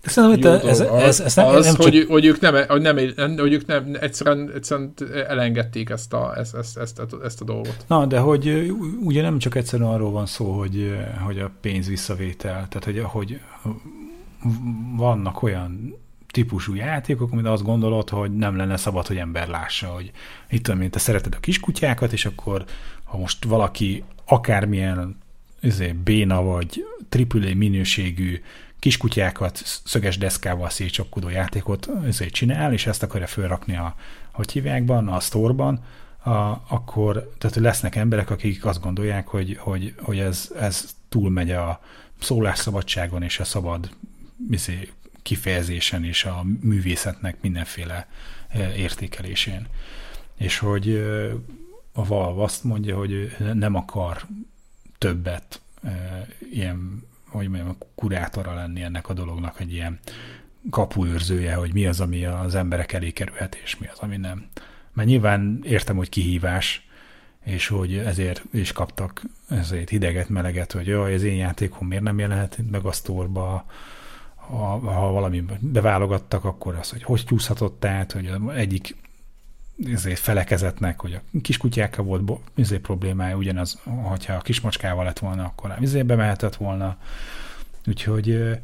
szerintem 0.03 0.53
ez, 0.53 0.80
ez, 0.80 0.80
ez, 0.80 1.20
ez 1.20 1.34
nem, 1.34 1.46
az, 1.46 1.64
nem 1.64 1.74
csak... 1.74 1.82
hogy, 1.82 2.07
hogy, 2.09 2.24
ők 2.24 2.40
nem, 2.40 2.55
hogy, 2.68 2.80
nem, 2.80 2.96
hogy 3.36 3.53
ők 3.53 3.66
nem 3.66 3.96
egyszerűen, 4.00 4.50
egyszerűen 4.55 4.94
elengedték 5.28 5.90
ezt 5.90 6.12
a, 6.12 6.36
ezt, 6.36 6.55
ezt, 6.55 6.78
ezt, 6.78 6.98
a, 6.98 7.07
ezt 7.24 7.40
a 7.40 7.44
dolgot. 7.44 7.84
Na, 7.86 8.07
de 8.07 8.18
hogy 8.18 8.72
ugye 9.00 9.22
nem 9.22 9.38
csak 9.38 9.55
egyszerűen 9.55 9.88
arról 9.88 10.11
van 10.11 10.26
szó, 10.26 10.59
hogy, 10.59 10.98
hogy 11.24 11.38
a 11.38 11.50
pénz 11.61 11.88
visszavétel, 11.88 12.66
tehát 12.68 12.84
hogy, 12.84 13.00
hogy 13.05 13.40
vannak 14.96 15.42
olyan 15.42 16.00
típusú 16.30 16.74
játékok, 16.74 17.32
amit 17.32 17.46
azt 17.46 17.62
gondolod, 17.62 18.11
hogy 18.11 18.36
nem 18.36 18.57
lenne 18.57 18.76
szabad, 18.76 19.07
hogy 19.07 19.16
ember 19.16 19.48
lássa, 19.48 19.86
hogy 19.86 20.11
itt 20.50 20.62
tudom, 20.64 20.90
te 20.90 20.98
szereted 20.98 21.34
a 21.34 21.40
kiskutyákat, 21.40 22.12
és 22.12 22.24
akkor 22.24 22.64
ha 23.05 23.18
most 23.18 23.44
valaki 23.44 24.05
akármilyen 24.26 25.18
izé, 25.61 25.92
béna 26.05 26.42
vagy 26.42 26.84
AAA 27.11 27.55
minőségű 27.55 28.40
kiskutyákat 28.83 29.62
szöges 29.85 30.18
deszkával 30.18 30.70
szétcsapkodó 30.70 31.28
játékot 31.28 31.89
izé, 32.07 32.26
csinál, 32.26 32.72
és 32.72 32.87
ezt 32.87 33.03
akarja 33.03 33.26
felrakni 33.26 33.76
a, 33.76 33.95
hogy 34.33 34.53
hívják, 34.53 34.89
a 34.89 35.20
sztorban, 35.20 35.85
akkor 36.68 37.33
tehát 37.39 37.57
lesznek 37.57 37.97
emberek, 37.97 38.30
akik 38.30 38.64
azt 38.64 38.80
gondolják, 38.80 39.26
hogy, 39.28 39.57
hogy, 39.59 39.95
hogy 39.99 40.18
ez, 40.18 40.51
ez 40.59 40.95
túlmegy 41.09 41.51
a 41.51 41.80
szólásszabadságon 42.20 43.22
és 43.22 43.41
a 43.41 43.45
szabad 43.45 43.91
izé, 44.51 44.93
kifejezésen 45.22 46.05
és 46.05 46.24
a 46.24 46.45
művészetnek 46.61 47.37
mindenféle 47.41 48.09
értékelésén. 48.76 49.66
És 50.37 50.59
hogy 50.59 50.97
a 51.93 52.05
Valve 52.05 52.43
azt 52.43 52.64
mondja, 52.64 52.97
hogy 52.97 53.37
nem 53.53 53.74
akar 53.74 54.26
többet 54.99 55.61
ilyen, 56.53 57.11
hogy 57.33 57.49
mondjam, 57.49 57.76
kurátora 57.95 58.55
lenni 58.55 58.83
ennek 58.83 59.09
a 59.09 59.12
dolognak, 59.12 59.61
egy 59.61 59.72
ilyen 59.72 59.99
kapuőrzője, 60.70 61.55
hogy 61.55 61.72
mi 61.72 61.87
az, 61.87 62.01
ami 62.01 62.24
az 62.24 62.55
emberek 62.55 62.93
elé 62.93 63.11
kerülhet, 63.11 63.55
és 63.64 63.78
mi 63.78 63.87
az, 63.93 63.99
ami 63.99 64.16
nem. 64.16 64.47
Mert 64.93 65.09
nyilván 65.09 65.61
értem, 65.64 65.97
hogy 65.97 66.09
kihívás, 66.09 66.87
és 67.45 67.66
hogy 67.66 67.97
ezért 67.97 68.43
is 68.53 68.72
kaptak 68.72 69.22
ezért 69.49 69.89
hideget, 69.89 70.28
meleget, 70.28 70.72
hogy 70.72 70.87
jaj, 70.87 71.14
az 71.14 71.22
én 71.22 71.37
játékom 71.37 71.87
miért 71.87 72.03
nem 72.03 72.18
jelenhet 72.18 72.59
meg 72.70 72.85
a 72.85 72.93
sztorba, 72.93 73.64
ha, 74.35 74.78
ha 74.78 75.12
valami 75.12 75.45
beválogattak, 75.61 76.45
akkor 76.45 76.74
az, 76.74 76.91
hogy 76.91 77.03
hogy 77.03 77.24
csúszhatott 77.24 77.85
át, 77.85 78.12
hogy 78.12 78.30
egyik 78.55 78.97
ezért 79.93 80.18
felekezetnek, 80.18 81.01
hogy 81.01 81.12
a 81.12 81.39
kiskutyákkal 81.43 82.05
volt 82.05 82.41
ezért 82.57 82.80
problémája, 82.80 83.37
ugyanaz, 83.37 83.78
hogyha 83.85 84.35
a 84.35 84.41
kismacskával 84.41 85.05
lett 85.05 85.18
volna, 85.18 85.45
akkor 85.45 85.70
nem 85.70 85.78
ezért 85.83 86.07
bemehetett 86.07 86.57
volna. 86.57 86.97
Úgyhogy 87.87 88.59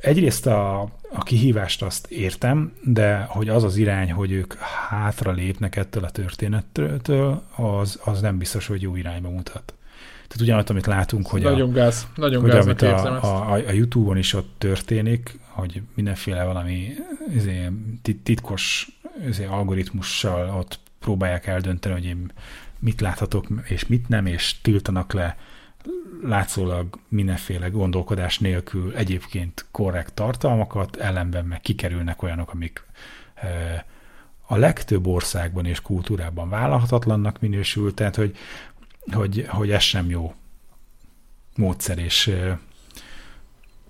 egyrészt 0.00 0.46
a, 0.46 0.80
a 1.12 1.22
kihívást 1.22 1.82
azt 1.82 2.10
értem, 2.10 2.72
de 2.82 3.26
hogy 3.28 3.48
az 3.48 3.64
az 3.64 3.76
irány, 3.76 4.12
hogy 4.12 4.32
ők 4.32 4.54
hátra 4.88 5.32
lépnek 5.32 5.76
ettől 5.76 6.04
a 6.04 6.10
történettől, 6.10 7.42
az, 7.56 8.00
az 8.04 8.20
nem 8.20 8.38
biztos, 8.38 8.66
hogy 8.66 8.82
jó 8.82 8.96
irányba 8.96 9.30
mutat. 9.30 9.74
Tehát 10.28 10.40
ugyanott, 10.40 10.70
amit 10.70 10.86
látunk, 10.86 11.26
hogy, 11.26 11.42
nagyon 11.42 11.70
a, 11.70 11.72
gáz, 11.72 12.06
nagyon 12.14 12.40
hogy 12.40 12.50
amit 12.50 12.82
a, 12.82 13.04
a, 13.04 13.52
a, 13.52 13.52
a 13.52 13.72
YouTube-on 13.72 14.16
is 14.16 14.32
ott 14.32 14.54
történik, 14.58 15.38
hogy 15.48 15.82
mindenféle 15.94 16.44
valami 16.44 16.94
izé, 17.34 17.70
titkos 18.22 18.88
izé, 19.02 19.03
algoritmussal 19.48 20.56
ott 20.58 20.78
próbálják 20.98 21.46
eldönteni, 21.46 21.94
hogy 21.94 22.04
én 22.04 22.30
mit 22.78 23.00
láthatok 23.00 23.46
és 23.64 23.86
mit 23.86 24.08
nem, 24.08 24.26
és 24.26 24.60
tiltanak 24.62 25.12
le 25.12 25.36
látszólag 26.22 26.98
mindenféle 27.08 27.68
gondolkodás 27.68 28.38
nélkül 28.38 28.94
egyébként 28.96 29.66
korrekt 29.70 30.14
tartalmakat, 30.14 30.96
ellenben 30.96 31.44
meg 31.44 31.60
kikerülnek 31.60 32.22
olyanok, 32.22 32.52
amik 32.52 32.84
a 34.46 34.56
legtöbb 34.56 35.06
országban 35.06 35.66
és 35.66 35.80
kultúrában 35.80 36.48
vállalhatatlannak 36.48 37.40
minősül, 37.40 37.94
tehát 37.94 38.16
hogy, 38.16 38.36
hogy, 39.12 39.46
hogy 39.48 39.70
ez 39.70 39.82
sem 39.82 40.10
jó 40.10 40.34
módszer, 41.56 41.98
és, 41.98 42.30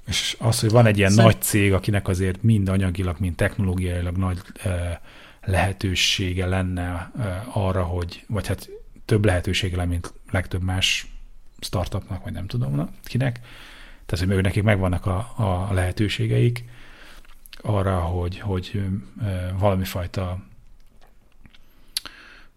és 0.07 0.37
az, 0.39 0.61
hogy 0.61 0.71
van 0.71 0.87
egy 0.87 0.99
ilyen 0.99 1.11
Szerint... 1.11 1.33
nagy 1.33 1.43
cég, 1.43 1.73
akinek 1.73 2.09
azért 2.09 2.43
mind 2.43 2.69
anyagilag, 2.69 3.17
mind 3.19 3.35
technológiailag 3.35 4.17
nagy 4.17 4.39
lehetősége 5.45 6.47
lenne 6.47 7.13
arra, 7.53 7.83
hogy, 7.83 8.25
vagy 8.29 8.47
hát 8.47 8.69
több 9.05 9.25
lehetősége 9.25 9.77
lenne, 9.77 9.89
mint 9.89 10.13
legtöbb 10.31 10.63
más 10.63 11.07
startupnak, 11.59 12.25
vagy 12.25 12.33
nem 12.33 12.47
tudom 12.47 12.91
kinek. 13.05 13.41
Tehát, 14.07 14.35
hogy 14.35 14.43
nekik 14.43 14.63
megvannak 14.63 15.07
a, 15.07 15.33
a 15.37 15.73
lehetőségeik 15.73 16.65
arra, 17.63 18.01
hogy, 18.01 18.39
hogy 18.39 18.83
valami 19.59 19.85
fajta 19.85 20.39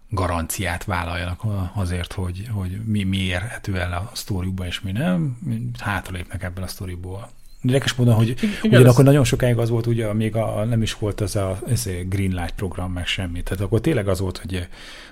garanciát 0.09 0.83
vállaljanak 0.83 1.41
azért, 1.73 2.13
hogy, 2.13 2.47
hogy 2.51 2.85
mi, 2.85 3.03
mi 3.03 3.17
érhető 3.17 3.79
el 3.79 3.93
a 3.93 4.09
sztoriukba, 4.13 4.65
és 4.65 4.81
mi 4.81 4.91
nem, 4.91 5.37
hátralépnek 5.79 6.43
ebből 6.43 6.63
a 6.63 6.67
sztoriból. 6.67 7.29
Érdekes 7.63 7.93
módon, 7.93 8.13
hogy 8.13 8.29
Igen, 8.63 8.79
ugyanakkor 8.79 9.03
nagyon 9.03 9.23
sokáig 9.23 9.57
az 9.57 9.69
volt, 9.69 9.85
ugye, 9.85 10.13
még 10.13 10.35
a, 10.35 10.63
nem 10.63 10.81
is 10.81 10.93
volt 10.93 11.21
ez 11.21 11.35
a, 11.35 11.59
ez 11.67 11.85
a 11.85 12.03
Green 12.09 12.31
Light 12.31 12.53
program, 12.55 12.91
meg 12.91 13.05
semmi. 13.05 13.43
Tehát 13.43 13.63
akkor 13.63 13.81
tényleg 13.81 14.07
az 14.07 14.19
volt, 14.19 14.37
hogy, 14.37 14.67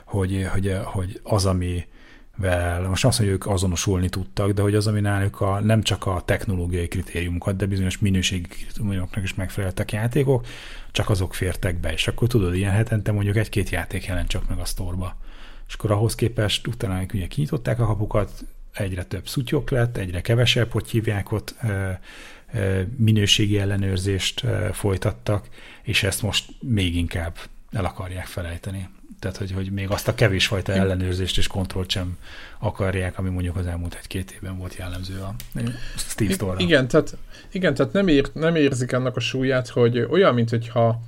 hogy, 0.06 0.48
hogy, 0.52 0.78
hogy 0.84 1.20
az, 1.24 1.46
ami 1.46 1.86
vel, 2.38 2.88
most 2.88 3.06
azt, 3.06 3.18
hogy 3.18 3.28
ők 3.28 3.48
azonosulni 3.48 4.10
tudtak, 4.10 4.52
de 4.52 4.62
hogy 4.62 4.76
az, 4.76 4.88
ami 4.88 5.00
náluk 5.00 5.42
a, 5.42 5.60
nem 5.60 5.82
csak 5.82 6.06
a 6.06 6.22
technológiai 6.26 6.88
kritériumokat, 6.88 7.56
de 7.56 7.66
bizonyos 7.66 8.00
minőségi 8.00 8.48
kritériumoknak 8.48 9.24
is 9.24 9.34
megfeleltek 9.34 9.92
játékok, 9.92 10.46
csak 10.92 11.10
azok 11.10 11.34
fértek 11.34 11.80
be, 11.80 11.92
és 11.92 12.08
akkor 12.08 12.28
tudod, 12.28 12.56
ilyen 12.56 12.72
hetente 12.72 13.12
mondjuk 13.12 13.36
egy-két 13.36 13.70
játék 13.70 14.06
jelent 14.06 14.28
csak 14.28 14.50
meg 14.50 14.60
a 14.60 14.66
sztorba. 14.66 15.18
És 15.68 15.74
akkor 15.74 15.92
ahhoz 15.92 16.16
képest 16.16 16.68
utána 16.68 17.02
ugye 17.14 17.28
kinyitották 17.28 17.80
a 17.80 17.86
kapukat, 17.86 18.46
egyre 18.74 19.04
több 19.04 19.28
szutyok 19.28 19.70
lett, 19.70 19.98
egyre 19.98 20.22
kevesebb, 20.22 20.72
hogy 20.72 20.90
hívják 20.90 21.32
ott, 21.32 21.56
minőségi 22.98 23.60
ellenőrzést 23.60 24.46
folytattak, 24.72 25.48
és 25.84 26.04
ezt 26.04 26.22
most 26.22 26.46
még 26.60 26.96
inkább 26.96 27.36
el 27.72 27.86
akarják 27.86 28.26
felejteni. 28.26 28.90
Tehát, 29.20 29.38
hogy, 29.38 29.52
hogy 29.52 29.72
még 29.72 29.90
azt 29.90 30.08
a 30.08 30.16
kevés 30.16 30.48
fajta 30.48 30.72
ellenőrzést 30.72 31.38
és 31.38 31.48
kontrollt 31.48 31.90
sem 31.90 32.18
akarják, 32.60 33.18
ami 33.18 33.30
mondjuk 33.30 33.56
az 33.56 33.66
elmúlt 33.66 33.98
egy-két 34.02 34.32
évben 34.32 34.58
volt 34.58 34.76
jellemző 34.76 35.20
a 35.20 35.36
Steve 35.96 36.34
store 36.34 36.64
Igen, 36.64 36.88
tehát, 36.88 37.18
igen, 37.52 37.74
tehát 37.74 37.94
nem, 37.94 38.08
ér, 38.08 38.30
nem 38.34 38.56
érzik 38.56 38.94
annak 38.94 39.16
a 39.16 39.20
súlyát, 39.20 39.68
hogy 39.68 40.00
olyan, 40.00 40.34
mint 40.34 40.50
hogyha 40.50 41.02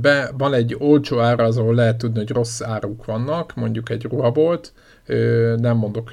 be, 0.00 0.30
van 0.38 0.54
egy 0.54 0.76
olcsó 0.78 1.18
ára, 1.18 1.44
azon 1.44 1.74
lehet 1.74 1.98
tudni, 1.98 2.18
hogy 2.18 2.30
rossz 2.30 2.60
áruk 2.60 3.04
vannak, 3.04 3.54
mondjuk 3.54 3.90
egy 3.90 4.02
ruhabolt, 4.02 4.72
nem 5.56 5.76
mondok 5.76 6.10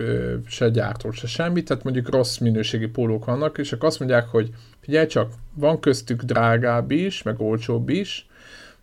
se 0.48 0.70
gyártó, 0.70 1.12
se 1.12 1.28
semmit, 1.28 1.68
tehát 1.68 1.84
mondjuk 1.84 2.10
rossz 2.10 2.38
minőségi 2.38 2.88
pólók 2.88 3.26
vannak, 3.26 3.58
és 3.58 3.72
akkor 3.72 3.88
azt 3.88 4.00
mondják, 4.00 4.28
hogy 4.28 4.50
figyelj 4.80 5.08
csak, 5.08 5.32
van 5.54 5.80
köztük 5.80 6.22
drágább 6.22 6.92
is, 6.92 7.24
meg 7.24 7.42
olcsóbb 7.42 7.90
is, 7.90 8.28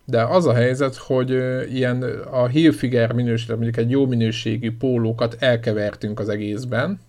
de 0.05 0.23
az 0.23 0.45
a 0.45 0.53
helyzet, 0.53 0.95
hogy 0.95 1.29
ilyen 1.73 2.03
a 2.31 2.47
Hilfiger 2.47 3.13
minőség, 3.13 3.49
mondjuk 3.49 3.77
egy 3.77 3.89
jó 3.89 4.05
minőségű 4.05 4.77
pólókat 4.77 5.35
elkevertünk 5.39 6.19
az 6.19 6.29
egészben, 6.29 6.99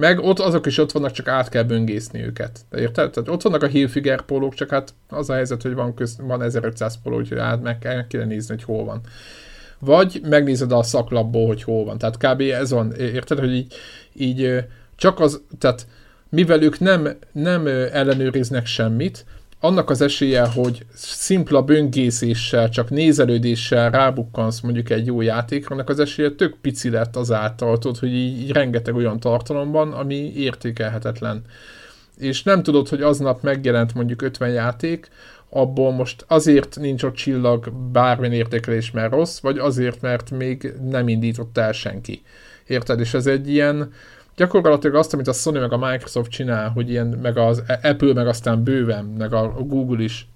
Meg 0.00 0.18
ott 0.18 0.38
azok 0.38 0.66
is 0.66 0.78
ott 0.78 0.92
vannak, 0.92 1.10
csak 1.10 1.28
át 1.28 1.48
kell 1.48 1.62
böngészni 1.62 2.24
őket. 2.24 2.60
Érted? 2.76 3.10
Tehát 3.10 3.28
ott 3.28 3.42
vannak 3.42 3.62
a 3.62 3.66
Hilfiger 3.66 4.22
pólók, 4.22 4.54
csak 4.54 4.70
hát 4.70 4.94
az 5.08 5.30
a 5.30 5.34
helyzet, 5.34 5.62
hogy 5.62 5.74
van, 5.74 5.94
köz, 5.94 6.16
van 6.20 6.42
1500 6.42 6.98
póló, 7.02 7.16
úgyhogy 7.16 7.38
át 7.38 7.62
meg 7.62 7.78
kell, 7.78 8.06
kell 8.06 8.24
nézni, 8.24 8.54
hogy 8.54 8.64
hol 8.64 8.84
van. 8.84 9.00
Vagy 9.78 10.20
megnézed 10.28 10.72
a 10.72 10.82
szaklapból, 10.82 11.46
hogy 11.46 11.62
hol 11.62 11.84
van. 11.84 11.98
Tehát 11.98 12.16
kb. 12.16 12.40
ez 12.40 12.70
van, 12.70 12.92
érted, 12.92 13.38
hogy 13.38 13.54
így, 13.54 13.74
így 14.12 14.64
csak 14.96 15.20
az, 15.20 15.42
tehát 15.58 15.86
mivel 16.28 16.62
ők 16.62 16.78
nem, 16.78 17.08
nem 17.32 17.66
ellenőriznek 17.66 18.66
semmit, 18.66 19.24
annak 19.60 19.90
az 19.90 20.00
esélye, 20.00 20.46
hogy 20.46 20.86
szimpla 20.94 21.62
böngészéssel, 21.62 22.68
csak 22.68 22.90
nézelődéssel 22.90 23.90
rábukkansz 23.90 24.60
mondjuk 24.60 24.90
egy 24.90 25.06
jó 25.06 25.20
játékra, 25.20 25.74
annak 25.74 25.88
az 25.88 25.98
esélye 25.98 26.30
tök 26.30 26.56
pici 26.60 26.90
lett 26.90 27.16
azáltal, 27.16 27.78
tudod, 27.78 27.98
hogy 27.98 28.12
így, 28.12 28.40
így 28.40 28.50
rengeteg 28.50 28.94
olyan 28.94 29.20
tartalomban, 29.20 29.92
ami 29.92 30.32
értékelhetetlen. 30.36 31.42
És 32.16 32.42
nem 32.42 32.62
tudod, 32.62 32.88
hogy 32.88 33.02
aznap 33.02 33.42
megjelent 33.42 33.94
mondjuk 33.94 34.22
50 34.22 34.50
játék, 34.50 35.08
abból 35.48 35.92
most 35.92 36.24
azért 36.28 36.76
nincs 36.80 37.02
ott 37.02 37.14
csillag 37.14 37.72
bármilyen 37.72 38.34
értékelés, 38.34 38.90
mert 38.90 39.12
rossz, 39.12 39.40
vagy 39.40 39.58
azért, 39.58 40.00
mert 40.00 40.30
még 40.30 40.72
nem 40.90 41.08
indított 41.08 41.58
el 41.58 41.72
senki. 41.72 42.22
Érted? 42.66 43.00
És 43.00 43.14
ez 43.14 43.26
egy 43.26 43.48
ilyen, 43.50 43.92
gyakorlatilag 44.40 44.96
azt, 44.96 45.12
amit 45.14 45.28
a 45.28 45.32
Sony 45.32 45.58
meg 45.58 45.72
a 45.72 45.90
Microsoft 45.90 46.30
csinál, 46.30 46.68
hogy 46.68 46.90
ilyen, 46.90 47.06
meg 47.06 47.36
az 47.36 47.62
Apple, 47.82 48.12
meg 48.12 48.26
aztán 48.26 48.62
bőven, 48.62 49.04
meg 49.04 49.32
a 49.32 49.48
Google 49.48 50.02
is, 50.02 50.28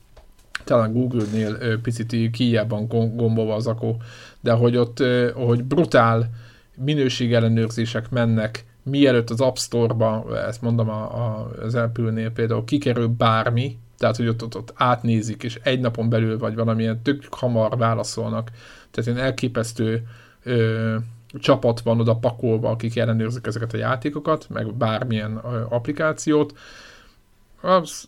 talán 0.65 0.93
Google-nél 0.93 1.81
picit 1.81 2.31
kijában 2.31 2.87
gombolva 2.89 3.55
az 3.55 3.67
akó, 3.67 3.97
de 4.41 4.53
hogy 4.53 4.77
ott, 4.77 5.03
hogy 5.35 5.65
brutál 5.65 6.31
minőségellenőrzések 6.77 8.11
mennek, 8.11 8.65
mielőtt 8.83 9.31
az 9.31 9.41
App 9.41 9.57
Store-ba, 9.57 10.39
ezt 10.47 10.63
mondom 10.63 10.89
a, 10.89 11.03
a, 11.03 11.51
az 11.63 11.75
Apple-nél 11.75 12.31
például, 12.31 12.65
kikerül 12.65 13.09
bármi, 13.09 13.79
tehát 13.99 14.17
hogy 14.17 14.29
ott, 14.29 14.43
ott, 14.43 14.57
ott 14.57 14.73
átnézik, 14.75 15.43
és 15.43 15.61
egy 15.63 15.81
napon 15.81 16.09
belül 16.09 16.39
vagy 16.39 16.55
valamilyen 16.55 17.03
tök 17.03 17.25
hamar 17.31 17.77
válaszolnak. 17.77 18.51
Tehát 18.91 19.11
én 19.11 19.25
elképesztő 19.25 20.03
ö, 20.43 20.97
csapat 21.39 21.81
van 21.81 22.01
oda 22.01 22.17
pakolva, 22.17 22.71
akik 22.71 22.97
ellenőrzik 22.97 23.47
ezeket 23.47 23.73
a 23.73 23.77
játékokat, 23.77 24.47
meg 24.49 24.75
bármilyen 24.75 25.37
applikációt. 25.69 26.59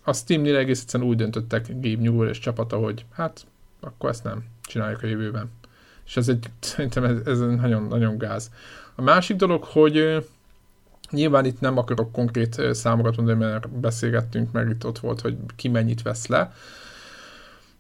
A, 0.05 0.13
Steam-nél 0.13 0.57
egész 0.57 0.81
egyszerűen 0.81 1.09
úgy 1.09 1.17
döntöttek 1.17 1.67
Gabe 1.69 2.03
Newell 2.03 2.29
és 2.29 2.39
csapata, 2.39 2.77
hogy 2.77 3.05
hát 3.13 3.47
akkor 3.81 4.11
ezt 4.11 4.25
nem 4.25 4.45
csináljuk 4.63 5.03
a 5.03 5.07
jövőben. 5.07 5.51
És 6.07 6.17
ez 6.17 6.29
egy, 6.29 6.51
szerintem 6.61 7.05
ez, 7.05 7.17
ez 7.25 7.39
nagyon, 7.39 7.83
nagyon 7.83 8.19
gáz. 8.19 8.51
A 8.95 9.03
másik 9.03 9.37
dolog, 9.37 9.65
hogy 9.65 10.27
nyilván 11.11 11.45
itt 11.45 11.61
nem 11.61 11.79
akarok 11.79 12.13
konkrét 12.13 12.63
számokat 12.73 13.17
mondani, 13.17 13.39
mert 13.39 13.69
beszélgettünk, 13.69 14.53
meg 14.53 14.69
itt 14.69 14.87
ott 14.87 14.99
volt, 14.99 15.21
hogy 15.21 15.37
ki 15.57 15.69
mennyit 15.69 16.03
vesz 16.03 16.27
le, 16.27 16.53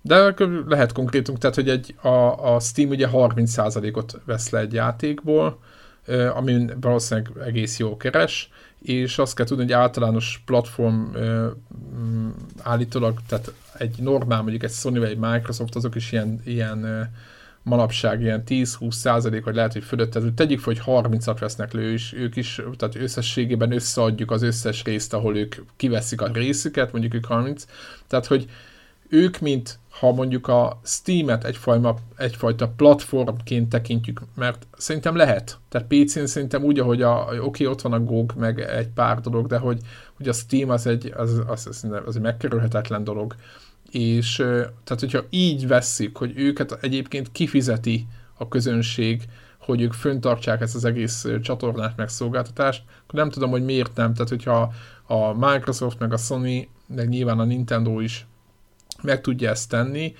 de 0.07 0.35
lehet 0.69 0.93
konkrétunk, 0.93 1.39
tehát 1.39 1.57
hogy 1.57 1.69
egy, 1.69 1.95
a, 2.01 2.55
a 2.55 2.61
Steam 2.61 2.89
ugye 2.89 3.09
30%-ot 3.13 4.21
vesz 4.25 4.51
le 4.51 4.59
egy 4.59 4.73
játékból, 4.73 5.59
ami 6.35 6.67
valószínűleg 6.81 7.33
egész 7.45 7.79
jó 7.79 7.97
keres, 7.97 8.51
és 8.83 9.19
azt 9.19 9.35
kell 9.35 9.47
tudni, 9.47 9.63
hogy 9.63 9.73
általános 9.73 10.43
platform 10.45 10.95
mm, 10.95 12.29
állítólag, 12.63 13.19
tehát 13.29 13.53
egy 13.79 13.97
normál, 13.99 14.43
mondjuk 14.43 14.63
egy 14.63 14.71
Sony 14.71 14.99
vagy 14.99 15.11
egy 15.11 15.19
Microsoft, 15.19 15.75
azok 15.75 15.95
is 15.95 16.13
ilyen, 16.13 16.41
ilyen 16.45 17.11
manapság 17.63 18.21
ilyen 18.21 18.43
10-20 18.47 18.91
százalék, 18.91 19.45
vagy 19.45 19.55
lehet, 19.55 19.73
hogy 19.73 19.85
fölött, 19.85 20.11
tehát 20.11 20.33
tegyük 20.33 20.61
fel, 20.61 20.75
hogy 20.75 21.05
30-at 21.05 21.37
vesznek 21.41 21.73
le, 21.73 21.81
és 21.81 22.13
ők 22.13 22.37
is, 22.37 22.61
tehát 22.77 22.97
összességében 22.97 23.73
összeadjuk 23.73 24.31
az 24.31 24.43
összes 24.43 24.85
részt, 24.85 25.15
ahol 25.15 25.37
ők 25.37 25.55
kiveszik 25.77 26.21
a 26.21 26.31
részüket, 26.33 26.93
mondjuk 26.93 27.15
ők 27.15 27.25
30, 27.25 27.65
tehát 28.07 28.27
hogy 28.27 28.49
ők, 29.09 29.39
mint 29.39 29.79
ha 29.99 30.13
mondjuk 30.13 30.49
a 30.49 30.81
Steam-et 30.85 31.45
egyfajta, 31.45 31.97
egyfajta 32.17 32.69
platformként 32.69 33.69
tekintjük, 33.69 34.21
mert 34.35 34.67
szerintem 34.77 35.17
lehet. 35.17 35.59
Tehát 35.69 35.87
PC-n 35.87 36.25
szerintem 36.25 36.63
úgy, 36.63 36.79
ahogy 36.79 37.03
a, 37.03 37.27
oké, 37.29 37.39
okay, 37.39 37.67
ott 37.67 37.81
van 37.81 37.93
a 37.93 38.01
GOG, 38.01 38.33
meg 38.37 38.61
egy 38.61 38.89
pár 38.89 39.21
dolog, 39.21 39.47
de 39.47 39.59
hogy, 39.59 39.81
hogy 40.17 40.29
a 40.29 40.33
Steam 40.33 40.71
az 40.71 40.87
egy, 40.87 41.13
az, 41.17 41.43
az, 41.47 41.67
az, 41.67 41.87
az 42.07 42.17
egy 42.17 42.23
megkerülhetetlen 42.23 43.05
dolog. 43.05 43.35
És 43.91 44.35
tehát, 44.85 45.01
hogyha 45.01 45.25
így 45.31 45.67
vesszük, 45.67 46.17
hogy 46.17 46.33
őket 46.37 46.79
egyébként 46.81 47.33
kifizeti 47.33 48.07
a 48.35 48.49
közönség, 48.49 49.23
hogy 49.59 49.81
ők 49.81 49.93
föntartsák 49.93 50.61
ezt 50.61 50.75
az 50.75 50.85
egész 50.85 51.27
csatornát, 51.43 51.97
meg 51.97 52.09
szolgáltatást, 52.09 52.83
akkor 53.07 53.19
nem 53.19 53.31
tudom, 53.31 53.51
hogy 53.51 53.65
miért 53.65 53.97
nem. 53.97 54.15
Tehát, 54.15 54.29
hogyha 54.29 54.73
a 55.07 55.33
Microsoft, 55.33 55.99
meg 55.99 56.13
a 56.13 56.17
Sony, 56.17 56.69
meg 56.87 57.09
nyilván 57.09 57.39
a 57.39 57.45
Nintendo 57.45 58.01
is 58.01 58.27
meg 59.03 59.21
tudja 59.21 59.51
ezt 59.51 59.69
tenni, 59.69 60.15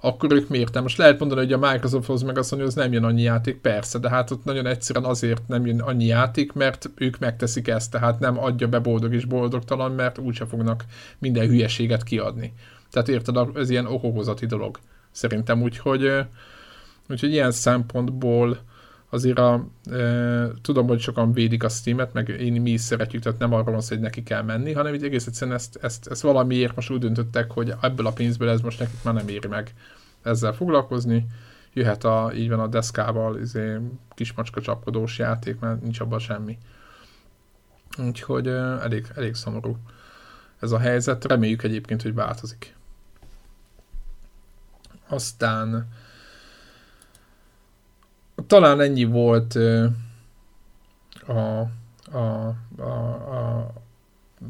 akkor 0.00 0.32
ők 0.32 0.48
miért 0.48 0.74
nem? 0.74 0.82
Most 0.82 0.96
lehet 0.96 1.18
mondani, 1.18 1.40
hogy 1.40 1.52
a 1.52 1.70
Microsofthoz 1.70 2.22
meg 2.22 2.38
azt 2.38 2.50
mondja, 2.50 2.68
hogy 2.68 2.78
az 2.78 2.84
nem 2.84 2.92
jön 2.92 3.10
annyi 3.10 3.22
játék, 3.22 3.56
persze, 3.56 3.98
de 3.98 4.08
hát 4.08 4.30
ott 4.30 4.44
nagyon 4.44 4.66
egyszerűen 4.66 5.04
azért 5.04 5.48
nem 5.48 5.66
jön 5.66 5.80
annyi 5.80 6.04
játék, 6.04 6.52
mert 6.52 6.90
ők 6.94 7.18
megteszik 7.18 7.68
ezt, 7.68 7.90
tehát 7.90 8.20
nem 8.20 8.38
adja 8.38 8.68
be 8.68 8.78
boldog 8.78 9.14
és 9.14 9.24
boldogtalan, 9.24 9.92
mert 9.92 10.18
úgyse 10.18 10.46
fognak 10.46 10.84
minden 11.18 11.46
hülyeséget 11.46 12.02
kiadni. 12.02 12.52
Tehát 12.90 13.08
érted, 13.08 13.36
ez 13.54 13.70
ilyen 13.70 13.86
okokozati 13.86 14.46
dolog. 14.46 14.78
Szerintem 15.10 15.62
úgyhogy, 15.62 16.10
úgyhogy 17.08 17.32
ilyen 17.32 17.52
szempontból 17.52 18.58
azért 19.10 19.38
a, 19.38 19.66
e, 19.90 20.46
tudom, 20.62 20.86
hogy 20.86 21.00
sokan 21.00 21.32
védik 21.32 21.64
a 21.64 21.68
Steam-et, 21.68 22.12
meg 22.12 22.28
én 22.28 22.60
mi 22.60 22.70
is 22.70 22.80
szeretjük, 22.80 23.22
tehát 23.22 23.38
nem 23.38 23.52
arról 23.52 23.74
van 23.74 23.82
hogy 23.88 24.00
neki 24.00 24.22
kell 24.22 24.42
menni, 24.42 24.72
hanem 24.72 24.94
így 24.94 25.04
egész 25.04 25.26
egyszerűen 25.26 25.56
ezt, 25.56 25.78
ezt, 25.82 26.06
ezt 26.06 26.22
valamiért 26.22 26.74
most 26.74 26.90
úgy 26.90 26.98
döntöttek, 26.98 27.50
hogy 27.50 27.72
ebből 27.80 28.06
a 28.06 28.12
pénzből 28.12 28.48
ez 28.48 28.60
most 28.60 28.78
nekik 28.78 29.02
már 29.02 29.14
nem 29.14 29.28
éri 29.28 29.48
meg 29.48 29.74
ezzel 30.22 30.52
foglalkozni. 30.52 31.26
Jöhet 31.72 32.04
a, 32.04 32.30
így 32.34 32.48
van 32.48 32.60
a 32.60 32.66
deszkával, 32.66 33.38
izé, 33.38 33.78
kismacska 34.14 34.60
csapkodós 34.60 35.18
játék, 35.18 35.58
mert 35.58 35.82
nincs 35.82 36.00
abban 36.00 36.18
semmi. 36.18 36.58
Úgyhogy 37.98 38.46
e, 38.46 38.60
elég, 38.60 39.06
elég 39.14 39.34
szomorú 39.34 39.76
ez 40.60 40.72
a 40.72 40.78
helyzet. 40.78 41.24
Reméljük 41.24 41.62
egyébként, 41.62 42.02
hogy 42.02 42.14
változik. 42.14 42.76
Aztán 45.08 45.88
talán 48.46 48.80
ennyi 48.80 49.04
volt 49.04 49.54
a, 51.26 51.60
a, 52.12 52.54
a, 52.76 52.84
a 53.36 53.72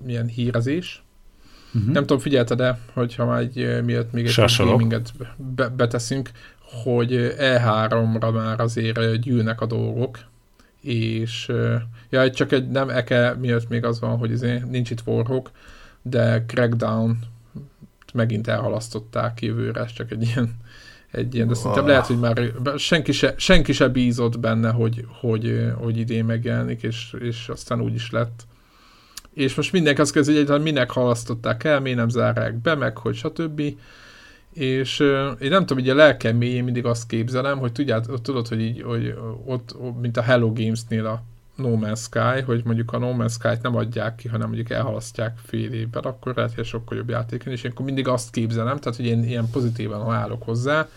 milyen 0.04 0.26
hírezés. 0.26 1.02
Uh-huh. 1.74 1.92
Nem 1.92 2.02
tudom, 2.02 2.18
figyelted-e, 2.18 2.78
hogyha 2.92 3.26
már 3.26 3.40
egy, 3.40 3.84
miatt 3.84 4.12
még 4.12 4.26
egy 4.26 4.52
gaminget 4.56 5.12
be, 5.36 5.68
beteszünk, 5.68 6.30
hogy 6.82 7.34
E3-ra 7.38 8.32
már 8.34 8.60
azért 8.60 9.20
gyűlnek 9.20 9.60
a 9.60 9.66
dolgok, 9.66 10.18
és 10.80 11.52
ja, 12.10 12.30
csak 12.30 12.52
egy 12.52 12.68
nem 12.68 12.88
eke 12.88 13.34
miatt 13.34 13.68
még 13.68 13.84
az 13.84 14.00
van, 14.00 14.18
hogy 14.18 14.32
azért 14.32 14.70
nincs 14.70 14.90
itt 14.90 15.02
Warhawk, 15.06 15.50
de 16.02 16.44
Crackdown 16.46 17.18
megint 18.12 18.46
elhalasztották 18.46 19.42
jövőre, 19.42 19.80
ez 19.80 19.92
csak 19.92 20.10
egy 20.10 20.22
ilyen 20.22 20.56
egy 21.10 21.34
ilyen, 21.34 21.48
de 21.48 21.54
szerintem 21.54 21.86
lehet, 21.86 22.06
hogy 22.06 22.18
már 22.18 22.52
senki 22.76 23.12
se, 23.12 23.34
senki 23.36 23.72
se 23.72 23.88
bízott 23.88 24.38
benne, 24.38 24.70
hogy, 24.70 25.06
hogy, 25.20 25.72
hogy 25.76 25.98
idén 25.98 26.24
megjelenik, 26.24 26.82
és, 26.82 27.16
és 27.20 27.48
aztán 27.48 27.80
úgy 27.80 27.94
is 27.94 28.10
lett. 28.10 28.46
És 29.34 29.54
most 29.54 29.72
mindenki 29.72 30.00
azt 30.00 30.12
kezdi, 30.12 30.44
hogy 30.44 30.62
minek 30.62 30.90
halasztották 30.90 31.64
el, 31.64 31.80
miért 31.80 31.98
nem 31.98 32.08
zárják 32.08 32.54
be, 32.54 32.74
meg 32.74 32.98
hogy 32.98 33.14
stb. 33.14 33.62
És 34.52 35.00
én 35.40 35.48
nem 35.48 35.66
tudom, 35.66 35.78
hogy 35.78 35.88
a 35.88 35.94
lelkem 35.94 36.36
mélyén 36.36 36.64
mindig 36.64 36.84
azt 36.84 37.06
képzelem, 37.06 37.58
hogy 37.58 37.72
tudját, 37.72 38.06
tudod, 38.22 38.48
hogy 38.48 38.60
így, 38.60 38.82
hogy 38.82 39.14
ott, 39.44 39.76
mint 40.00 40.16
a 40.16 40.22
Hello 40.22 40.52
Games-nél 40.52 41.06
a 41.06 41.22
No 41.60 41.76
Man's 41.80 42.00
Sky, 42.00 42.40
hogy 42.40 42.64
mondjuk 42.64 42.92
a 42.92 42.98
No 42.98 43.14
Man's 43.18 43.32
Sky-t 43.32 43.62
nem 43.62 43.76
adják 43.76 44.14
ki, 44.14 44.28
hanem 44.28 44.46
mondjuk 44.46 44.70
elhalasztják 44.70 45.38
fél 45.46 45.72
évben, 45.72 46.02
akkor 46.02 46.34
lehet, 46.34 46.54
hogy 46.54 46.64
sokkal 46.64 46.96
jobb 46.96 47.08
játék 47.08 47.44
és 47.44 47.62
én 47.62 47.70
akkor 47.70 47.84
mindig 47.84 48.08
azt 48.08 48.30
képzelem, 48.30 48.78
tehát 48.78 48.96
hogy 48.96 49.06
én 49.06 49.24
ilyen 49.24 49.50
pozitívan 49.50 50.14
állok 50.14 50.42
hozzá, 50.42 50.88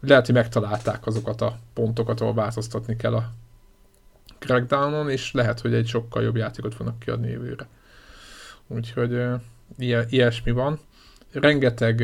hogy 0.00 0.08
lehet, 0.08 0.26
hogy 0.26 0.34
megtalálták 0.34 1.06
azokat 1.06 1.40
a 1.40 1.58
pontokat, 1.74 2.20
ahol 2.20 2.34
változtatni 2.34 2.96
kell 2.96 3.14
a 3.14 3.30
Crackdownon, 4.38 5.10
és 5.10 5.32
lehet, 5.32 5.60
hogy 5.60 5.74
egy 5.74 5.86
sokkal 5.86 6.22
jobb 6.22 6.36
játékot 6.36 6.74
fognak 6.74 6.98
kiadni 6.98 7.30
jövőre. 7.30 7.68
Úgyhogy 8.66 9.22
ilyesmi 10.08 10.50
van. 10.50 10.80
Rengeteg 11.32 11.96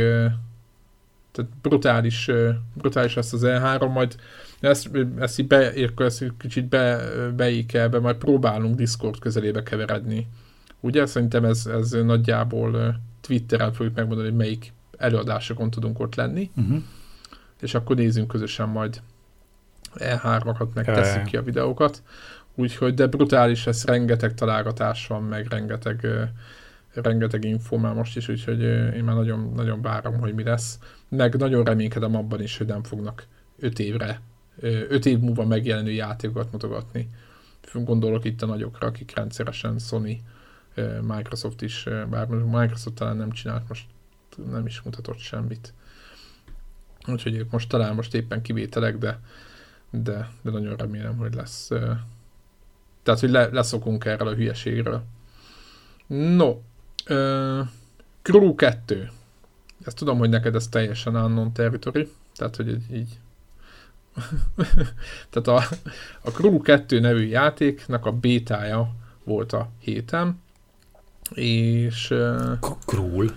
tehát 1.32 1.50
brutális, 1.62 2.30
brutális 2.74 3.14
lesz 3.14 3.32
az 3.32 3.42
E3, 3.44 3.92
majd 3.92 4.16
ezt, 4.60 4.90
ezt 5.18 5.38
így 5.38 5.46
beérkő, 5.46 6.04
ezt 6.04 6.24
kicsit 6.38 6.64
be, 6.64 7.00
beékelve, 7.36 7.98
majd 7.98 8.16
próbálunk 8.16 8.76
Discord 8.76 9.18
közelébe 9.18 9.62
keveredni. 9.62 10.26
Ugye? 10.80 11.06
Szerintem 11.06 11.44
ez, 11.44 11.66
ez 11.66 11.90
nagyjából 11.90 13.00
Twitteren 13.20 13.72
fogjuk 13.72 13.94
megmondani, 13.94 14.28
hogy 14.28 14.38
melyik 14.38 14.72
előadásokon 14.96 15.70
tudunk 15.70 16.00
ott 16.00 16.14
lenni. 16.14 16.50
Uh-huh. 16.56 16.82
És 17.60 17.74
akkor 17.74 17.96
nézzünk 17.96 18.28
közösen 18.28 18.68
majd 18.68 19.02
E3-akat, 19.96 20.72
meg 20.74 20.84
tesszük 20.84 21.24
ki 21.24 21.36
a 21.36 21.42
videókat. 21.42 22.02
úgyhogy 22.54 22.94
de 22.94 23.06
brutális 23.06 23.64
lesz, 23.64 23.84
rengeteg 23.84 24.34
találgatás 24.34 25.06
van, 25.06 25.22
meg 25.22 25.46
rengeteg, 25.48 26.06
rengeteg 26.92 27.44
info 27.44 27.76
már 27.76 27.94
most 27.94 28.16
is, 28.16 28.28
úgyhogy 28.28 28.62
én 28.96 29.04
már 29.04 29.14
nagyon, 29.14 29.52
nagyon 29.56 29.82
várom, 29.82 30.18
hogy 30.18 30.34
mi 30.34 30.42
lesz. 30.42 30.78
Meg 31.08 31.34
nagyon 31.34 31.64
reménykedem 31.64 32.16
abban 32.16 32.42
is, 32.42 32.58
hogy 32.58 32.66
nem 32.66 32.82
fognak 32.82 33.26
5 33.58 33.78
évre, 33.78 34.20
5 34.60 35.06
év 35.06 35.18
múlva 35.18 35.44
megjelenő 35.44 35.90
játékokat 35.90 36.52
mutogatni. 36.52 37.08
Gondolok 37.72 38.24
itt 38.24 38.42
a 38.42 38.46
nagyokra, 38.46 38.86
akik 38.86 39.14
rendszeresen 39.14 39.78
Sony, 39.78 40.20
Microsoft 41.02 41.62
is, 41.62 41.86
bár 42.10 42.26
Microsoft 42.26 42.96
talán 42.96 43.16
nem 43.16 43.30
csinált 43.30 43.68
most 43.68 43.86
nem 44.50 44.66
is 44.66 44.82
mutatott 44.82 45.18
semmit. 45.18 45.72
Úgyhogy 47.06 47.36
ők 47.36 47.50
most 47.50 47.68
talán 47.68 47.94
most 47.94 48.14
éppen 48.14 48.42
kivételek, 48.42 48.98
de, 48.98 49.20
de, 49.90 50.30
de 50.42 50.50
nagyon 50.50 50.76
remélem, 50.76 51.16
hogy 51.16 51.34
lesz. 51.34 51.66
Tehát, 53.02 53.20
hogy 53.20 53.30
le, 53.30 53.46
leszokunk 53.46 54.04
erről 54.04 54.28
a 54.28 54.34
hülyeségről. 54.34 55.02
No, 56.06 56.48
uh, 57.08 57.66
Crew 58.22 58.54
2. 58.54 59.10
Ezt 59.84 59.96
tudom, 59.96 60.18
hogy 60.18 60.28
neked 60.28 60.54
ez 60.54 60.68
teljesen 60.68 61.16
unknown 61.16 61.52
territory, 61.52 62.10
tehát, 62.36 62.56
hogy 62.56 62.68
így 62.92 63.18
tehát 65.30 65.48
a, 65.48 65.76
a 66.20 66.30
Crew 66.30 66.60
2 66.60 67.00
nevű 67.00 67.26
játéknak 67.26 68.06
a 68.06 68.12
bétája 68.12 68.94
volt 69.24 69.52
a 69.52 69.68
héten, 69.80 70.42
és... 71.34 72.14
Cruel? 72.86 73.34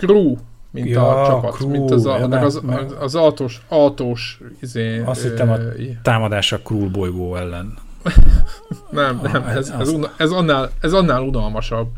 crew, 0.00 0.36
mint 0.70 0.88
ja, 0.88 1.22
a 1.22 1.26
csapat, 1.26 1.54
crew, 1.54 1.68
mint 1.68 1.90
az, 1.90 2.06
a, 2.06 2.18
ja, 2.18 2.24
az, 2.24 2.60
az, 2.66 2.94
az 2.98 3.14
autós, 3.14 3.62
autós 3.68 4.40
izé, 4.60 4.98
Azt 4.98 5.22
hittem 5.22 5.50
a 5.50 5.56
támadás 6.02 6.52
a 6.52 6.58
Cruel 6.58 6.88
bolygó 6.88 7.36
ellen. 7.36 7.78
nem, 8.90 9.20
nem, 9.22 9.44
ez, 9.44 9.68
ez, 9.68 9.88
ez, 9.88 9.94
ez, 10.16 10.30
annál, 10.30 10.70
ez 10.80 10.92
annál 10.92 11.22
unalmasabb. 11.22 11.88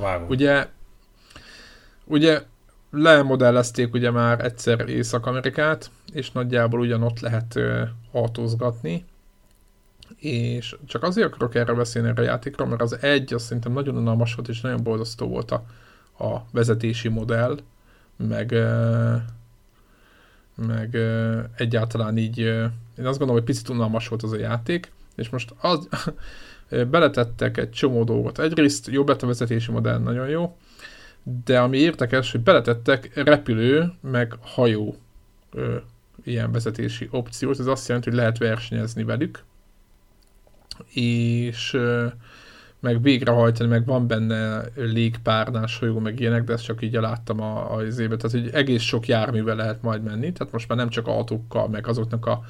Vágom. 0.00 0.28
Ugye, 0.28 0.66
ugye 2.04 2.42
lemodellezték 2.96 3.94
ugye 3.94 4.10
már 4.10 4.44
egyszer 4.44 4.88
Észak-Amerikát, 4.88 5.90
és 6.12 6.30
nagyjából 6.30 6.80
ugyanott 6.80 7.20
lehet 7.20 7.54
uh, 7.54 7.80
autózgatni, 8.12 9.04
és 10.16 10.76
csak 10.86 11.02
azért 11.02 11.26
akarok 11.26 11.54
erre 11.54 11.72
beszélni 11.72 12.08
erre 12.08 12.22
a 12.22 12.24
játékról, 12.24 12.68
mert 12.68 12.82
az 12.82 13.02
egy, 13.02 13.34
azt 13.34 13.44
szerintem 13.44 13.72
nagyon 13.72 13.96
unalmas 13.96 14.34
volt, 14.34 14.48
és 14.48 14.60
nagyon 14.60 14.82
borzasztó 14.82 15.28
volt 15.28 15.50
a, 15.50 15.64
a 16.24 16.44
vezetési 16.52 17.08
modell, 17.08 17.58
meg, 18.16 18.54
meg 20.54 20.96
egyáltalán 21.56 22.16
így, 22.16 22.38
én 22.38 23.06
azt 23.06 23.18
gondolom, 23.18 23.34
hogy 23.34 23.44
picit 23.44 23.68
unalmas 23.68 24.08
volt 24.08 24.22
az 24.22 24.32
a 24.32 24.38
játék, 24.38 24.92
és 25.14 25.28
most 25.28 25.54
az, 25.60 25.88
beletettek 26.68 27.56
egy 27.56 27.70
csomó 27.70 28.04
dolgot. 28.04 28.38
Egyrészt 28.38 28.86
jobb 28.86 29.08
lett 29.08 29.22
a 29.22 29.26
vezetési 29.26 29.70
modell, 29.70 29.98
nagyon 29.98 30.28
jó, 30.28 30.56
de 31.44 31.60
ami 31.60 31.78
érdekes, 31.78 32.32
hogy 32.32 32.40
beletettek 32.40 33.10
repülő, 33.14 33.92
meg 34.00 34.34
hajó 34.40 34.96
ö, 35.52 35.76
ilyen 36.24 36.52
vezetési 36.52 37.08
opciót, 37.10 37.58
ez 37.58 37.66
azt 37.66 37.88
jelenti, 37.88 38.08
hogy 38.08 38.18
lehet 38.18 38.38
versenyezni 38.38 39.04
velük, 39.04 39.44
és 40.92 41.74
ö, 41.74 42.06
meg 42.80 43.02
végrehajtani, 43.02 43.68
meg 43.68 43.86
van 43.86 44.06
benne 44.06 44.62
légpárnás 44.74 45.78
hajó, 45.78 45.98
meg 45.98 46.20
ilyenek, 46.20 46.44
de 46.44 46.52
ezt 46.52 46.64
csak 46.64 46.82
így 46.82 46.92
láttam 46.92 47.40
a, 47.40 47.74
a 47.76 47.84
izébe, 47.84 48.16
tehát 48.16 48.44
hogy 48.44 48.54
egész 48.54 48.82
sok 48.82 49.06
járművel 49.06 49.56
lehet 49.56 49.82
majd 49.82 50.02
menni, 50.02 50.32
tehát 50.32 50.52
most 50.52 50.68
már 50.68 50.78
nem 50.78 50.88
csak 50.88 51.06
autókkal, 51.06 51.68
meg 51.68 51.86
azoknak 51.86 52.26
a 52.26 52.44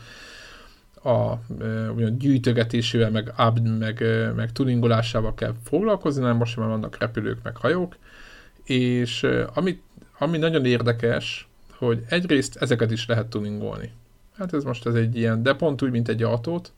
a 1.03 1.39
olyan 1.97 2.19
gyűjtögetésével, 2.19 3.11
meg, 3.11 3.33
meg, 3.79 4.05
meg 4.37 4.53
tuningolásával 4.53 5.35
kell 5.35 5.55
foglalkozni, 5.65 6.23
hanem 6.23 6.37
most 6.37 6.57
már 6.57 6.69
vannak 6.69 6.99
repülők, 6.99 7.39
meg 7.43 7.57
hajók, 7.57 7.97
és 8.67 9.27
ami, 9.55 9.81
ami 10.19 10.39
nagyon 10.39 10.65
érdekes, 10.65 11.49
hogy 11.79 12.03
egyrészt 12.09 12.57
ezeket 12.57 12.91
is 12.91 13.07
lehet 13.07 13.27
tuningolni. 13.27 13.93
Hát 14.37 14.53
ez 14.53 14.65
most 14.65 14.87
ez 14.87 14.95
egy 14.95 15.17
ilyen, 15.17 15.43
de 15.43 15.55
pont 15.55 15.83
úgy, 15.83 15.91
mint 15.91 16.09
egy 16.09 16.23
autót, 16.23 16.73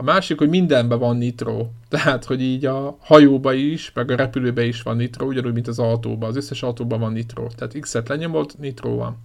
a 0.00 0.02
másik, 0.02 0.38
hogy 0.38 0.48
mindenben 0.48 0.98
van 0.98 1.16
nitro. 1.16 1.68
Tehát, 1.88 2.24
hogy 2.24 2.42
így 2.42 2.66
a 2.66 2.96
hajóba 3.00 3.52
is, 3.52 3.92
meg 3.92 4.10
a 4.10 4.16
repülőbe 4.16 4.64
is 4.64 4.82
van 4.82 4.96
nitro, 4.96 5.26
ugyanúgy, 5.26 5.52
mint 5.52 5.68
az 5.68 5.78
autóban. 5.78 6.28
Az 6.28 6.36
összes 6.36 6.62
autóban 6.62 7.00
van 7.00 7.12
nitro. 7.12 7.46
Tehát 7.56 7.78
X-et 7.80 8.08
lenyomott, 8.08 8.58
nitro 8.58 8.94
van. 8.94 9.16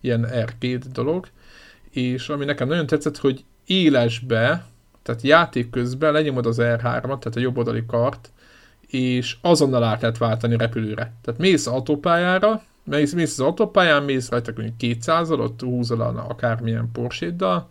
Ilyen 0.00 0.26
R2 0.30 0.82
dolog. 0.92 1.28
És 1.90 2.28
ami 2.28 2.44
nekem 2.44 2.68
nagyon 2.68 2.86
tetszett, 2.86 3.16
hogy 3.16 3.44
élesbe, 3.66 4.66
tehát 5.02 5.22
játék 5.22 5.70
közben 5.70 6.12
lenyomod 6.12 6.46
az 6.46 6.56
R3-at, 6.60 7.02
tehát 7.02 7.36
a 7.36 7.40
jobb 7.40 7.56
oldali 7.56 7.86
kart, 7.86 8.30
és 8.90 9.36
azonnal 9.40 9.84
át 9.84 10.00
lehet 10.00 10.18
váltani 10.18 10.56
repülőre. 10.56 11.12
Tehát 11.22 11.40
mész 11.40 11.66
autópályára, 11.66 12.62
mész, 12.84 13.12
mész 13.12 13.38
az 13.38 13.46
autópályán, 13.46 14.02
mész 14.02 14.28
rajta 14.28 14.52
mondjuk 14.56 14.76
200 14.76 15.30
ott 15.30 15.60
húzol 15.60 16.00
akármilyen 16.00 16.90
Porsche-dal, 16.92 17.68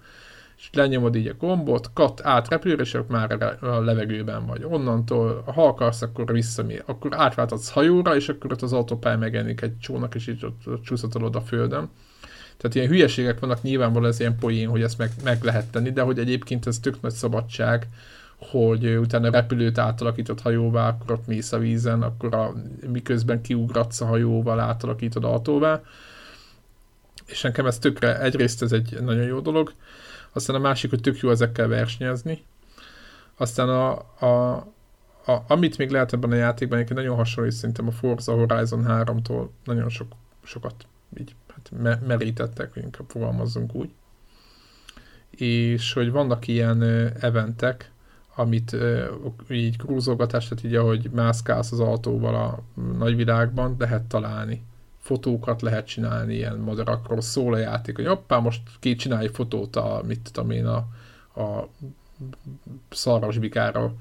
és 0.58 0.70
lenyomod 0.74 1.16
így 1.16 1.28
a 1.28 1.34
gombot, 1.40 1.90
kat 1.94 2.22
át 2.24 2.48
repülőre, 2.48 2.82
és 2.82 2.94
akkor 2.94 3.16
már 3.16 3.58
a 3.62 3.80
levegőben 3.80 4.46
vagy. 4.46 4.64
Onnantól, 4.64 5.44
ha 5.46 5.68
akarsz, 5.68 6.02
akkor 6.02 6.32
visszamér. 6.32 6.84
Akkor 6.86 7.12
átváltatsz 7.16 7.70
hajóra, 7.70 8.16
és 8.16 8.30
akkor 8.30 8.52
ott 8.52 8.62
az 8.62 8.74
autópálya 8.74 9.18
megjelenik 9.18 9.62
egy 9.62 9.80
csónak, 9.80 10.16
és 10.16 10.28
így 10.28 10.46
ott, 10.46 10.68
ott 10.68 10.84
csúszhatolod 10.84 11.36
a 11.36 11.42
földön. 11.42 11.90
Tehát 12.58 12.76
ilyen 12.76 12.88
hülyeségek 12.88 13.40
vannak, 13.40 13.62
nyilvánvalóan 13.62 14.12
ez 14.12 14.20
ilyen 14.20 14.38
poén, 14.40 14.70
hogy 14.70 14.82
ezt 14.82 14.98
meg, 14.98 15.12
meg 15.24 15.44
lehet 15.44 15.72
tenni, 15.72 15.92
de 15.92 16.02
hogy 16.02 16.20
egyébként 16.20 16.68
ez 16.68 16.80
tök 16.80 17.02
nagy 17.02 17.14
szabadság, 17.14 17.88
hogy 18.40 18.96
utána 18.96 19.30
repülőt 19.30 19.78
átalakított 19.78 20.42
hajóvá, 20.42 20.88
akkor 20.88 21.12
ott 21.12 21.28
mész 21.28 21.52
a 21.52 21.58
vízen, 21.58 22.02
akkor 22.02 22.36
a, 22.36 22.54
miközben 22.88 23.42
kiugratsz 23.42 24.02
a 24.02 24.06
hajóval, 24.06 24.60
átalakítod 24.60 25.24
autóvá. 25.24 25.82
És 27.26 27.42
nekem 27.42 27.66
ez 27.66 27.80
tökre, 27.80 28.22
egyrészt 28.22 28.62
ez 28.62 28.72
egy 28.72 28.98
nagyon 29.02 29.24
jó 29.24 29.40
dolog, 29.40 29.74
aztán 30.34 30.56
a 30.56 30.60
másik, 30.60 30.90
hogy 30.90 31.02
tök 31.02 31.20
jó 31.20 31.30
ezekkel 31.30 31.68
versenyezni. 31.68 32.44
Aztán 33.38 33.70
a, 33.70 33.92
a, 34.26 34.56
a, 35.26 35.44
amit 35.48 35.78
még 35.78 35.90
lehet 35.90 36.14
ebben 36.14 36.32
a 36.32 36.36
játékban, 36.36 36.78
egyébként 36.78 37.00
nagyon 37.00 37.18
hasonlít 37.18 37.54
szerintem 37.54 37.88
a 37.88 37.92
Forza 37.92 38.34
Horizon 38.34 38.86
3-tól 38.88 39.48
nagyon 39.64 39.90
sok, 39.90 40.12
sokat 40.44 40.88
így 41.20 41.36
hát 41.48 41.72
me, 41.82 42.00
merítettek, 42.08 42.74
hogy 42.74 42.84
inkább 42.84 43.10
fogalmazzunk 43.10 43.76
úgy. 43.76 43.90
És 45.30 45.94
hogy 45.94 46.12
vannak 46.12 46.48
ilyen 46.48 46.84
eventek, 47.20 47.92
amit 48.40 48.76
így 49.50 49.78
krúzolgatás, 49.78 50.48
tehát 50.48 50.64
így 50.64 50.76
ahogy 50.76 51.10
mászkálsz 51.12 51.72
az 51.72 51.80
autóval 51.80 52.36
a 52.36 52.82
nagyvilágban, 52.98 53.76
lehet 53.80 54.04
találni. 54.04 54.64
Fotókat 55.00 55.62
lehet 55.62 55.88
csinálni, 55.88 56.34
ilyen 56.34 56.58
madarakról 56.58 57.22
szól 57.22 57.54
a 57.54 57.58
játék, 57.58 57.96
hogy 57.96 58.08
hoppá, 58.08 58.38
most 58.38 58.62
ki 58.80 58.96
csinálj 58.96 59.28
fotót 59.28 59.76
a, 59.76 60.02
mit 60.06 60.30
tudom 60.32 60.52
én, 60.52 60.66
a, 60.66 60.78
a 61.42 61.70
szarvasbikáról, 62.90 63.98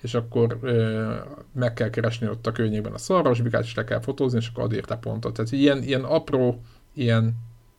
és 0.00 0.14
akkor 0.14 0.58
ö, 0.62 1.14
meg 1.52 1.72
kell 1.72 1.90
keresni 1.90 2.28
ott 2.28 2.46
a 2.46 2.52
környékben 2.52 2.92
a 2.92 2.98
szarvasbikát, 2.98 3.62
és 3.62 3.74
le 3.74 3.84
kell 3.84 4.00
fotózni, 4.00 4.38
és 4.38 4.48
akkor 4.48 4.64
ad 4.64 4.72
érte 4.72 4.96
pontot. 4.96 5.34
Tehát 5.34 5.52
ilyen, 5.52 5.82
ilyen 5.82 6.04
apró, 6.04 6.62
ilyen 6.92 7.36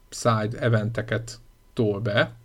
side 0.09 0.59
eventeket 0.59 1.39
tol 1.73 1.99
be, 1.99 2.36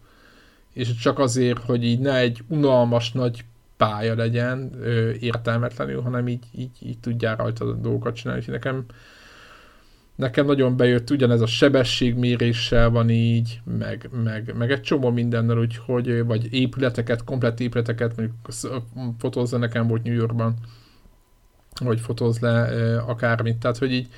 és 0.72 0.94
csak 0.94 1.18
azért, 1.18 1.58
hogy 1.58 1.84
így 1.84 1.98
ne 1.98 2.16
egy 2.16 2.42
unalmas 2.48 3.12
nagy 3.12 3.44
pálya 3.76 4.14
legyen 4.14 4.70
ö, 4.80 5.10
értelmetlenül, 5.20 6.00
hanem 6.00 6.28
így, 6.28 6.44
így, 6.56 6.70
így 6.80 6.98
tudjál 6.98 7.36
rajta 7.36 7.64
a 7.64 7.72
dolgokat 7.72 8.14
csinálni. 8.14 8.40
És 8.40 8.46
nekem 8.46 8.84
nekem 10.20 10.46
nagyon 10.46 10.76
bejött, 10.76 11.10
ugyanez 11.10 11.40
a 11.40 11.46
sebességméréssel 11.46 12.90
van 12.90 13.10
így, 13.10 13.60
meg, 13.78 14.08
meg, 14.22 14.54
meg 14.56 14.70
egy 14.70 14.80
csomó 14.80 15.10
mindennel, 15.10 15.58
úgyhogy, 15.58 16.24
vagy 16.24 16.52
épületeket, 16.52 17.24
komplett 17.24 17.60
épületeket, 17.60 18.16
mondjuk 18.16 18.38
fotózza 19.18 19.58
nekem 19.58 19.86
volt 19.86 20.02
New 20.02 20.14
Yorkban, 20.14 20.54
vagy 21.80 22.00
fotóz 22.00 22.38
le 22.38 22.98
akármit, 22.98 23.56
tehát 23.56 23.78
hogy 23.78 23.92
így 23.92 24.08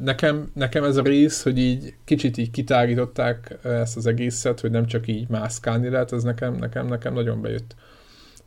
nekem, 0.00 0.50
nekem 0.54 0.84
ez 0.84 0.96
a 0.96 1.02
rész, 1.02 1.42
hogy 1.42 1.58
így 1.58 1.94
kicsit 2.04 2.36
így 2.36 2.50
kitágították 2.50 3.58
ezt 3.62 3.96
az 3.96 4.06
egészet, 4.06 4.60
hogy 4.60 4.70
nem 4.70 4.86
csak 4.86 5.06
így 5.06 5.28
mászkálni 5.28 5.88
lehet, 5.88 6.12
ez 6.12 6.22
nekem, 6.22 6.54
nekem, 6.54 6.86
nekem 6.86 7.14
nagyon 7.14 7.40
bejött. 7.40 7.74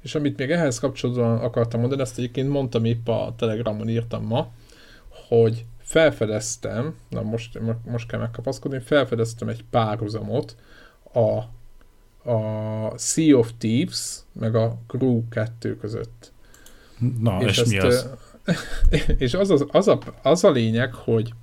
És 0.02 0.16
amit 0.16 0.38
még 0.38 0.52
ehhez 0.52 0.80
kapcsolatban 0.80 1.38
akartam 1.38 1.80
mondani, 1.80 2.02
ezt 2.02 2.18
egyébként 2.18 2.50
mondtam 2.50 2.86
épp 2.86 3.08
a 3.08 3.34
Telegramon 3.38 3.90
írtam 3.90 4.26
ma, 4.26 4.52
hogy 5.28 5.66
felfedeztem, 5.80 6.96
na 7.10 7.22
most, 7.22 7.60
most 7.86 8.08
kell 8.08 8.20
megkapaszkodni, 8.20 8.80
felfedeztem 8.80 9.48
egy 9.48 9.64
párhuzamot 9.70 10.56
a, 11.14 11.38
a 12.32 12.98
Sea 12.98 13.38
of 13.38 13.52
Thieves 13.58 14.20
meg 14.32 14.56
a 14.56 14.78
Crew 14.88 15.28
2 15.30 15.78
között. 15.78 16.32
Na, 17.20 17.42
és, 17.42 17.50
és 17.50 17.58
ezt, 17.58 17.72
mi 17.72 17.78
az? 17.78 18.10
És 19.18 19.34
az, 19.34 19.50
az, 19.50 19.66
az, 19.72 19.88
a, 19.88 20.00
az 20.22 20.44
a 20.44 20.52
lényeg, 20.52 20.94
hogy 20.94 21.34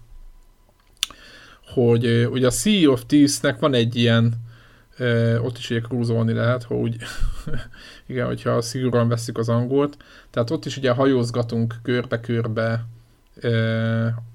hogy 1.72 2.28
ugye 2.30 2.46
a 2.46 2.50
Sea 2.50 2.90
of 2.90 3.02
Thieves-nek 3.06 3.58
van 3.58 3.74
egy 3.74 3.96
ilyen 3.96 4.34
ott 5.42 5.58
is 5.58 5.70
ugye 5.70 5.80
krúzolni 5.80 6.32
lehet, 6.32 6.62
ha 6.62 6.74
úgy, 6.74 6.96
igen, 8.06 8.26
hogyha 8.26 8.60
szigorúan 8.60 9.08
veszük 9.08 9.38
az 9.38 9.48
angolt. 9.48 9.96
Tehát 10.30 10.50
ott 10.50 10.64
is 10.64 10.76
ugye 10.76 10.90
hajózgatunk 10.90 11.74
körbe-körbe, 11.82 12.86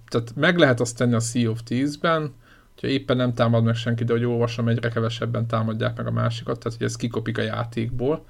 tehát 0.07 0.35
meg 0.35 0.57
lehet 0.57 0.79
azt 0.79 0.97
tenni 0.97 1.13
a 1.13 1.19
Sea 1.19 1.49
of 1.49 1.63
Thieves-ben, 1.63 2.33
hogyha 2.73 2.87
éppen 2.87 3.17
nem 3.17 3.33
támad 3.33 3.63
meg 3.63 3.75
senki, 3.75 4.03
de 4.03 4.11
hogy 4.13 4.25
olvasom, 4.25 4.67
egyre 4.67 4.89
kevesebben 4.89 5.47
támadják 5.47 5.97
meg 5.97 6.07
a 6.07 6.11
másikat, 6.11 6.59
tehát 6.59 6.77
hogy 6.77 6.87
ez 6.87 6.95
kikopik 6.95 7.37
a 7.37 7.41
játékból. 7.41 8.25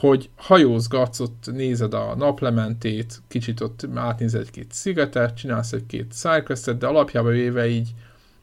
Hogy 0.00 0.30
hajózgatsz, 0.36 1.20
ott 1.20 1.44
nézed 1.52 1.94
a 1.94 2.14
naplementét, 2.16 3.22
kicsit 3.28 3.60
ott 3.60 3.86
átnézed 3.94 4.40
egy-két 4.40 4.72
szigetet, 4.72 5.36
csinálsz 5.36 5.72
egy-két 5.72 6.14
sidequestet, 6.14 6.78
de 6.78 6.86
alapjában 6.86 7.32
véve 7.32 7.66
így 7.66 7.94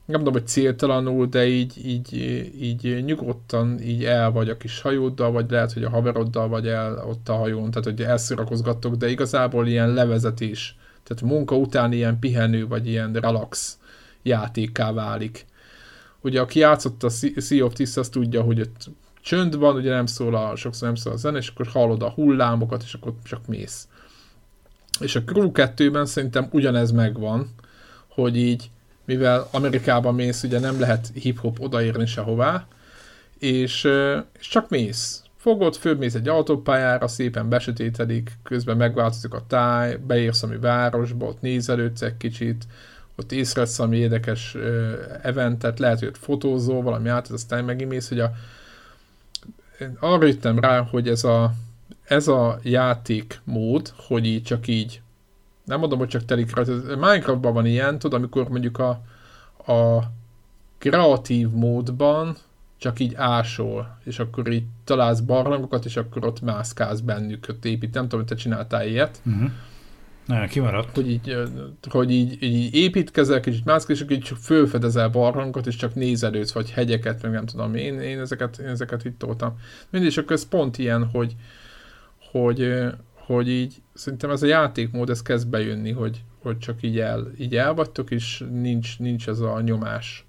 nem 0.06 0.20
tudom, 0.20 0.34
hogy 0.34 0.48
céltalanul, 0.48 1.26
de 1.26 1.48
így, 1.48 1.86
így, 1.86 2.14
így 2.62 3.04
nyugodtan 3.06 3.82
így 3.82 4.04
el 4.04 4.32
vagy 4.32 4.50
a 4.50 4.58
kis 4.58 4.82
hajóddal, 4.82 5.32
vagy 5.32 5.52
lehet, 5.52 5.74
hogy 5.74 5.84
a 5.84 5.90
haveroddal 5.90 6.48
vagy 6.48 6.68
el 6.68 7.06
ott 7.08 7.30
a 7.30 7.36
hajón, 7.36 7.72
tehát 7.72 7.84
hogy 7.84 8.02
elszirakozgattok, 8.02 8.96
de 8.96 9.10
igazából 9.10 9.68
ilyen 9.68 9.94
levezetés, 9.94 10.76
tehát 11.04 11.24
munka 11.24 11.56
után 11.56 11.92
ilyen 11.92 12.20
pihenő, 12.20 12.68
vagy 12.68 12.88
ilyen 12.88 13.14
relax 13.14 13.78
játékká 14.24 14.94
válik. 14.94 15.46
Ugye 16.22 16.42
aki 16.42 16.60
játszott 16.60 17.04
a 17.04 17.10
Sea 17.10 17.66
of 17.66 17.74
Thieves, 17.74 17.98
az 17.98 18.10
tudja, 18.10 18.42
hogy 18.42 18.60
ott 18.60 18.90
csönd 19.22 19.58
van, 19.58 19.76
ugye 19.76 19.90
nem 19.94 20.06
szól 20.06 20.36
a, 20.36 20.56
sokszor 20.56 20.88
nem 20.88 20.96
szól 20.96 21.14
a 21.14 21.18
zene, 21.18 21.38
és 21.38 21.48
akkor 21.48 21.68
hallod 21.68 22.02
a 22.02 22.10
hullámokat, 22.10 22.84
és 22.84 22.94
akkor 22.94 23.14
csak 23.24 23.48
mész. 23.48 23.88
És 25.00 25.16
a 25.16 25.24
Crew 25.24 25.52
2-ben 25.54 26.06
szerintem 26.06 26.48
ugyanez 26.52 26.92
megvan, 26.92 27.50
hogy 28.08 28.38
így 28.38 28.70
mivel 29.06 29.48
Amerikában 29.52 30.16
mész, 30.16 30.44
ugye 30.44 30.60
nem 30.60 30.80
lehet 30.80 31.12
hip-hop 31.14 31.60
odaérni 31.60 32.06
sehová, 32.06 32.68
és, 33.40 33.88
és 34.40 34.48
csak 34.48 34.70
mész. 34.70 35.24
Fogod, 35.38 35.76
fölmész 35.76 36.16
egy 36.16 36.28
autópályára, 36.28 37.08
szépen 37.08 37.50
besötétedik, 37.50 38.32
közben 38.44 38.78
megváltozik 38.78 39.34
a 39.34 39.44
táj, 39.48 39.96
beérsz 39.96 40.44
ami 40.44 40.58
városba, 40.58 41.26
ott 41.26 41.42
nézelődsz 41.42 42.02
egy 42.02 42.18
kicsit, 42.18 42.66
ott 43.16 43.32
észrevesz 43.32 43.78
valami 43.78 43.98
érdekes 43.98 44.58
eventet, 45.22 45.80
lehet, 45.80 46.00
hogy 46.00 46.08
ott 46.08 46.18
fotózó, 46.18 46.82
valami 46.82 47.10
át, 47.10 47.28
aztán 47.28 47.66
megint 47.66 47.90
mész, 47.90 48.10
hogy 48.10 48.20
a, 48.20 48.32
arra 50.00 50.26
jöttem 50.26 50.60
rá, 50.60 50.82
hogy 50.82 51.08
ez 51.08 51.24
a, 51.24 51.54
ez 52.04 52.28
a 52.28 52.60
játékmód, 52.64 53.94
hogy 54.08 54.26
így 54.26 54.44
csak 54.44 54.68
így 54.68 55.02
nem 55.66 55.80
mondom, 55.80 56.00
hogy 56.00 56.08
csak 56.08 56.26
telik 56.26 56.56
rajta. 56.56 56.72
Minecraftban 56.96 57.54
van 57.54 57.66
ilyen, 57.66 58.00
tudod, 58.00 58.20
amikor 58.20 58.50
mondjuk 58.50 58.80
a, 58.80 58.90
a 59.74 60.04
kreatív 60.78 61.50
módban 61.50 62.38
csak 62.78 63.00
így 63.00 63.14
ásol, 63.16 63.98
és 64.04 64.20
akkor 64.20 64.52
így 64.52 64.64
találsz 64.84 65.20
barlangokat, 65.20 65.86
és 65.86 65.98
akkor 65.98 66.26
ott 66.26 66.42
mászkálsz 66.42 67.00
bennük, 67.00 67.46
ott 67.50 67.66
épít. 67.66 67.94
Nem 67.94 68.04
tudom, 68.04 68.20
hogy 68.20 68.30
te 68.30 68.36
csináltál 68.36 68.88
ilyet. 68.88 69.22
Uh-huh. 69.26 69.50
Nem, 70.26 70.48
kimaradt. 70.48 70.96
Hogy 70.96 71.10
így, 71.10 71.38
hogy 71.90 72.12
így, 72.12 72.44
így 72.44 72.76
építkezel, 72.76 73.40
kicsit 73.40 73.66
mászkál, 73.66 73.96
és 73.96 74.06
így 74.10 74.20
csak 74.20 74.38
fölfedezel 74.38 75.10
barlangokat, 75.10 75.68
és 75.68 75.76
csak 75.76 75.96
nézelődsz, 75.96 76.52
vagy 76.52 76.72
hegyeket, 76.72 77.22
meg 77.22 77.32
nem 77.32 77.46
tudom, 77.46 77.76
én, 77.76 78.00
én 78.00 78.20
ezeket, 78.20 78.58
én 78.58 78.68
ezeket 78.68 79.06
itt 79.06 79.20
toltam. 79.20 79.60
Mindig, 79.90 80.10
és 80.10 80.18
akkor 80.18 80.32
ez 80.32 80.48
pont 80.48 80.78
ilyen, 80.78 81.06
hogy, 81.06 81.36
hogy, 82.32 82.74
hogy 83.14 83.50
így 83.50 83.82
szerintem 83.94 84.30
ez 84.30 84.44
a 84.44 84.48
játékmód, 84.48 85.10
ez 85.10 85.22
kezd 85.22 85.48
bejönni, 85.48 85.92
hogy, 85.92 86.24
hogy 86.42 86.58
csak 86.58 86.84
így, 86.84 87.00
el, 87.00 87.32
így 87.40 87.56
el 87.56 87.74
vagytok, 87.74 88.12
és 88.12 88.44
nincs, 88.52 89.00
nincs 89.00 89.28
ez 89.28 89.40
a 89.40 89.62
nyomás, 89.62 90.26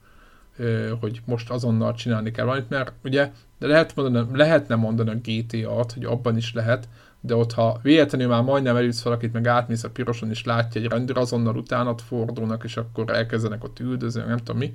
hogy 1.00 1.22
most 1.24 1.50
azonnal 1.50 1.94
csinálni 1.94 2.30
kell 2.30 2.44
valamit, 2.44 2.68
mert 2.68 2.92
ugye 3.04 3.30
de 3.58 3.66
lehet 3.66 3.94
mondani, 3.94 4.36
lehetne 4.36 4.74
mondani 4.74 5.10
a 5.10 5.20
GTA-t, 5.22 5.92
hogy 5.92 6.04
abban 6.04 6.36
is 6.36 6.52
lehet, 6.52 6.88
de 7.24 7.34
ott 7.34 7.52
ha 7.52 7.78
véletlenül 7.82 8.28
már 8.28 8.42
majdnem 8.42 8.76
elütsz 8.76 9.02
valakit, 9.02 9.32
meg 9.32 9.46
átmész 9.46 9.84
a 9.84 9.90
piroson, 9.90 10.30
és 10.30 10.44
látja 10.44 10.80
egy 10.80 10.86
rendőr, 10.86 11.18
azonnal 11.18 11.56
utánat 11.56 12.02
fordulnak, 12.02 12.64
és 12.64 12.76
akkor 12.76 13.10
elkezdenek 13.10 13.64
ott 13.64 13.78
üldözni, 13.78 14.22
nem 14.22 14.36
tudom 14.36 14.56
mi. 14.56 14.72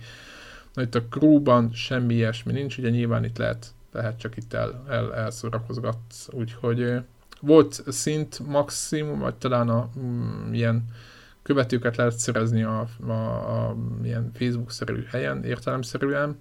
Na 0.73 0.81
itt 0.81 0.95
a 0.95 1.03
crewban 1.09 1.71
semmi 1.73 2.13
ilyesmi 2.13 2.51
nincs, 2.51 2.77
ugye 2.77 2.89
nyilván 2.89 3.23
itt 3.23 3.37
lehet, 3.37 3.73
lehet 3.91 4.19
csak 4.19 4.37
itt 4.37 4.53
el, 4.53 4.83
el, 4.89 5.15
elszórakozgatsz, 5.15 6.27
úgyhogy 6.31 7.01
volt 7.41 7.83
szint 7.87 8.39
maximum, 8.47 9.19
vagy 9.19 9.35
talán 9.35 9.69
a 9.69 9.89
mm, 9.99 10.53
ilyen 10.53 10.85
követőket 11.43 11.95
lehet 11.95 12.17
szerezni 12.17 12.63
a, 12.63 12.87
a, 13.07 13.11
a 13.11 13.75
ilyen 14.03 14.31
Facebook-szerű 14.33 15.03
helyen, 15.03 15.43
értelemszerűen, 15.43 16.39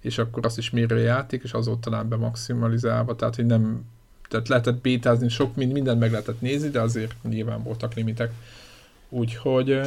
és 0.00 0.18
akkor 0.18 0.46
azt 0.46 0.58
is 0.58 0.70
mérő 0.70 0.98
játék, 0.98 1.42
és 1.42 1.52
az 1.52 1.68
ott 1.68 1.80
talán 1.80 2.08
be 2.08 2.16
maximalizálva, 2.16 3.16
tehát 3.16 3.34
hogy 3.34 3.46
nem, 3.46 3.84
tehát 4.28 4.48
lehetett 4.48 4.80
bétázni, 4.80 5.28
sok 5.28 5.56
mind, 5.56 5.72
mindent 5.72 6.00
meg 6.00 6.10
lehetett 6.10 6.40
nézni, 6.40 6.68
de 6.68 6.80
azért 6.80 7.14
nyilván 7.22 7.62
voltak 7.62 7.94
limitek. 7.94 8.32
Úgyhogy 9.08 9.80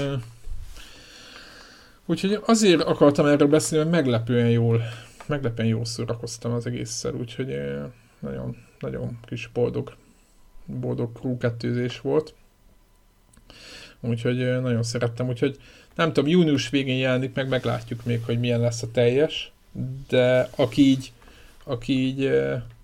úgyhogy 2.05 2.39
azért 2.45 2.81
akartam 2.81 3.25
erről 3.25 3.47
beszélni, 3.47 3.89
mert 3.89 4.03
meglepően 4.03 4.49
jól, 4.49 4.81
meglepően 5.25 5.67
jól 5.67 5.85
szórakoztam 5.85 6.51
az 6.51 6.65
egésszel, 6.65 7.13
úgyhogy 7.13 7.59
nagyon 8.19 8.55
nagyon 8.79 9.19
kis 9.25 9.49
boldog, 9.53 9.95
boldog 10.65 11.19
crew 11.19 11.38
kettőzés 11.38 12.01
volt. 12.01 12.33
Úgyhogy 13.99 14.38
nagyon 14.38 14.83
szerettem, 14.83 15.27
úgyhogy 15.27 15.57
nem 15.95 16.13
tudom, 16.13 16.29
június 16.29 16.69
végén 16.69 16.97
jelenik 16.97 17.33
meg, 17.33 17.47
meglátjuk 17.47 18.03
még, 18.03 18.23
hogy 18.23 18.39
milyen 18.39 18.59
lesz 18.59 18.81
a 18.81 18.91
teljes, 18.91 19.51
de 20.07 20.49
aki 20.55 20.81
így, 20.81 21.11
aki 21.63 21.93
így 21.93 22.31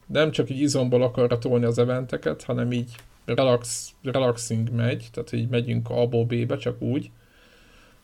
nem 0.05 0.31
csak 0.31 0.49
így 0.49 0.61
izomból 0.61 1.01
akarra 1.01 1.37
tolni 1.37 1.65
az 1.65 1.77
eventeket, 1.77 2.43
hanem 2.43 2.71
így 2.71 2.95
relax, 3.25 3.91
relaxing 4.03 4.69
megy, 4.69 5.07
tehát 5.11 5.31
így 5.31 5.49
megyünk 5.49 5.89
A-ból 5.89 6.25
B-be, 6.25 6.57
csak 6.57 6.81
úgy, 6.81 7.11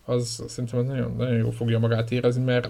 az 0.05 0.43
szerintem 0.47 0.79
az 0.79 0.85
nagyon, 0.85 1.15
nagyon 1.17 1.37
jól 1.37 1.51
fogja 1.51 1.79
magát 1.79 2.11
érezni, 2.11 2.43
mert 2.43 2.69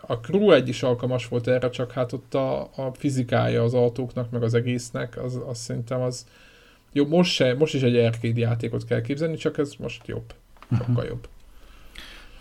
a 0.00 0.14
Crew 0.14 0.52
egy 0.52 0.68
is 0.68 0.82
alkalmas 0.82 1.28
volt 1.28 1.46
erre, 1.46 1.70
csak 1.70 1.92
hát 1.92 2.12
ott 2.12 2.34
a, 2.34 2.60
a 2.60 2.92
fizikája 2.92 3.62
az 3.62 3.74
autóknak, 3.74 4.30
meg 4.30 4.42
az 4.42 4.54
egésznek, 4.54 5.24
az, 5.24 5.40
az 5.46 5.58
szerintem 5.58 6.00
az 6.00 6.26
jó, 6.92 7.06
most, 7.06 7.32
se, 7.32 7.54
most 7.54 7.74
is 7.74 7.82
egy 7.82 7.96
arcade 7.96 8.40
játékot 8.40 8.84
kell 8.84 9.00
képzelni, 9.00 9.36
csak 9.36 9.58
ez 9.58 9.72
most 9.78 10.06
jobb. 10.06 10.34
Sokkal 10.70 10.88
uh-huh. 10.88 11.06
jobb. 11.06 11.28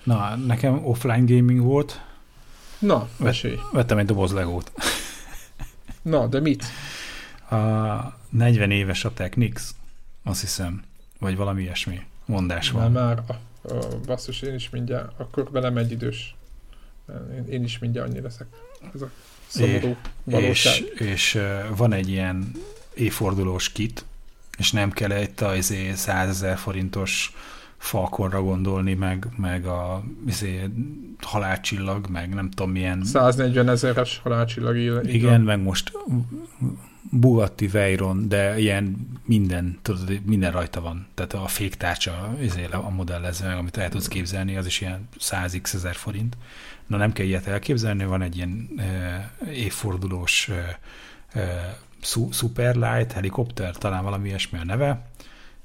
Na, 0.03 0.36
nekem 0.36 0.86
offline 0.86 1.36
gaming 1.36 1.61
volt. 1.61 2.01
Na, 2.80 3.07
mesélj. 3.17 3.55
Vettem 3.71 3.97
egy 3.97 4.05
doboz 4.05 4.32
legót. 4.32 4.71
Na, 6.04 6.28
de 6.28 6.39
mit? 6.39 6.64
A 7.49 7.56
40 8.30 8.72
éves 8.72 9.06
a 9.06 9.14
Technics, 9.14 9.62
azt 10.24 10.41
hiszem, 10.41 10.84
vagy 11.20 11.36
valami 11.36 11.62
ilyesmi 11.62 12.06
mondás 12.26 12.72
van. 12.72 12.91
már, 12.91 13.24
basszus, 14.06 14.41
én 14.41 14.54
is 14.54 14.70
mindjárt, 14.70 15.20
akkor 15.20 15.51
velem 15.51 15.78
egy 15.78 15.91
idős. 15.91 16.36
Én, 17.36 17.47
én 17.47 17.64
is 17.64 17.80
mindjárt 17.80 18.10
annyi 18.10 18.22
leszek. 18.22 18.47
Ez 18.93 19.01
a 19.01 19.10
szomorú 19.47 19.95
valóság. 20.24 20.84
És, 20.93 20.99
és 20.99 21.39
van 21.76 21.93
egy 21.93 22.10
ilyen 22.10 22.51
évfordulós 22.93 23.72
kit, 23.72 24.06
és 24.58 24.72
nem 24.72 24.91
kell 24.91 25.12
egy 25.12 25.34
tajzé 25.34 25.93
100 25.93 26.30
ezer 26.30 26.58
forintos 26.58 27.34
falkorra 27.84 28.42
gondolni, 28.42 28.94
meg, 28.94 29.28
meg 29.36 29.66
a 29.66 30.04
izé, 30.28 30.70
halálcsillag, 31.20 32.08
meg 32.10 32.34
nem 32.34 32.50
tudom 32.50 32.72
milyen... 32.72 33.04
140 33.04 33.70
ezeres 33.70 34.20
halálcsillag. 34.24 35.06
Igen, 35.08 35.42
meg 35.42 35.62
most 35.62 35.92
Bugatti 37.12 37.68
Veyron, 37.68 38.28
de 38.28 38.60
ilyen 38.60 39.08
minden, 39.26 39.80
tudod, 39.82 40.26
minden 40.26 40.52
rajta 40.52 40.82
van. 40.82 41.08
Tehát 41.14 41.34
a 41.34 41.48
féktárcsa 41.48 42.36
izé, 42.42 42.68
a 42.72 42.90
modellező, 42.90 43.48
amit 43.48 43.78
el 43.78 43.90
tudsz 43.90 44.08
képzelni, 44.08 44.56
az 44.56 44.66
is 44.66 44.82
ilyen 44.82 45.08
100x 45.20 45.74
ezer 45.74 45.96
forint. 45.96 46.38
Na 46.88 46.98
nem 46.98 47.12
kell 47.12 47.26
ilyet 47.26 47.48
elképzelni, 47.48 48.06
van 48.06 48.22
egy 48.22 48.36
ilyen 48.36 48.70
e, 48.78 49.32
évfordulós 49.52 50.50
e, 50.50 50.80
e, 51.40 51.78
Superlight 52.32 53.12
helikopter, 53.12 53.78
talán 53.78 54.04
valami 54.04 54.28
ilyesmi 54.28 54.60
a 54.60 54.66
neve, 54.66 55.08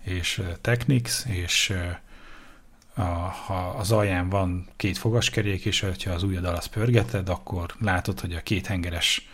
és 0.05 0.43
Technics, 0.61 1.25
és 1.27 1.73
ha 3.47 3.75
az 3.79 3.93
alján 3.93 4.29
van 4.29 4.67
két 4.77 4.99
fogaskerék, 4.99 5.65
és 5.65 5.81
ha 5.81 6.11
az 6.11 6.23
ujjad 6.23 6.45
alatt 6.45 6.69
pörgeted, 6.69 7.29
akkor 7.29 7.75
látod, 7.81 8.21
hogy 8.21 8.35
a 8.35 8.43
két 8.43 8.67
hengeres 8.67 9.29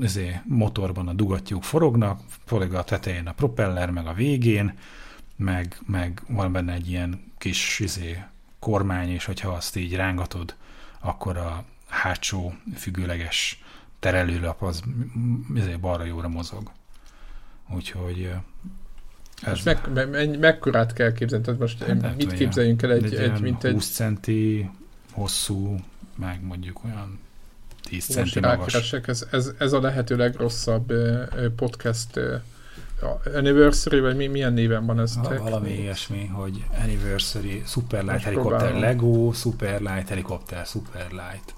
ezért 0.00 0.44
motorban 0.44 1.08
a 1.08 1.12
dugattyúk 1.12 1.62
forognak, 1.62 2.20
forog 2.44 2.74
a 2.74 2.84
tetején 2.84 3.26
a 3.26 3.32
propeller, 3.32 3.90
meg 3.90 4.06
a 4.06 4.12
végén, 4.12 4.78
meg, 5.36 5.78
meg 5.86 6.22
van 6.28 6.52
benne 6.52 6.72
egy 6.72 6.88
ilyen 6.88 7.32
kis 7.38 7.78
izé, 7.78 8.22
kormány, 8.58 9.08
és 9.08 9.24
hogyha 9.24 9.50
azt 9.50 9.76
így 9.76 9.94
rángatod, 9.94 10.54
akkor 11.00 11.36
a 11.36 11.64
hátsó 11.88 12.54
függőleges 12.76 13.62
terelőlap 13.98 14.62
az 14.62 14.82
izé, 15.54 15.76
balra-jóra 15.76 16.28
mozog. 16.28 16.70
Úgyhogy 17.68 18.30
ez... 19.42 19.56
És 19.56 19.62
meg, 19.62 20.08
meg, 20.10 20.38
mekkorát 20.38 20.92
kell 20.92 21.12
képzelni? 21.12 21.44
Tehát 21.44 21.60
most 21.60 21.82
hát, 21.82 22.16
mit 22.16 22.32
képzeljünk 22.32 22.82
el 22.82 22.92
egy, 22.92 23.04
egy, 23.04 23.14
egy 23.14 23.40
mint 23.40 23.64
egy... 23.64 23.72
20 23.72 23.90
centi 23.90 24.70
hosszú, 25.12 25.76
meg 26.16 26.42
mondjuk 26.42 26.84
olyan 26.84 27.18
10 27.82 28.06
centi 28.06 28.40
magas. 28.40 28.92
Ez, 28.92 29.26
ez, 29.30 29.50
ez 29.58 29.72
a 29.72 29.80
lehető 29.80 30.16
legrosszabb 30.16 30.92
podcast 31.56 32.20
Anniversary, 33.34 34.00
vagy 34.00 34.16
mi, 34.16 34.26
milyen 34.26 34.52
néven 34.52 34.86
van 34.86 35.00
ez? 35.00 35.16
Ha, 35.16 35.38
valami 35.38 35.70
ilyesmi, 35.70 36.26
hogy 36.26 36.64
Anniversary, 36.82 37.62
Superlight 37.66 38.22
Helikopter 38.22 38.74
Lego, 38.74 39.32
Superlight 39.32 40.08
Helikopter, 40.08 40.66
Superlight. 40.66 41.54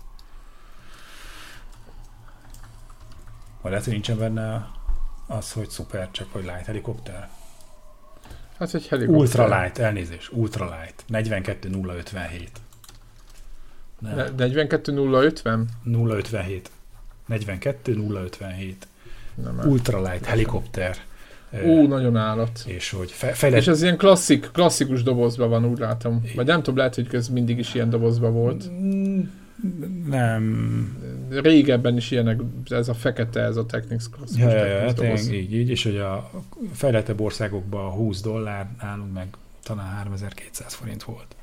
Vagy 3.60 3.70
lehet, 3.70 3.84
hogy 3.84 3.92
nincsen 3.92 4.18
benne 4.18 4.70
az, 5.26 5.52
hogy 5.52 5.68
szuper, 5.68 6.10
csak 6.10 6.32
hogy 6.32 6.42
light 6.42 6.66
helikopter? 6.66 7.28
Hát 8.58 8.74
egy 8.74 8.86
helikopter. 8.86 9.20
Ultralight, 9.20 9.78
elnézés, 9.78 10.30
ultralight. 10.32 11.04
42057. 11.06 12.50
42050? 14.36 15.68
057. 15.84 16.70
42057. 17.26 18.86
Ultralight 19.64 20.24
helikopter. 20.24 20.96
Ú, 21.64 21.86
nagyon 21.86 22.16
állat. 22.16 22.62
És 22.66 22.90
hogy 22.90 23.10
fejlett... 23.10 23.60
És 23.60 23.66
ez 23.66 23.82
ilyen 23.82 23.96
klasszik, 23.96 24.50
klasszikus 24.52 25.02
dobozban 25.02 25.48
van, 25.48 25.64
úgy 25.64 25.78
látom. 25.78 26.24
Vagy 26.34 26.46
nem 26.46 26.58
tudom, 26.58 26.76
lehet, 26.76 26.94
hogy 26.94 27.08
ez 27.12 27.28
mindig 27.28 27.58
is 27.58 27.74
ilyen 27.74 27.90
dobozban 27.90 28.32
volt. 28.32 28.70
Nem. 30.06 30.96
Régebben 31.30 31.96
is 31.96 32.10
ilyenek, 32.10 32.40
ez 32.64 32.88
a 32.88 32.94
fekete, 32.94 33.40
ez 33.40 33.56
a 33.56 33.66
Technics 33.66 34.08
Classic. 34.08 34.38
Ja, 34.38 34.50
ja, 34.50 34.92
ja, 35.02 35.14
így, 35.14 35.54
így, 35.54 35.68
és 35.68 35.82
hogy 35.82 35.96
a 35.96 36.30
fejlettebb 36.72 37.20
országokban 37.20 37.90
20 37.90 38.20
dollár, 38.20 38.68
nálunk 38.80 39.12
meg 39.12 39.28
talán 39.62 39.86
3200 39.86 40.74
forint 40.74 41.02
volt. 41.02 41.36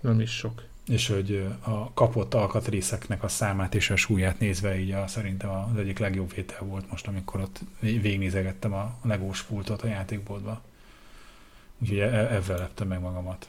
Nem 0.00 0.20
is 0.20 0.30
sok. 0.30 0.62
És 0.86 1.08
hogy 1.08 1.46
a 1.60 1.92
kapott 1.92 2.34
alkatrészeknek 2.34 3.22
a 3.22 3.28
számát 3.28 3.74
és 3.74 3.90
a 3.90 3.96
súlyát 3.96 4.38
nézve 4.38 4.78
így 4.78 4.90
a, 4.90 5.06
szerintem 5.06 5.50
az 5.50 5.78
egyik 5.78 5.98
legjobb 5.98 6.34
vétel 6.34 6.66
volt 6.66 6.90
most, 6.90 7.06
amikor 7.06 7.40
ott 7.40 7.60
végignézegettem 7.80 8.72
a 8.72 8.96
legós 9.02 9.42
pultot 9.42 9.82
a 9.82 9.86
játékboltba. 9.86 10.60
Úgyhogy 11.78 11.98
e- 11.98 12.34
ezzel 12.34 12.58
leptem 12.58 12.88
meg 12.88 13.00
magamat. 13.00 13.48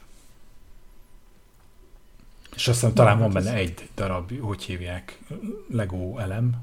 És 2.55 2.67
azt 2.67 2.79
hiszem 2.79 2.93
talán 2.93 3.19
van 3.19 3.31
benne 3.31 3.53
egy 3.53 3.89
darab, 3.95 4.39
hogy 4.39 4.63
hívják, 4.63 5.19
Lego 5.69 6.17
elem, 6.17 6.55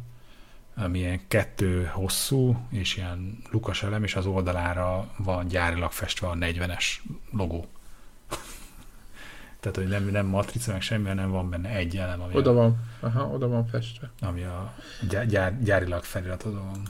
ami 0.76 0.99
ilyen 0.99 1.20
kettő 1.28 1.84
hosszú, 1.84 2.66
és 2.70 2.97
ilyen 2.97 3.38
lukas 3.51 3.82
elem, 3.82 4.05
és 4.05 4.16
az 4.16 4.26
oldalára 4.26 5.11
van 5.16 5.49
gyárilag 5.49 5.93
festve 5.93 6.28
a 6.28 6.34
40-es 6.34 6.84
logó. 7.32 7.66
Tehát, 9.61 9.76
hogy 9.76 9.88
nem, 9.88 10.05
nem 10.05 10.26
matrica, 10.26 10.72
meg 10.72 10.82
semmi, 10.82 11.09
hanem 11.09 11.30
van 11.30 11.51
benne 11.51 11.68
egy 11.68 11.97
elem. 11.97 12.20
Ami 12.20 12.36
oda 12.36 12.51
a, 12.51 12.55
van, 12.55 12.76
aha, 13.01 13.26
oda 13.26 13.49
van 13.49 13.66
festve. 13.66 14.11
Ami 14.20 14.43
a 14.43 14.74
gyár, 15.28 15.62
gyárilag 15.62 16.05
feliratodon 16.05 16.66
van. 16.66 16.82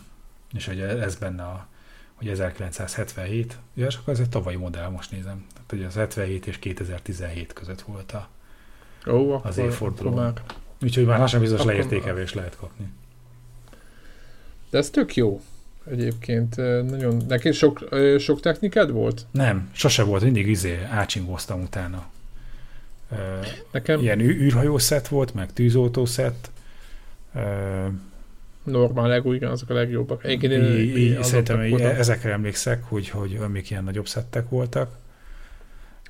És 0.52 0.66
hogy 0.66 0.80
ez 0.80 1.16
benne 1.16 1.42
a 1.42 1.66
hogy 2.14 2.30
1977, 2.30 3.58
ja, 3.74 3.86
és 3.86 3.96
akkor 3.96 4.12
ez 4.12 4.20
egy 4.20 4.28
tavalyi 4.28 4.56
modell, 4.56 4.88
most 4.88 5.10
nézem. 5.10 5.46
Tehát, 5.52 5.70
hogy 5.70 5.82
az 5.82 5.94
77 5.94 6.46
és 6.46 6.58
2017 6.58 7.52
között 7.52 7.80
volt 7.80 8.12
a, 8.12 8.28
Ó, 9.06 9.40
az 9.42 9.58
évforduló. 9.58 10.32
Úgyhogy 10.82 11.04
már 11.04 11.18
lassan 11.18 11.40
biztos 11.40 11.60
akkor... 11.60 11.72
leértékelés 11.72 12.34
lehet 12.34 12.56
kapni. 12.56 12.86
De 14.70 14.78
ez 14.78 14.90
tök 14.90 15.16
jó. 15.16 15.40
Egyébként 15.90 16.56
nagyon... 16.90 17.22
Neki 17.28 17.52
sok, 17.52 17.88
sok 18.18 18.40
technikád 18.40 18.90
volt? 18.90 19.26
Nem, 19.30 19.68
sose 19.72 20.02
volt, 20.02 20.22
mindig 20.22 20.48
izé 20.48 20.78
ácsingoztam 20.90 21.62
utána. 21.62 22.06
Nekem... 23.70 24.00
Ilyen 24.00 24.20
űrhajó 24.20 24.78
szett 24.78 25.08
volt, 25.08 25.34
meg 25.34 25.52
tűzoltó 25.52 26.04
szett. 26.04 26.50
Normál 28.62 29.08
Lego, 29.08 29.32
igen, 29.32 29.50
azok 29.50 29.70
a 29.70 29.74
legjobbak. 29.74 30.24
Én, 30.24 30.40
én, 30.40 30.50
én, 30.50 30.96
én 30.96 31.22
szerintem 31.22 31.60
ezekre 31.80 32.32
emlékszek, 32.32 32.82
hogy, 32.84 33.08
hogy 33.08 33.38
még 33.48 33.70
ilyen 33.70 33.84
nagyobb 33.84 34.06
szettek 34.06 34.48
voltak. 34.48 34.96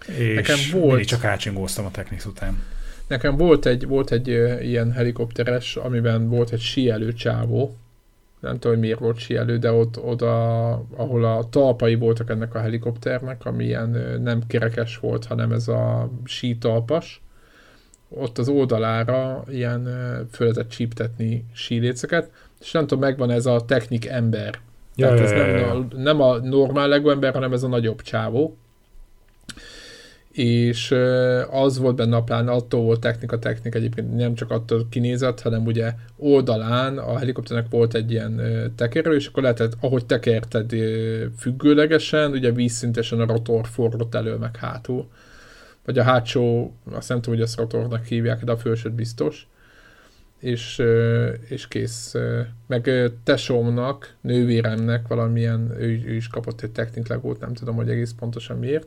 És 0.06 0.34
Nekem 0.34 0.58
volt... 0.72 1.04
csak 1.04 1.24
ácsingóztam 1.24 1.84
a 1.84 1.90
Technics 1.90 2.24
után. 2.24 2.62
Nekem 3.06 3.36
volt 3.36 3.66
egy, 3.66 3.86
volt 3.86 4.10
egy 4.10 4.28
ilyen 4.62 4.92
helikopteres, 4.92 5.76
amiben 5.76 6.28
volt 6.28 6.50
egy 6.50 6.60
síelő 6.60 7.12
csávó, 7.12 7.76
nem 8.42 8.52
tudom, 8.52 8.72
hogy 8.72 8.80
miért 8.80 8.98
volt 8.98 9.18
síelő, 9.18 9.58
de 9.58 9.72
ott 9.72 9.98
oda, 9.98 10.70
ahol 10.72 11.24
a 11.24 11.48
talpai 11.50 11.94
voltak 11.94 12.30
ennek 12.30 12.54
a 12.54 12.60
helikopternek, 12.60 13.44
ami 13.44 13.64
ilyen 13.64 14.20
nem 14.22 14.46
kerekes 14.46 14.98
volt, 14.98 15.24
hanem 15.24 15.52
ez 15.52 15.68
a 15.68 16.10
sítalpas, 16.24 17.22
ott 18.08 18.38
az 18.38 18.48
oldalára 18.48 19.44
ilyen 19.48 19.84
föl 20.30 20.46
lehetett 20.46 20.68
csíptetni 20.68 21.44
síléceket, 21.52 22.30
és 22.60 22.72
nem 22.72 22.86
tudom, 22.86 23.04
megvan 23.04 23.30
ez 23.30 23.46
a 23.46 23.64
technik 23.64 24.06
ember. 24.06 24.58
Ja, 24.96 25.06
Tehát 25.06 25.20
ez 25.20 25.30
nem, 25.30 25.70
a, 25.70 25.96
nem 25.96 26.20
a 26.20 26.38
normál 26.38 26.88
Lego 26.88 27.10
ember, 27.10 27.32
hanem 27.32 27.52
ez 27.52 27.62
a 27.62 27.68
nagyobb 27.68 28.02
csávó 28.02 28.56
és 30.32 30.94
az 31.50 31.78
volt 31.78 31.96
benne 31.96 32.16
a 32.16 32.22
plán, 32.22 32.48
attól 32.48 32.82
volt 32.82 33.00
technika, 33.00 33.38
technika 33.38 33.78
egyébként 33.78 34.16
nem 34.16 34.34
csak 34.34 34.50
attól 34.50 34.86
kinézett, 34.90 35.40
hanem 35.40 35.66
ugye 35.66 35.92
oldalán 36.16 36.98
a 36.98 37.18
helikopternek 37.18 37.70
volt 37.70 37.94
egy 37.94 38.10
ilyen 38.10 38.40
tekerő, 38.76 39.14
és 39.14 39.26
akkor 39.26 39.42
lehetett, 39.42 39.72
ahogy 39.80 40.06
tekerted 40.06 40.70
függőlegesen, 41.38 42.30
ugye 42.30 42.52
vízszintesen 42.52 43.20
a 43.20 43.26
rotor 43.26 43.66
forgott 43.66 44.14
elő 44.14 44.36
meg 44.36 44.56
hátul. 44.56 45.08
Vagy 45.84 45.98
a 45.98 46.02
hátsó, 46.02 46.74
azt 46.90 47.08
nem 47.08 47.20
tudom, 47.20 47.38
hogy 47.38 47.46
ezt 47.46 47.58
rotornak 47.58 48.04
hívják, 48.04 48.44
de 48.44 48.52
a 48.52 48.56
felsőt 48.56 48.92
biztos. 48.92 49.46
És, 50.38 50.82
és 51.48 51.68
kész. 51.68 52.14
Meg 52.66 52.90
tesómnak, 53.24 54.14
nővéremnek 54.20 55.08
valamilyen, 55.08 55.74
ő, 55.78 56.02
ő 56.06 56.14
is 56.14 56.28
kapott 56.28 56.60
egy 56.60 56.70
techniklegót, 56.70 57.40
nem 57.40 57.54
tudom, 57.54 57.74
hogy 57.74 57.90
egész 57.90 58.14
pontosan 58.18 58.58
miért 58.58 58.86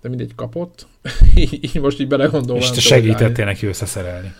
de 0.00 0.08
mindegy 0.08 0.34
kapott. 0.34 0.86
így 1.34 1.80
most 1.80 2.00
így 2.00 2.08
belegondolva. 2.08 2.62
És 2.62 2.70
te 2.70 2.80
segítettél 2.80 3.44
neki 3.44 3.66
összeszerelni. 3.66 4.34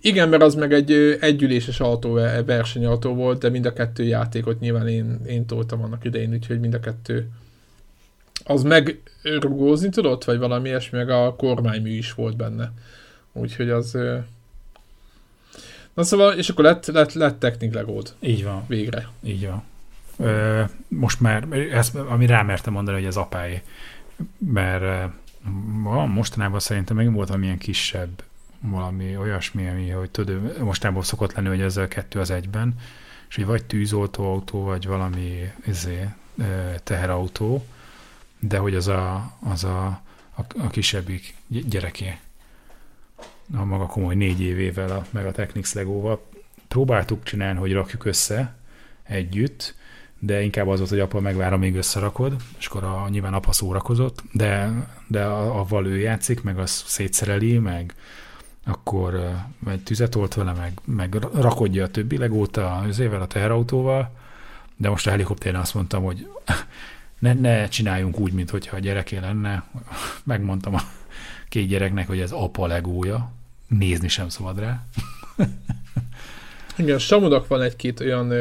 Igen, 0.00 0.28
mert 0.28 0.42
az 0.42 0.54
meg 0.54 0.72
egy 0.72 1.18
együléses 1.20 1.80
autó, 1.80 2.16
e, 2.16 2.42
versenyautó 2.42 3.14
volt, 3.14 3.38
de 3.40 3.48
mind 3.48 3.66
a 3.66 3.72
kettő 3.72 4.04
játékot 4.04 4.60
nyilván 4.60 4.88
én, 4.88 5.20
én 5.26 5.46
toltam 5.46 5.82
annak 5.82 6.04
idején, 6.04 6.32
úgyhogy 6.32 6.60
mind 6.60 6.74
a 6.74 6.80
kettő 6.80 7.28
az 8.44 8.62
meg 8.62 9.00
rugózni 9.22 9.88
tudott, 9.88 10.24
vagy 10.24 10.38
valami 10.38 10.68
ilyesmi, 10.68 10.98
meg 10.98 11.10
a 11.10 11.34
kormánymű 11.36 11.90
is 11.90 12.12
volt 12.12 12.36
benne. 12.36 12.72
Úgyhogy 13.32 13.70
az... 13.70 13.98
Na 15.94 16.02
szóval, 16.02 16.32
és 16.32 16.48
akkor 16.48 16.64
lett, 16.64 16.86
lett, 16.86 17.12
lett 17.12 17.38
Technic 17.38 17.74
Legód. 17.74 18.14
Így 18.20 18.44
van. 18.44 18.64
Végre. 18.66 19.08
Így 19.22 19.46
van. 19.46 19.62
Ö, 20.18 20.62
most 20.88 21.20
már, 21.20 21.46
ezt, 21.72 21.94
ami 21.94 22.26
rámertem 22.26 22.72
mondani, 22.72 22.96
hogy 22.96 23.06
az 23.06 23.16
apáé 23.16 23.62
mert 24.38 25.12
mostanában 26.06 26.60
szerintem 26.60 26.96
még 26.96 27.12
volt 27.12 27.28
valamilyen 27.28 27.58
kisebb 27.58 28.22
valami 28.60 29.16
olyasmi, 29.16 29.68
ami, 29.68 29.88
hogy 29.88 30.10
tudod, 30.10 30.58
mostában 30.58 31.02
szokott 31.02 31.32
lenni, 31.32 31.48
hogy 31.48 31.60
ezzel 31.60 31.88
kettő 31.88 32.20
az 32.20 32.30
egyben, 32.30 32.74
és 33.28 33.34
hogy 33.34 33.44
vagy 33.44 33.64
tűzoltóautó, 33.64 34.62
vagy 34.62 34.86
valami 34.86 35.52
izé, 35.66 36.08
teherautó, 36.82 37.66
de 38.38 38.58
hogy 38.58 38.74
az 38.74 38.88
a, 38.88 39.36
az 39.40 39.64
a, 39.64 39.86
a, 40.34 40.40
a 40.58 40.68
kisebbik 40.68 41.34
gyereké, 41.46 42.18
a 43.54 43.64
maga 43.64 43.86
komoly 43.86 44.14
négy 44.14 44.40
évével, 44.40 44.90
a, 44.90 45.06
meg 45.10 45.26
a 45.26 45.32
Technics 45.32 45.72
Legóval 45.72 46.28
próbáltuk 46.68 47.22
csinálni, 47.22 47.58
hogy 47.58 47.72
rakjuk 47.72 48.04
össze 48.04 48.56
együtt, 49.02 49.74
de 50.22 50.42
inkább 50.42 50.68
az 50.68 50.78
volt, 50.78 50.90
hogy 50.90 51.00
apa 51.00 51.20
megvára, 51.20 51.56
még 51.56 51.76
összerakod, 51.76 52.36
és 52.58 52.66
akkor 52.66 52.84
a, 52.84 53.08
nyilván 53.08 53.34
apa 53.34 53.52
szórakozott, 53.52 54.22
de, 54.32 54.70
de 55.06 55.24
avval 55.24 55.86
ő 55.86 55.98
játszik, 55.98 56.42
meg 56.42 56.58
az 56.58 56.70
szétszereli, 56.86 57.58
meg 57.58 57.94
akkor 58.64 59.36
egy 59.66 59.82
tüzet 59.82 60.14
olt 60.14 60.34
vele, 60.34 60.52
meg, 60.52 60.72
meg 60.84 61.14
rakodja 61.34 61.84
a 61.84 61.90
többi 61.90 62.16
legót 62.16 62.56
az 62.56 62.98
évvel 62.98 63.20
a 63.20 63.26
teherautóval, 63.26 64.10
de 64.76 64.88
most 64.88 65.06
a 65.06 65.10
helikoptéren 65.10 65.60
azt 65.60 65.74
mondtam, 65.74 66.02
hogy 66.02 66.28
ne, 67.18 67.32
ne 67.32 67.68
csináljunk 67.68 68.18
úgy, 68.18 68.32
mintha 68.32 68.76
a 68.76 68.78
gyereké 68.78 69.18
lenne. 69.18 69.64
Megmondtam 70.24 70.74
a 70.74 70.80
két 71.48 71.68
gyereknek, 71.68 72.06
hogy 72.06 72.20
ez 72.20 72.32
apa 72.32 72.66
legója, 72.66 73.32
nézni 73.68 74.08
sem 74.08 74.28
szabad 74.28 74.58
rá. 74.58 74.84
Igen, 76.80 76.98
Samudak 76.98 77.46
van 77.46 77.62
egy-két 77.62 78.00
olyan, 78.00 78.32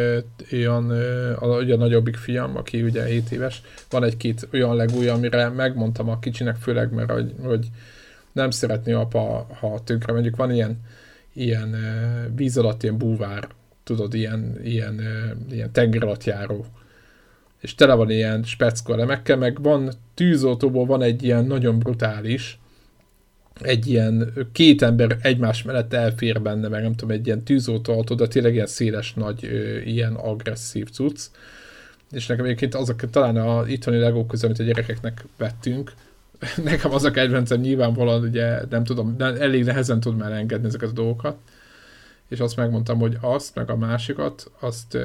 olyan 0.51 0.91
ugye 1.39 1.73
a 1.73 1.77
nagyobbik 1.77 2.15
fiam, 2.15 2.57
aki 2.57 2.81
ugye 2.81 3.05
7 3.05 3.31
éves, 3.31 3.61
van 3.89 4.03
egy-két 4.03 4.47
olyan 4.53 4.75
legúja, 4.75 5.13
amire 5.13 5.49
megmondtam 5.49 6.09
a 6.09 6.19
kicsinek, 6.19 6.55
főleg, 6.55 6.93
mert 6.93 7.11
hogy, 7.11 7.33
hogy 7.43 7.67
nem 8.31 8.49
szeretné 8.49 8.91
apa, 8.91 9.47
ha 9.59 9.83
tönkre 9.83 10.13
mondjuk 10.13 10.35
van 10.35 10.51
ilyen, 10.51 10.79
ilyen 11.33 11.75
víz 12.35 12.57
alatt 12.57 12.83
ilyen 12.83 12.97
búvár, 12.97 13.47
tudod, 13.83 14.13
ilyen, 14.13 14.59
ilyen, 14.63 15.01
ilyen 15.51 15.71
tenger 15.71 16.03
alatt 16.03 16.23
járó, 16.23 16.65
és 17.61 17.75
tele 17.75 17.93
van 17.93 18.09
ilyen 18.09 18.43
speckó 18.43 18.93
elemekkel, 18.93 19.37
meg 19.37 19.61
van 19.61 19.91
tűzoltóból 20.13 20.85
van 20.85 21.01
egy 21.01 21.23
ilyen 21.23 21.45
nagyon 21.45 21.79
brutális, 21.79 22.58
egy 23.61 23.87
ilyen 23.87 24.33
két 24.51 24.81
ember 24.81 25.17
egymás 25.21 25.63
mellett 25.63 25.93
elfér 25.93 26.41
benne, 26.41 26.67
meg 26.67 26.81
nem 26.81 26.95
tudom, 26.95 27.15
egy 27.15 27.25
ilyen 27.25 27.43
tűzoltóautó, 27.43 28.15
de 28.15 28.27
tényleg 28.27 28.53
ilyen 28.53 28.65
széles, 28.65 29.13
nagy, 29.13 29.43
ilyen 29.85 30.13
agresszív 30.13 30.89
cucc. 30.89 31.19
És 32.11 32.25
nekem 32.25 32.45
egyébként 32.45 32.75
azok 32.75 33.09
talán 33.09 33.37
a 33.37 33.67
itthoni 33.67 33.97
legók 33.97 34.27
közül, 34.27 34.47
amit 34.47 34.59
a 34.59 34.63
gyerekeknek 34.63 35.25
vettünk, 35.37 35.93
nekem 36.63 36.93
az 36.93 37.03
a 37.03 37.11
kedvencem 37.11 37.59
nyilvánvalóan, 37.59 38.21
ugye 38.21 38.65
nem 38.69 38.83
tudom, 38.83 39.17
de 39.17 39.25
elég 39.25 39.63
nehezen 39.63 39.99
tudom 39.99 40.21
elengedni 40.21 40.67
ezeket 40.67 40.89
a 40.89 40.93
dolgokat, 40.93 41.37
és 42.27 42.39
azt 42.39 42.55
megmondtam, 42.55 42.99
hogy 42.99 43.17
azt, 43.21 43.55
meg 43.55 43.69
a 43.69 43.75
másikat, 43.75 44.51
azt, 44.59 44.97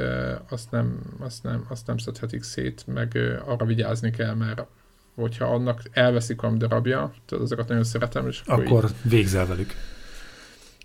azt, 0.49 0.71
nem, 0.71 0.99
azt, 1.19 1.43
nem, 1.43 1.67
azt 1.69 1.87
nem 1.87 1.99
szedhetik 1.99 2.43
szét, 2.43 2.85
meg 2.87 3.19
arra 3.45 3.67
vigyázni 3.67 4.11
kell, 4.11 4.35
mert 4.35 4.67
hogyha 5.15 5.45
annak 5.45 5.83
elveszik 5.93 6.43
a 6.43 6.51
darabja, 6.51 7.13
tehát 7.27 7.45
azokat 7.45 7.69
nagyon 7.69 7.85
szeretem, 7.85 8.29
és 8.29 8.41
akkor, 8.47 8.65
akkor 8.65 8.85
így... 8.85 9.11
végzel 9.11 9.47
velük. 9.47 9.75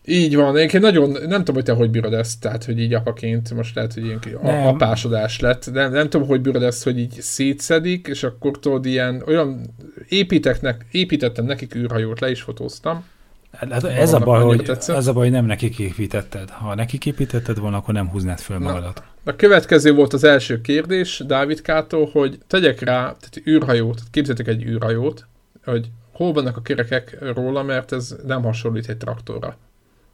Így 0.05 0.35
van, 0.35 0.57
én 0.57 0.69
nagyon, 0.81 1.09
nem 1.09 1.37
tudom, 1.37 1.55
hogy 1.55 1.63
te 1.63 1.73
hogy 1.73 1.89
bírod 1.89 2.13
ezt, 2.13 2.39
tehát, 2.39 2.63
hogy 2.63 2.79
így 2.79 2.93
apaként, 2.93 3.53
most 3.53 3.75
lehet, 3.75 3.93
hogy 3.93 4.05
ilyen 4.05 4.19
nem. 4.41 4.67
apásodás 4.67 5.39
lett, 5.39 5.69
de 5.69 5.87
nem 5.87 6.09
tudom, 6.09 6.27
hogy 6.27 6.41
bírod 6.41 6.63
ezt, 6.63 6.83
hogy 6.83 6.99
így 6.99 7.21
szétszedik, 7.21 8.07
és 8.07 8.23
akkor 8.23 8.59
tudod, 8.59 8.85
ilyen, 8.85 9.23
olyan 9.25 9.75
építeknek, 10.07 10.85
építettem 10.91 11.45
nekik 11.45 11.75
űrhajót, 11.75 12.19
le 12.19 12.29
is 12.29 12.41
fotóztam, 12.41 13.03
Hát 13.51 13.83
ez 13.83 14.13
a, 14.13 14.19
baj, 14.19 14.43
hogy, 14.43 14.69
ez 14.87 15.07
a 15.07 15.13
baj, 15.13 15.23
hogy 15.23 15.31
nem 15.31 15.45
nekik 15.45 15.79
építetted. 15.79 16.49
Ha 16.49 16.75
nekik 16.75 17.05
építetted 17.05 17.59
volna, 17.59 17.77
akkor 17.77 17.93
nem 17.93 18.09
húznád 18.09 18.39
föl 18.39 18.59
magadat. 18.59 18.95
Na, 18.95 19.03
a 19.29 19.35
következő 19.35 19.93
volt 19.93 20.13
az 20.13 20.23
első 20.23 20.61
kérdés 20.61 21.23
Dávid 21.25 21.61
Kátó, 21.61 22.05
hogy 22.05 22.37
tegyek 22.47 22.79
rá, 22.79 23.01
tehát 23.01 23.47
űrhajót, 23.47 24.01
képzeljétek 24.11 24.53
egy 24.53 24.63
űrhajót, 24.63 25.27
hogy 25.63 25.89
hol 26.11 26.33
vannak 26.33 26.57
a 26.57 26.61
kerekek 26.61 27.17
róla, 27.33 27.63
mert 27.63 27.91
ez 27.91 28.15
nem 28.25 28.43
hasonlít 28.43 28.89
egy 28.89 28.97
traktorra, 28.97 29.57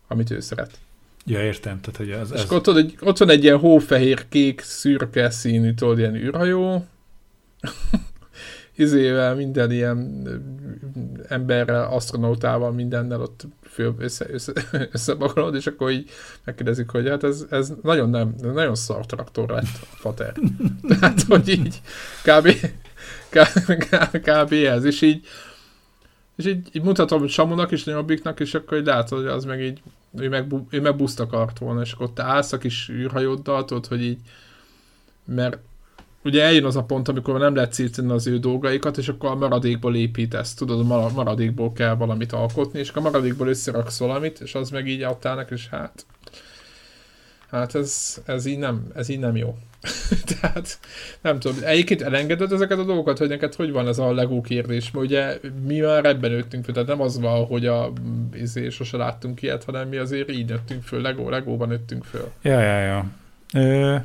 amit 0.07 0.31
ő 0.31 0.39
szeret. 0.39 0.71
Ja, 1.25 1.43
értem. 1.43 1.81
Tehát, 1.81 1.97
hogy 1.97 2.11
az, 2.11 2.31
És 2.31 2.41
ez... 2.41 2.51
ott, 2.51 2.67
ott, 2.67 3.01
ott 3.01 3.17
van 3.17 3.29
egy 3.29 3.43
ilyen 3.43 3.57
hófehér, 3.57 4.25
kék, 4.29 4.61
szürke 4.61 5.29
színű, 5.29 5.73
tudod, 5.73 5.97
ilyen 5.97 6.15
űrhajó, 6.15 6.85
izével, 8.75 9.35
minden 9.35 9.71
ilyen 9.71 10.27
emberrel, 11.27 11.87
astronautával, 11.87 12.71
mindennel 12.71 13.21
ott 13.21 13.47
föl, 13.75 13.95
össze, 13.97 14.25
össze, 14.29 14.53
összebakolod, 14.91 15.55
és 15.55 15.67
akkor 15.67 15.91
így 15.91 16.09
megkérdezik, 16.43 16.89
hogy 16.89 17.07
hát 17.07 17.23
ez, 17.23 17.45
ez 17.49 17.73
nagyon 17.81 18.09
nem, 18.09 18.35
nagyon 18.41 18.75
szar 18.75 19.05
traktor 19.05 19.49
lett 19.49 19.79
a 19.81 19.95
fater. 19.95 20.33
Tehát, 20.89 21.21
hogy 21.21 21.47
így 21.47 21.81
kb. 22.23 22.49
kb, 23.35 24.17
kb 24.21 24.51
ez, 24.51 24.83
és 24.83 25.01
így 25.01 25.27
és 26.35 26.45
így, 26.45 26.69
így 26.71 26.81
mutatom 26.81 27.27
Samunak 27.27 27.71
és 27.71 27.83
Nyobbiknak, 27.83 28.39
és 28.39 28.53
akkor 28.53 28.77
így 28.77 28.85
látod, 28.85 29.17
hogy 29.17 29.27
az 29.27 29.45
meg 29.45 29.61
így, 29.61 29.81
ő 30.17 30.29
meg, 30.29 30.53
ő 30.69 30.81
meg 30.81 30.95
buszt 30.95 31.19
akart 31.19 31.57
volna, 31.57 31.81
és 31.81 31.91
akkor 31.91 32.09
te 32.13 32.23
állsz 32.23 32.51
a 32.51 32.57
kis 32.57 32.89
űrhajóddal, 32.89 33.65
tudod, 33.65 33.85
hogy 33.85 34.03
így, 34.03 34.19
mert 35.25 35.57
ugye 36.25 36.43
eljön 36.43 36.65
az 36.65 36.75
a 36.75 36.83
pont, 36.83 37.07
amikor 37.07 37.39
nem 37.39 37.55
lehet 37.55 37.73
szétszedni 37.73 38.11
az 38.11 38.27
ő 38.27 38.37
dolgaikat, 38.37 38.97
és 38.97 39.07
akkor 39.07 39.29
a 39.29 39.35
maradékból 39.35 39.95
építesz, 39.95 40.53
tudod, 40.53 40.91
a 40.91 41.09
maradékból 41.13 41.73
kell 41.73 41.95
valamit 41.95 42.31
alkotni, 42.31 42.79
és 42.79 42.89
akkor 42.89 43.01
a 43.01 43.09
maradékból 43.09 43.47
összeraksz 43.47 43.99
valamit, 43.99 44.39
és 44.39 44.55
az 44.55 44.69
meg 44.69 44.87
így 44.87 45.01
adtának, 45.01 45.51
és 45.51 45.67
hát 45.67 46.05
hát 47.51 47.75
ez, 47.75 48.21
ez, 48.25 48.45
így 48.45 48.57
nem, 48.57 48.87
ez 48.95 49.09
így 49.09 49.19
nem 49.19 49.35
jó. 49.35 49.57
Tehát 50.39 50.79
nem 51.21 51.39
tudom, 51.39 51.57
egyébként 51.63 52.01
elengeded 52.01 52.51
ezeket 52.51 52.79
a 52.79 52.83
dolgokat, 52.83 53.17
hogy 53.17 53.27
neked 53.27 53.53
hogy 53.53 53.71
van 53.71 53.87
ez 53.87 53.99
a 53.99 54.13
Lego 54.13 54.41
kérdés, 54.41 54.91
mert 54.91 55.05
ugye 55.05 55.39
mi 55.65 55.79
már 55.79 56.05
ebben 56.05 56.31
nőttünk 56.31 56.63
föl, 56.63 56.73
tehát 56.73 56.89
nem 56.89 57.01
az 57.01 57.19
van, 57.19 57.45
hogy 57.45 57.65
a 57.65 57.91
izé, 58.33 58.69
sose 58.69 58.97
láttunk 58.97 59.41
ilyet, 59.41 59.63
hanem 59.63 59.87
mi 59.87 59.97
azért 59.97 60.31
így 60.31 60.49
nőttünk 60.49 60.83
föl, 60.83 61.01
Lego, 61.01 61.29
Legóban 61.29 61.67
nőttünk 61.67 62.03
föl. 62.03 62.31
Ja, 62.41 62.59
ja, 62.59 62.79
ja. 62.79 63.05
Ö, 63.53 63.95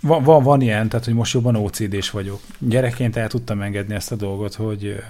van, 0.00 0.22
van, 0.22 0.42
van 0.42 0.60
ilyen, 0.60 0.88
tehát 0.88 1.04
hogy 1.04 1.14
most 1.14 1.32
jobban 1.32 1.56
OCD-s 1.56 2.10
vagyok. 2.10 2.40
Gyerekként 2.58 3.16
el 3.16 3.28
tudtam 3.28 3.62
engedni 3.62 3.94
ezt 3.94 4.12
a 4.12 4.16
dolgot, 4.16 4.54
hogy, 4.54 5.02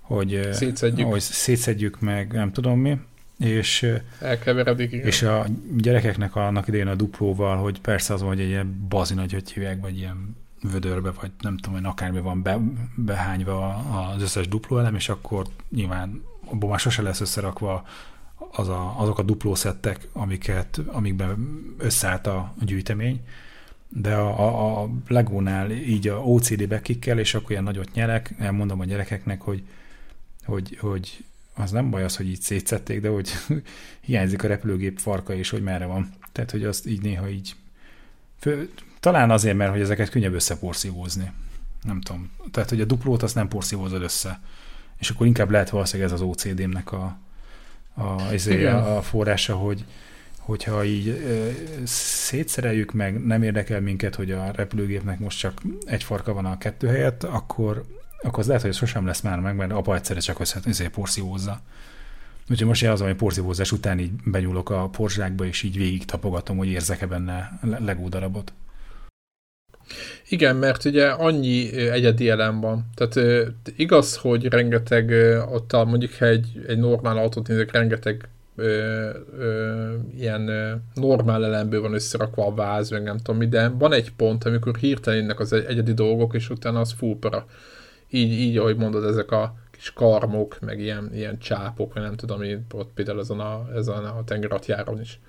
hogy 0.00 0.48
szétszedjük. 0.52 1.06
hogy 1.06 1.20
szétszedjük 1.20 2.00
meg, 2.00 2.32
nem 2.32 2.52
tudom 2.52 2.80
mi, 2.80 2.98
és, 3.38 3.86
Elkeveredik, 4.20 4.92
igen. 4.92 5.06
és 5.06 5.22
a 5.22 5.46
gyerekeknek 5.76 6.36
annak 6.36 6.68
idején 6.68 6.86
a 6.86 6.94
duplóval, 6.94 7.56
hogy 7.56 7.80
persze 7.80 8.14
az 8.14 8.20
van, 8.20 8.28
hogy 8.28 8.40
egy 8.40 8.48
ilyen 8.48 8.86
bazi 8.88 9.14
nagy 9.14 9.50
hívják, 9.52 9.80
vagy 9.80 9.96
ilyen 9.96 10.36
vödörbe, 10.62 11.10
vagy 11.20 11.30
nem 11.40 11.56
tudom, 11.56 11.78
hogy 11.78 11.90
akármi 11.90 12.20
van 12.20 12.42
be, 12.42 12.58
behányva 12.94 13.74
az 14.14 14.22
összes 14.22 14.48
duplóelem, 14.48 14.94
és 14.94 15.08
akkor 15.08 15.46
nyilván 15.70 16.22
abban 16.44 16.68
már 16.68 16.78
sose 16.78 17.02
lesz 17.02 17.20
összerakva 17.20 17.86
az 18.52 18.68
a, 18.68 18.94
azok 19.00 19.18
a 19.18 19.22
duplószettek, 19.22 20.08
amiket, 20.12 20.80
amikben 20.86 21.58
összeállt 21.78 22.26
a 22.26 22.54
gyűjtemény, 22.64 23.20
de 23.88 24.14
a, 24.14 24.38
a, 24.38 24.82
a 24.82 24.88
Legónál 25.08 25.70
így 25.70 26.08
a 26.08 26.16
OCD 26.16 26.68
bekikkel, 26.68 27.18
és 27.18 27.34
akkor 27.34 27.50
ilyen 27.50 27.62
nagyot 27.62 27.92
nyerek, 27.92 28.34
elmondom 28.38 28.80
a 28.80 28.84
gyerekeknek, 28.84 29.40
hogy, 29.40 29.62
hogy, 30.44 30.78
hogy 30.80 31.24
az 31.54 31.70
nem 31.70 31.90
baj 31.90 32.04
az, 32.04 32.16
hogy 32.16 32.28
így 32.28 32.40
szétszették, 32.40 33.00
de 33.00 33.08
hogy 33.08 33.30
hiányzik 34.00 34.44
a 34.44 34.48
repülőgép 34.48 34.98
farka, 34.98 35.34
és 35.34 35.50
hogy 35.50 35.62
merre 35.62 35.86
van. 35.86 36.12
Tehát, 36.32 36.50
hogy 36.50 36.64
azt 36.64 36.86
így 36.86 37.02
néha 37.02 37.28
így... 37.28 37.54
Fő, 38.38 38.70
talán 39.00 39.30
azért, 39.30 39.56
mert 39.56 39.70
hogy 39.70 39.80
ezeket 39.80 40.08
könnyebb 40.08 40.34
összeporszívózni. 40.34 41.32
Nem 41.82 42.00
tudom. 42.00 42.30
Tehát, 42.50 42.68
hogy 42.68 42.80
a 42.80 42.84
duplót 42.84 43.22
azt 43.22 43.34
nem 43.34 43.48
porszívózod 43.48 44.02
össze. 44.02 44.40
És 44.98 45.10
akkor 45.10 45.26
inkább 45.26 45.50
lehet 45.50 45.70
valószínűleg 45.70 46.12
ez 46.12 46.20
az 46.20 46.26
OCD-mnek 46.26 46.92
a, 46.92 47.18
a, 47.94 48.02
a, 48.02 48.96
a 48.96 49.02
forrása, 49.02 49.56
hogy, 49.56 49.84
hogyha 50.48 50.84
így 50.84 51.08
ö, 51.08 51.48
szétszereljük 51.84 52.92
meg, 52.92 53.24
nem 53.24 53.42
érdekel 53.42 53.80
minket, 53.80 54.14
hogy 54.14 54.30
a 54.30 54.50
repülőgépnek 54.54 55.18
most 55.18 55.38
csak 55.38 55.62
egy 55.86 56.02
farka 56.02 56.32
van 56.32 56.44
a 56.44 56.58
kettő 56.58 56.86
helyett, 56.86 57.24
akkor, 57.24 57.84
akkor 58.22 58.38
az 58.38 58.46
lehet, 58.46 58.62
hogy 58.62 58.74
sosem 58.74 59.06
lesz 59.06 59.20
már 59.20 59.40
meg, 59.40 59.56
mert 59.56 59.72
apa 59.72 59.94
egyszerre 59.94 60.20
csak 60.20 60.40
össze, 60.40 60.60
ezért 60.64 60.90
porszívózza. 60.90 61.60
Úgyhogy 62.50 62.66
most 62.66 62.82
én 62.82 62.90
az, 62.90 63.00
hogy 63.00 63.14
porszívózás 63.14 63.72
után 63.72 63.98
így 63.98 64.10
benyúlok 64.24 64.70
a 64.70 64.88
porzsákba, 64.88 65.44
és 65.44 65.62
így 65.62 65.76
végig 65.76 66.04
tapogatom, 66.04 66.56
hogy 66.56 66.68
érzek-e 66.68 67.06
benne 67.06 67.58
legó 67.78 68.08
darabot. 68.08 68.52
Igen, 70.28 70.56
mert 70.56 70.84
ugye 70.84 71.08
annyi 71.08 71.76
egyedi 71.76 72.28
elem 72.28 72.60
van. 72.60 72.86
Tehát 72.94 73.46
igaz, 73.76 74.16
hogy 74.16 74.44
rengeteg, 74.44 75.10
ott 75.50 75.72
mondjuk 75.72 76.20
egy, 76.20 76.64
egy 76.66 76.78
normál 76.78 77.16
autót 77.16 77.48
nézek, 77.48 77.72
rengeteg 77.72 78.28
ö, 78.58 79.10
ö, 79.38 79.94
ilyen 80.16 80.48
ö, 80.48 80.72
normál 80.94 81.44
elemből 81.44 81.80
van 81.80 81.94
összerakva 81.94 82.46
a 82.46 82.54
váz, 82.54 82.90
meg 82.90 83.02
nem 83.02 83.16
tudom 83.16 83.36
mi, 83.36 83.48
de 83.48 83.68
van 83.68 83.92
egy 83.92 84.12
pont, 84.12 84.44
amikor 84.44 84.76
hirtelen 84.76 85.18
jönnek 85.18 85.40
az 85.40 85.52
egyedi 85.52 85.92
dolgok, 85.92 86.34
és 86.34 86.50
utána 86.50 86.80
az 86.80 86.92
fúpera. 86.92 87.46
Így, 88.10 88.32
így, 88.32 88.56
ahogy 88.56 88.76
mondod, 88.76 89.04
ezek 89.04 89.30
a 89.30 89.54
kis 89.70 89.92
karmok, 89.92 90.60
meg 90.60 90.80
ilyen, 90.80 91.10
ilyen 91.14 91.38
csápok, 91.38 91.94
vagy 91.94 92.02
nem 92.02 92.14
tudom, 92.14 92.42
én 92.42 92.66
ott 92.74 92.90
például 92.94 93.20
ezen 93.20 93.40
a, 93.40 93.68
ezen 93.74 94.04
a 94.04 94.24
tengeratjáron 94.24 95.00
is. 95.00 95.20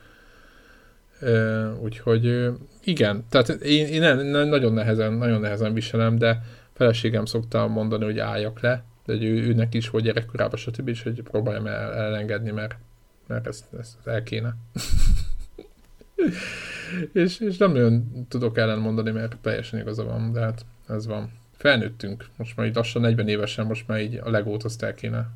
Ö, 1.19 1.67
úgyhogy 1.75 2.49
igen, 2.83 3.25
tehát 3.29 3.49
én, 3.49 3.87
én 3.87 4.15
nagyon 4.25 4.73
nehezen, 4.73 5.13
nagyon 5.13 5.39
nehezen 5.39 5.73
viselem, 5.73 6.17
de 6.17 6.41
feleségem 6.73 7.25
szokta 7.25 7.67
mondani, 7.67 8.03
hogy 8.03 8.19
álljak 8.19 8.59
le, 8.59 8.83
de 9.05 9.13
ő, 9.13 9.47
őnek 9.47 9.73
is, 9.73 9.87
hogy 9.87 10.03
gyerekkorában, 10.03 10.57
stb. 10.57 10.87
is, 10.87 11.03
hogy 11.03 11.21
próbáljam 11.21 11.67
el, 11.67 11.93
elengedni, 11.93 12.51
mert 12.51 12.75
mert 13.29 13.47
ezt, 13.47 13.65
ezt 13.79 14.07
el 14.07 14.23
kéne. 14.23 14.55
és, 17.23 17.39
és 17.39 17.57
nem 17.57 17.71
nagyon 17.71 18.25
tudok 18.29 18.57
ellenmondani, 18.57 19.11
mert 19.11 19.37
teljesen 19.41 19.79
igaza 19.79 20.03
van, 20.03 20.31
de 20.31 20.39
hát 20.39 20.65
ez 20.87 21.05
van. 21.05 21.31
Felnőttünk, 21.57 22.29
most 22.35 22.55
már 22.55 22.67
így 22.67 22.75
lassan 22.75 23.01
40 23.01 23.27
évesen, 23.27 23.65
most 23.65 23.87
már 23.87 24.01
így 24.01 24.15
a 24.15 24.29
legót 24.29 24.63
azt 24.63 24.83
el 24.83 24.93
kéne. 24.93 25.29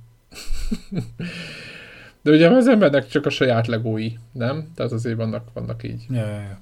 de 2.22 2.32
ugye 2.32 2.50
az 2.50 2.68
embernek 2.68 3.08
csak 3.08 3.26
a 3.26 3.30
saját 3.30 3.68
legói, 3.68 4.14
nem? 4.32 4.72
Tehát 4.76 4.92
azért 4.92 5.18
vannak, 5.18 5.48
vannak 5.54 5.84
így. 5.84 6.06
Ja, 6.10 6.28
ja, 6.28 6.40
ja. 6.40 6.60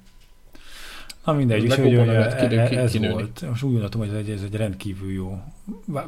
Na 1.24 1.32
mindegy, 1.32 1.64
és 1.64 1.74
hogy 1.74 1.94
e, 1.94 2.00
e, 2.00 2.78
ez 2.78 2.90
kinőni. 2.90 3.12
volt. 3.12 3.48
Most 3.48 3.62
úgy 3.62 3.70
gondoltam, 3.70 4.00
hogy 4.00 4.30
ez 4.30 4.42
egy 4.42 4.54
rendkívül 4.54 5.12
jó 5.12 5.42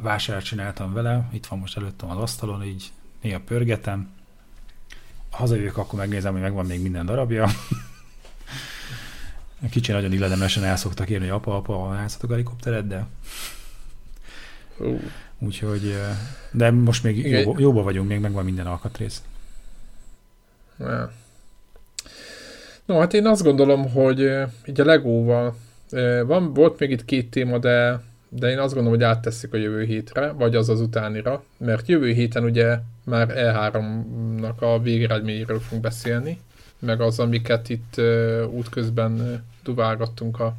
vásárt 0.01 0.45
csináltam 0.45 0.93
vele. 0.93 1.29
Itt 1.33 1.45
van 1.45 1.59
most 1.59 1.77
előttem 1.77 2.09
az 2.09 2.17
asztalon, 2.17 2.63
így 2.63 2.91
néha 3.21 3.39
pörgetem 3.45 4.14
hazajövök, 5.35 5.77
akkor 5.77 5.99
megnézem, 5.99 6.31
hogy 6.31 6.41
megvan 6.41 6.65
még 6.65 6.81
minden 6.81 7.05
darabja. 7.05 7.49
Kicsi 9.71 9.91
nagyon 9.91 10.13
illedemesen 10.13 10.63
el 10.63 10.75
szoktak 10.75 11.09
érni, 11.09 11.27
hogy 11.27 11.35
apa, 11.35 11.55
apa, 11.55 11.93
látszatok 11.93 12.29
a 12.29 12.33
helikopteret, 12.33 12.87
de... 12.87 13.05
Uh. 14.77 15.01
Úgyhogy, 15.39 15.95
de 16.51 16.71
most 16.71 17.03
még 17.03 17.27
jóba, 17.27 17.59
jóba 17.59 17.83
vagyunk, 17.83 18.07
még 18.07 18.19
megvan 18.19 18.45
minden 18.45 18.67
alkatrész. 18.67 19.23
Ja. 20.79 21.11
No, 22.85 22.99
hát 22.99 23.13
én 23.13 23.27
azt 23.27 23.43
gondolom, 23.43 23.91
hogy 23.91 24.19
így 24.65 24.81
a 24.81 24.85
Legóval 24.85 25.55
van, 26.25 26.53
volt 26.53 26.79
még 26.79 26.91
itt 26.91 27.05
két 27.05 27.29
téma, 27.29 27.57
de 27.57 28.01
de 28.37 28.49
én 28.49 28.59
azt 28.59 28.73
gondolom, 28.73 28.99
hogy 28.99 29.07
átteszik 29.07 29.53
a 29.53 29.57
jövő 29.57 29.83
hétre, 29.83 30.31
vagy 30.31 30.55
az 30.55 30.69
az 30.69 30.81
utánira, 30.81 31.43
mert 31.57 31.87
jövő 31.87 32.11
héten 32.11 32.43
ugye 32.43 32.77
már 33.03 33.27
E3-nak 33.35 34.55
a 34.59 34.81
végeredményéről 34.81 35.59
fogunk 35.59 35.81
beszélni, 35.81 36.39
meg 36.79 37.01
az, 37.01 37.19
amiket 37.19 37.69
itt 37.69 37.93
uh, 37.97 38.43
útközben 38.51 39.11
uh, 39.11 39.33
duválgattunk 39.63 40.39
a, 40.39 40.55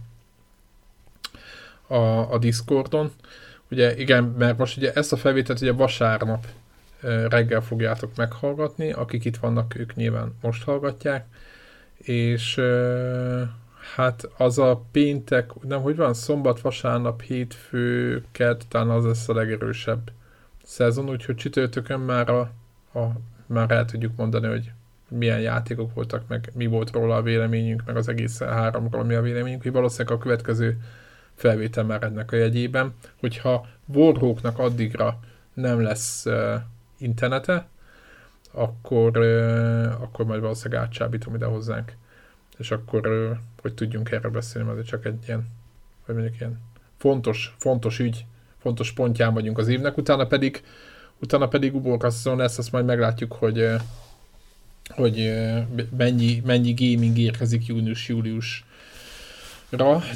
a, 1.87 2.33
a 2.33 2.39
Discordon. 2.39 3.13
Ugye 3.71 3.97
igen, 3.97 4.25
mert 4.25 4.59
most 4.59 4.77
ugye 4.77 4.93
ezt 4.93 5.13
a 5.13 5.17
felvételt 5.17 5.61
ugye 5.61 5.73
vasárnap 5.73 6.47
uh, 7.03 7.25
reggel 7.25 7.61
fogjátok 7.61 8.17
meghallgatni, 8.17 8.93
akik 8.93 9.25
itt 9.25 9.37
vannak, 9.37 9.79
ők 9.79 9.95
nyilván 9.95 10.35
most 10.41 10.65
hallgatják, 10.65 11.27
és 11.97 12.57
uh, 12.57 13.43
Hát 13.95 14.29
az 14.37 14.59
a 14.59 14.83
péntek, 14.91 15.53
nem, 15.63 15.81
hogy 15.81 15.97
van, 15.97 16.15
szombat, 16.15 16.61
vasárnap, 16.61 17.23
hétfő, 17.23 18.25
kett, 18.33 18.65
talán 18.69 18.91
az 18.91 19.05
lesz 19.05 19.29
a 19.29 19.35
legerősebb 19.35 20.11
szezon, 20.63 21.09
úgyhogy 21.09 21.35
csütörtökön 21.35 22.01
már, 22.01 22.31
a, 22.31 22.41
a, 22.99 23.13
már 23.47 23.71
el 23.71 23.85
tudjuk 23.85 24.17
mondani, 24.17 24.47
hogy 24.47 24.73
milyen 25.09 25.41
játékok 25.41 25.95
voltak, 25.95 26.29
meg 26.29 26.51
mi 26.55 26.67
volt 26.67 26.91
róla 26.91 27.17
a 27.17 27.23
véleményünk, 27.23 27.83
meg 27.87 27.97
az 27.97 28.09
egész 28.09 28.39
háromról 28.39 29.05
mi 29.05 29.15
a 29.15 29.23
véleményünk, 29.23 29.63
hogy 29.63 29.73
valószínűleg 29.73 30.19
a 30.19 30.23
következő 30.23 30.81
felvétel 31.35 31.85
már 31.85 32.03
ennek 32.03 32.33
a 32.33 32.37
jegyében, 32.37 32.95
hogyha 33.21 33.67
Warhawknak 33.87 34.59
addigra 34.59 35.19
nem 35.55 35.83
lesz 35.83 36.27
uh, 36.27 36.55
internete, 36.99 37.69
akkor, 38.53 39.19
uh, 39.19 40.03
akkor 40.03 40.25
majd 40.25 40.41
valószínűleg 40.41 40.83
átcsábítom 40.83 41.35
ide 41.35 41.47
hozzánk. 41.47 41.93
És 42.59 42.71
akkor, 42.71 43.07
hogy 43.67 43.75
tudjunk 43.75 44.11
erről 44.11 44.31
beszélni, 44.31 44.73
mert 44.73 44.87
csak 44.87 45.05
egy 45.05 45.25
ilyen, 45.27 45.47
hogy 46.05 46.15
mondjuk 46.15 46.41
ilyen 46.41 46.61
fontos, 46.97 47.55
fontos 47.59 47.99
ügy, 47.99 48.25
fontos 48.59 48.93
pontján 48.93 49.35
vagyunk 49.35 49.59
az 49.59 49.69
évnek, 49.69 49.97
utána 49.97 50.27
pedig 50.27 50.63
utána 51.19 51.49
pedig 51.49 51.75
uborkasszon 51.75 52.37
lesz, 52.37 52.59
azt 52.59 52.73
majd 52.73 52.85
meglátjuk, 52.85 53.33
hogy 53.33 53.69
hogy 54.89 55.33
mennyi, 55.97 56.43
mennyi 56.45 56.75
gaming 56.75 57.19
érkezik 57.19 57.67
június-júliusra, 57.67 58.65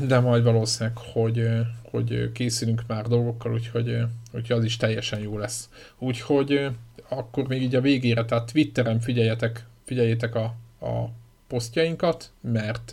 de 0.07 0.18
majd 0.20 0.44
valószínűleg, 0.44 0.96
hogy, 0.96 1.48
hogy 1.82 2.32
készülünk 2.32 2.82
már 2.86 3.07
dolgokkal, 3.07 3.53
úgyhogy, 3.53 3.96
úgyhogy 4.32 4.59
az 4.59 4.64
is 4.64 4.76
teljesen 4.76 5.20
jó 5.20 5.38
lesz. 5.38 5.68
Úgyhogy 5.98 6.68
akkor 7.09 7.46
még 7.48 7.62
így 7.62 7.74
a 7.74 7.80
végére, 7.80 8.24
tehát 8.24 8.53
Twitteren 8.53 9.01
figyeljetek, 9.01 9.66
figyeljétek 9.84 10.34
a, 10.34 10.44
a 10.80 11.11
posztjainkat, 11.48 12.30
mert, 12.40 12.92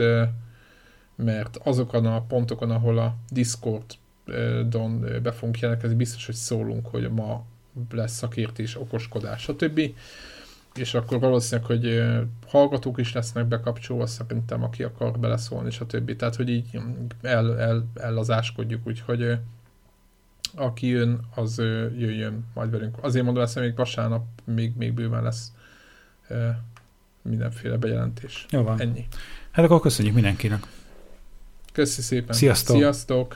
mert 1.17 1.57
azokon 1.63 2.05
a 2.05 2.21
pontokon, 2.21 2.71
ahol 2.71 2.97
a 2.97 3.15
Discord-on 3.29 5.05
be 5.23 5.31
fogunk 5.31 5.59
jelentkezni, 5.59 5.95
biztos, 5.95 6.25
hogy 6.25 6.35
szólunk, 6.35 6.87
hogy 6.87 7.11
ma 7.11 7.45
lesz 7.91 8.15
szakértés, 8.15 8.75
okoskodás, 8.75 9.41
stb. 9.41 9.81
És 10.75 10.93
akkor 10.93 11.19
valószínűleg, 11.19 11.69
hogy 11.69 12.03
hallgatók 12.47 12.99
is 12.99 13.13
lesznek 13.13 13.45
bekapcsolva, 13.45 14.05
szerintem, 14.05 14.63
aki 14.63 14.83
akar 14.83 15.19
beleszólni, 15.19 15.71
stb. 15.71 16.15
Tehát, 16.15 16.35
hogy 16.35 16.49
így 16.49 16.79
el, 17.21 17.59
el, 17.59 17.85
ellazáskodjuk, 17.93 18.87
úgyhogy 18.87 19.37
aki 20.55 20.87
jön, 20.87 21.19
az 21.35 21.57
jöjjön 21.97 22.45
majd 22.53 22.71
velünk. 22.71 22.97
Azért 23.01 23.25
mondom 23.25 23.43
ezt, 23.43 23.59
még 23.59 23.75
vasárnap 23.75 24.25
még, 24.43 24.75
még 24.75 24.93
bőven 24.93 25.23
lesz 25.23 25.51
mindenféle 27.21 27.77
bejelentés. 27.77 28.45
Jó 28.49 28.63
van. 28.63 28.81
Ennyi. 28.81 29.07
Hát 29.51 29.65
akkor 29.65 29.81
köszönjük 29.81 30.13
mindenkinek. 30.13 30.67
Köszi 31.77 32.01
szépen. 32.01 32.35
Sziasztok. 32.35 32.75
Sziasztok. 32.75 33.35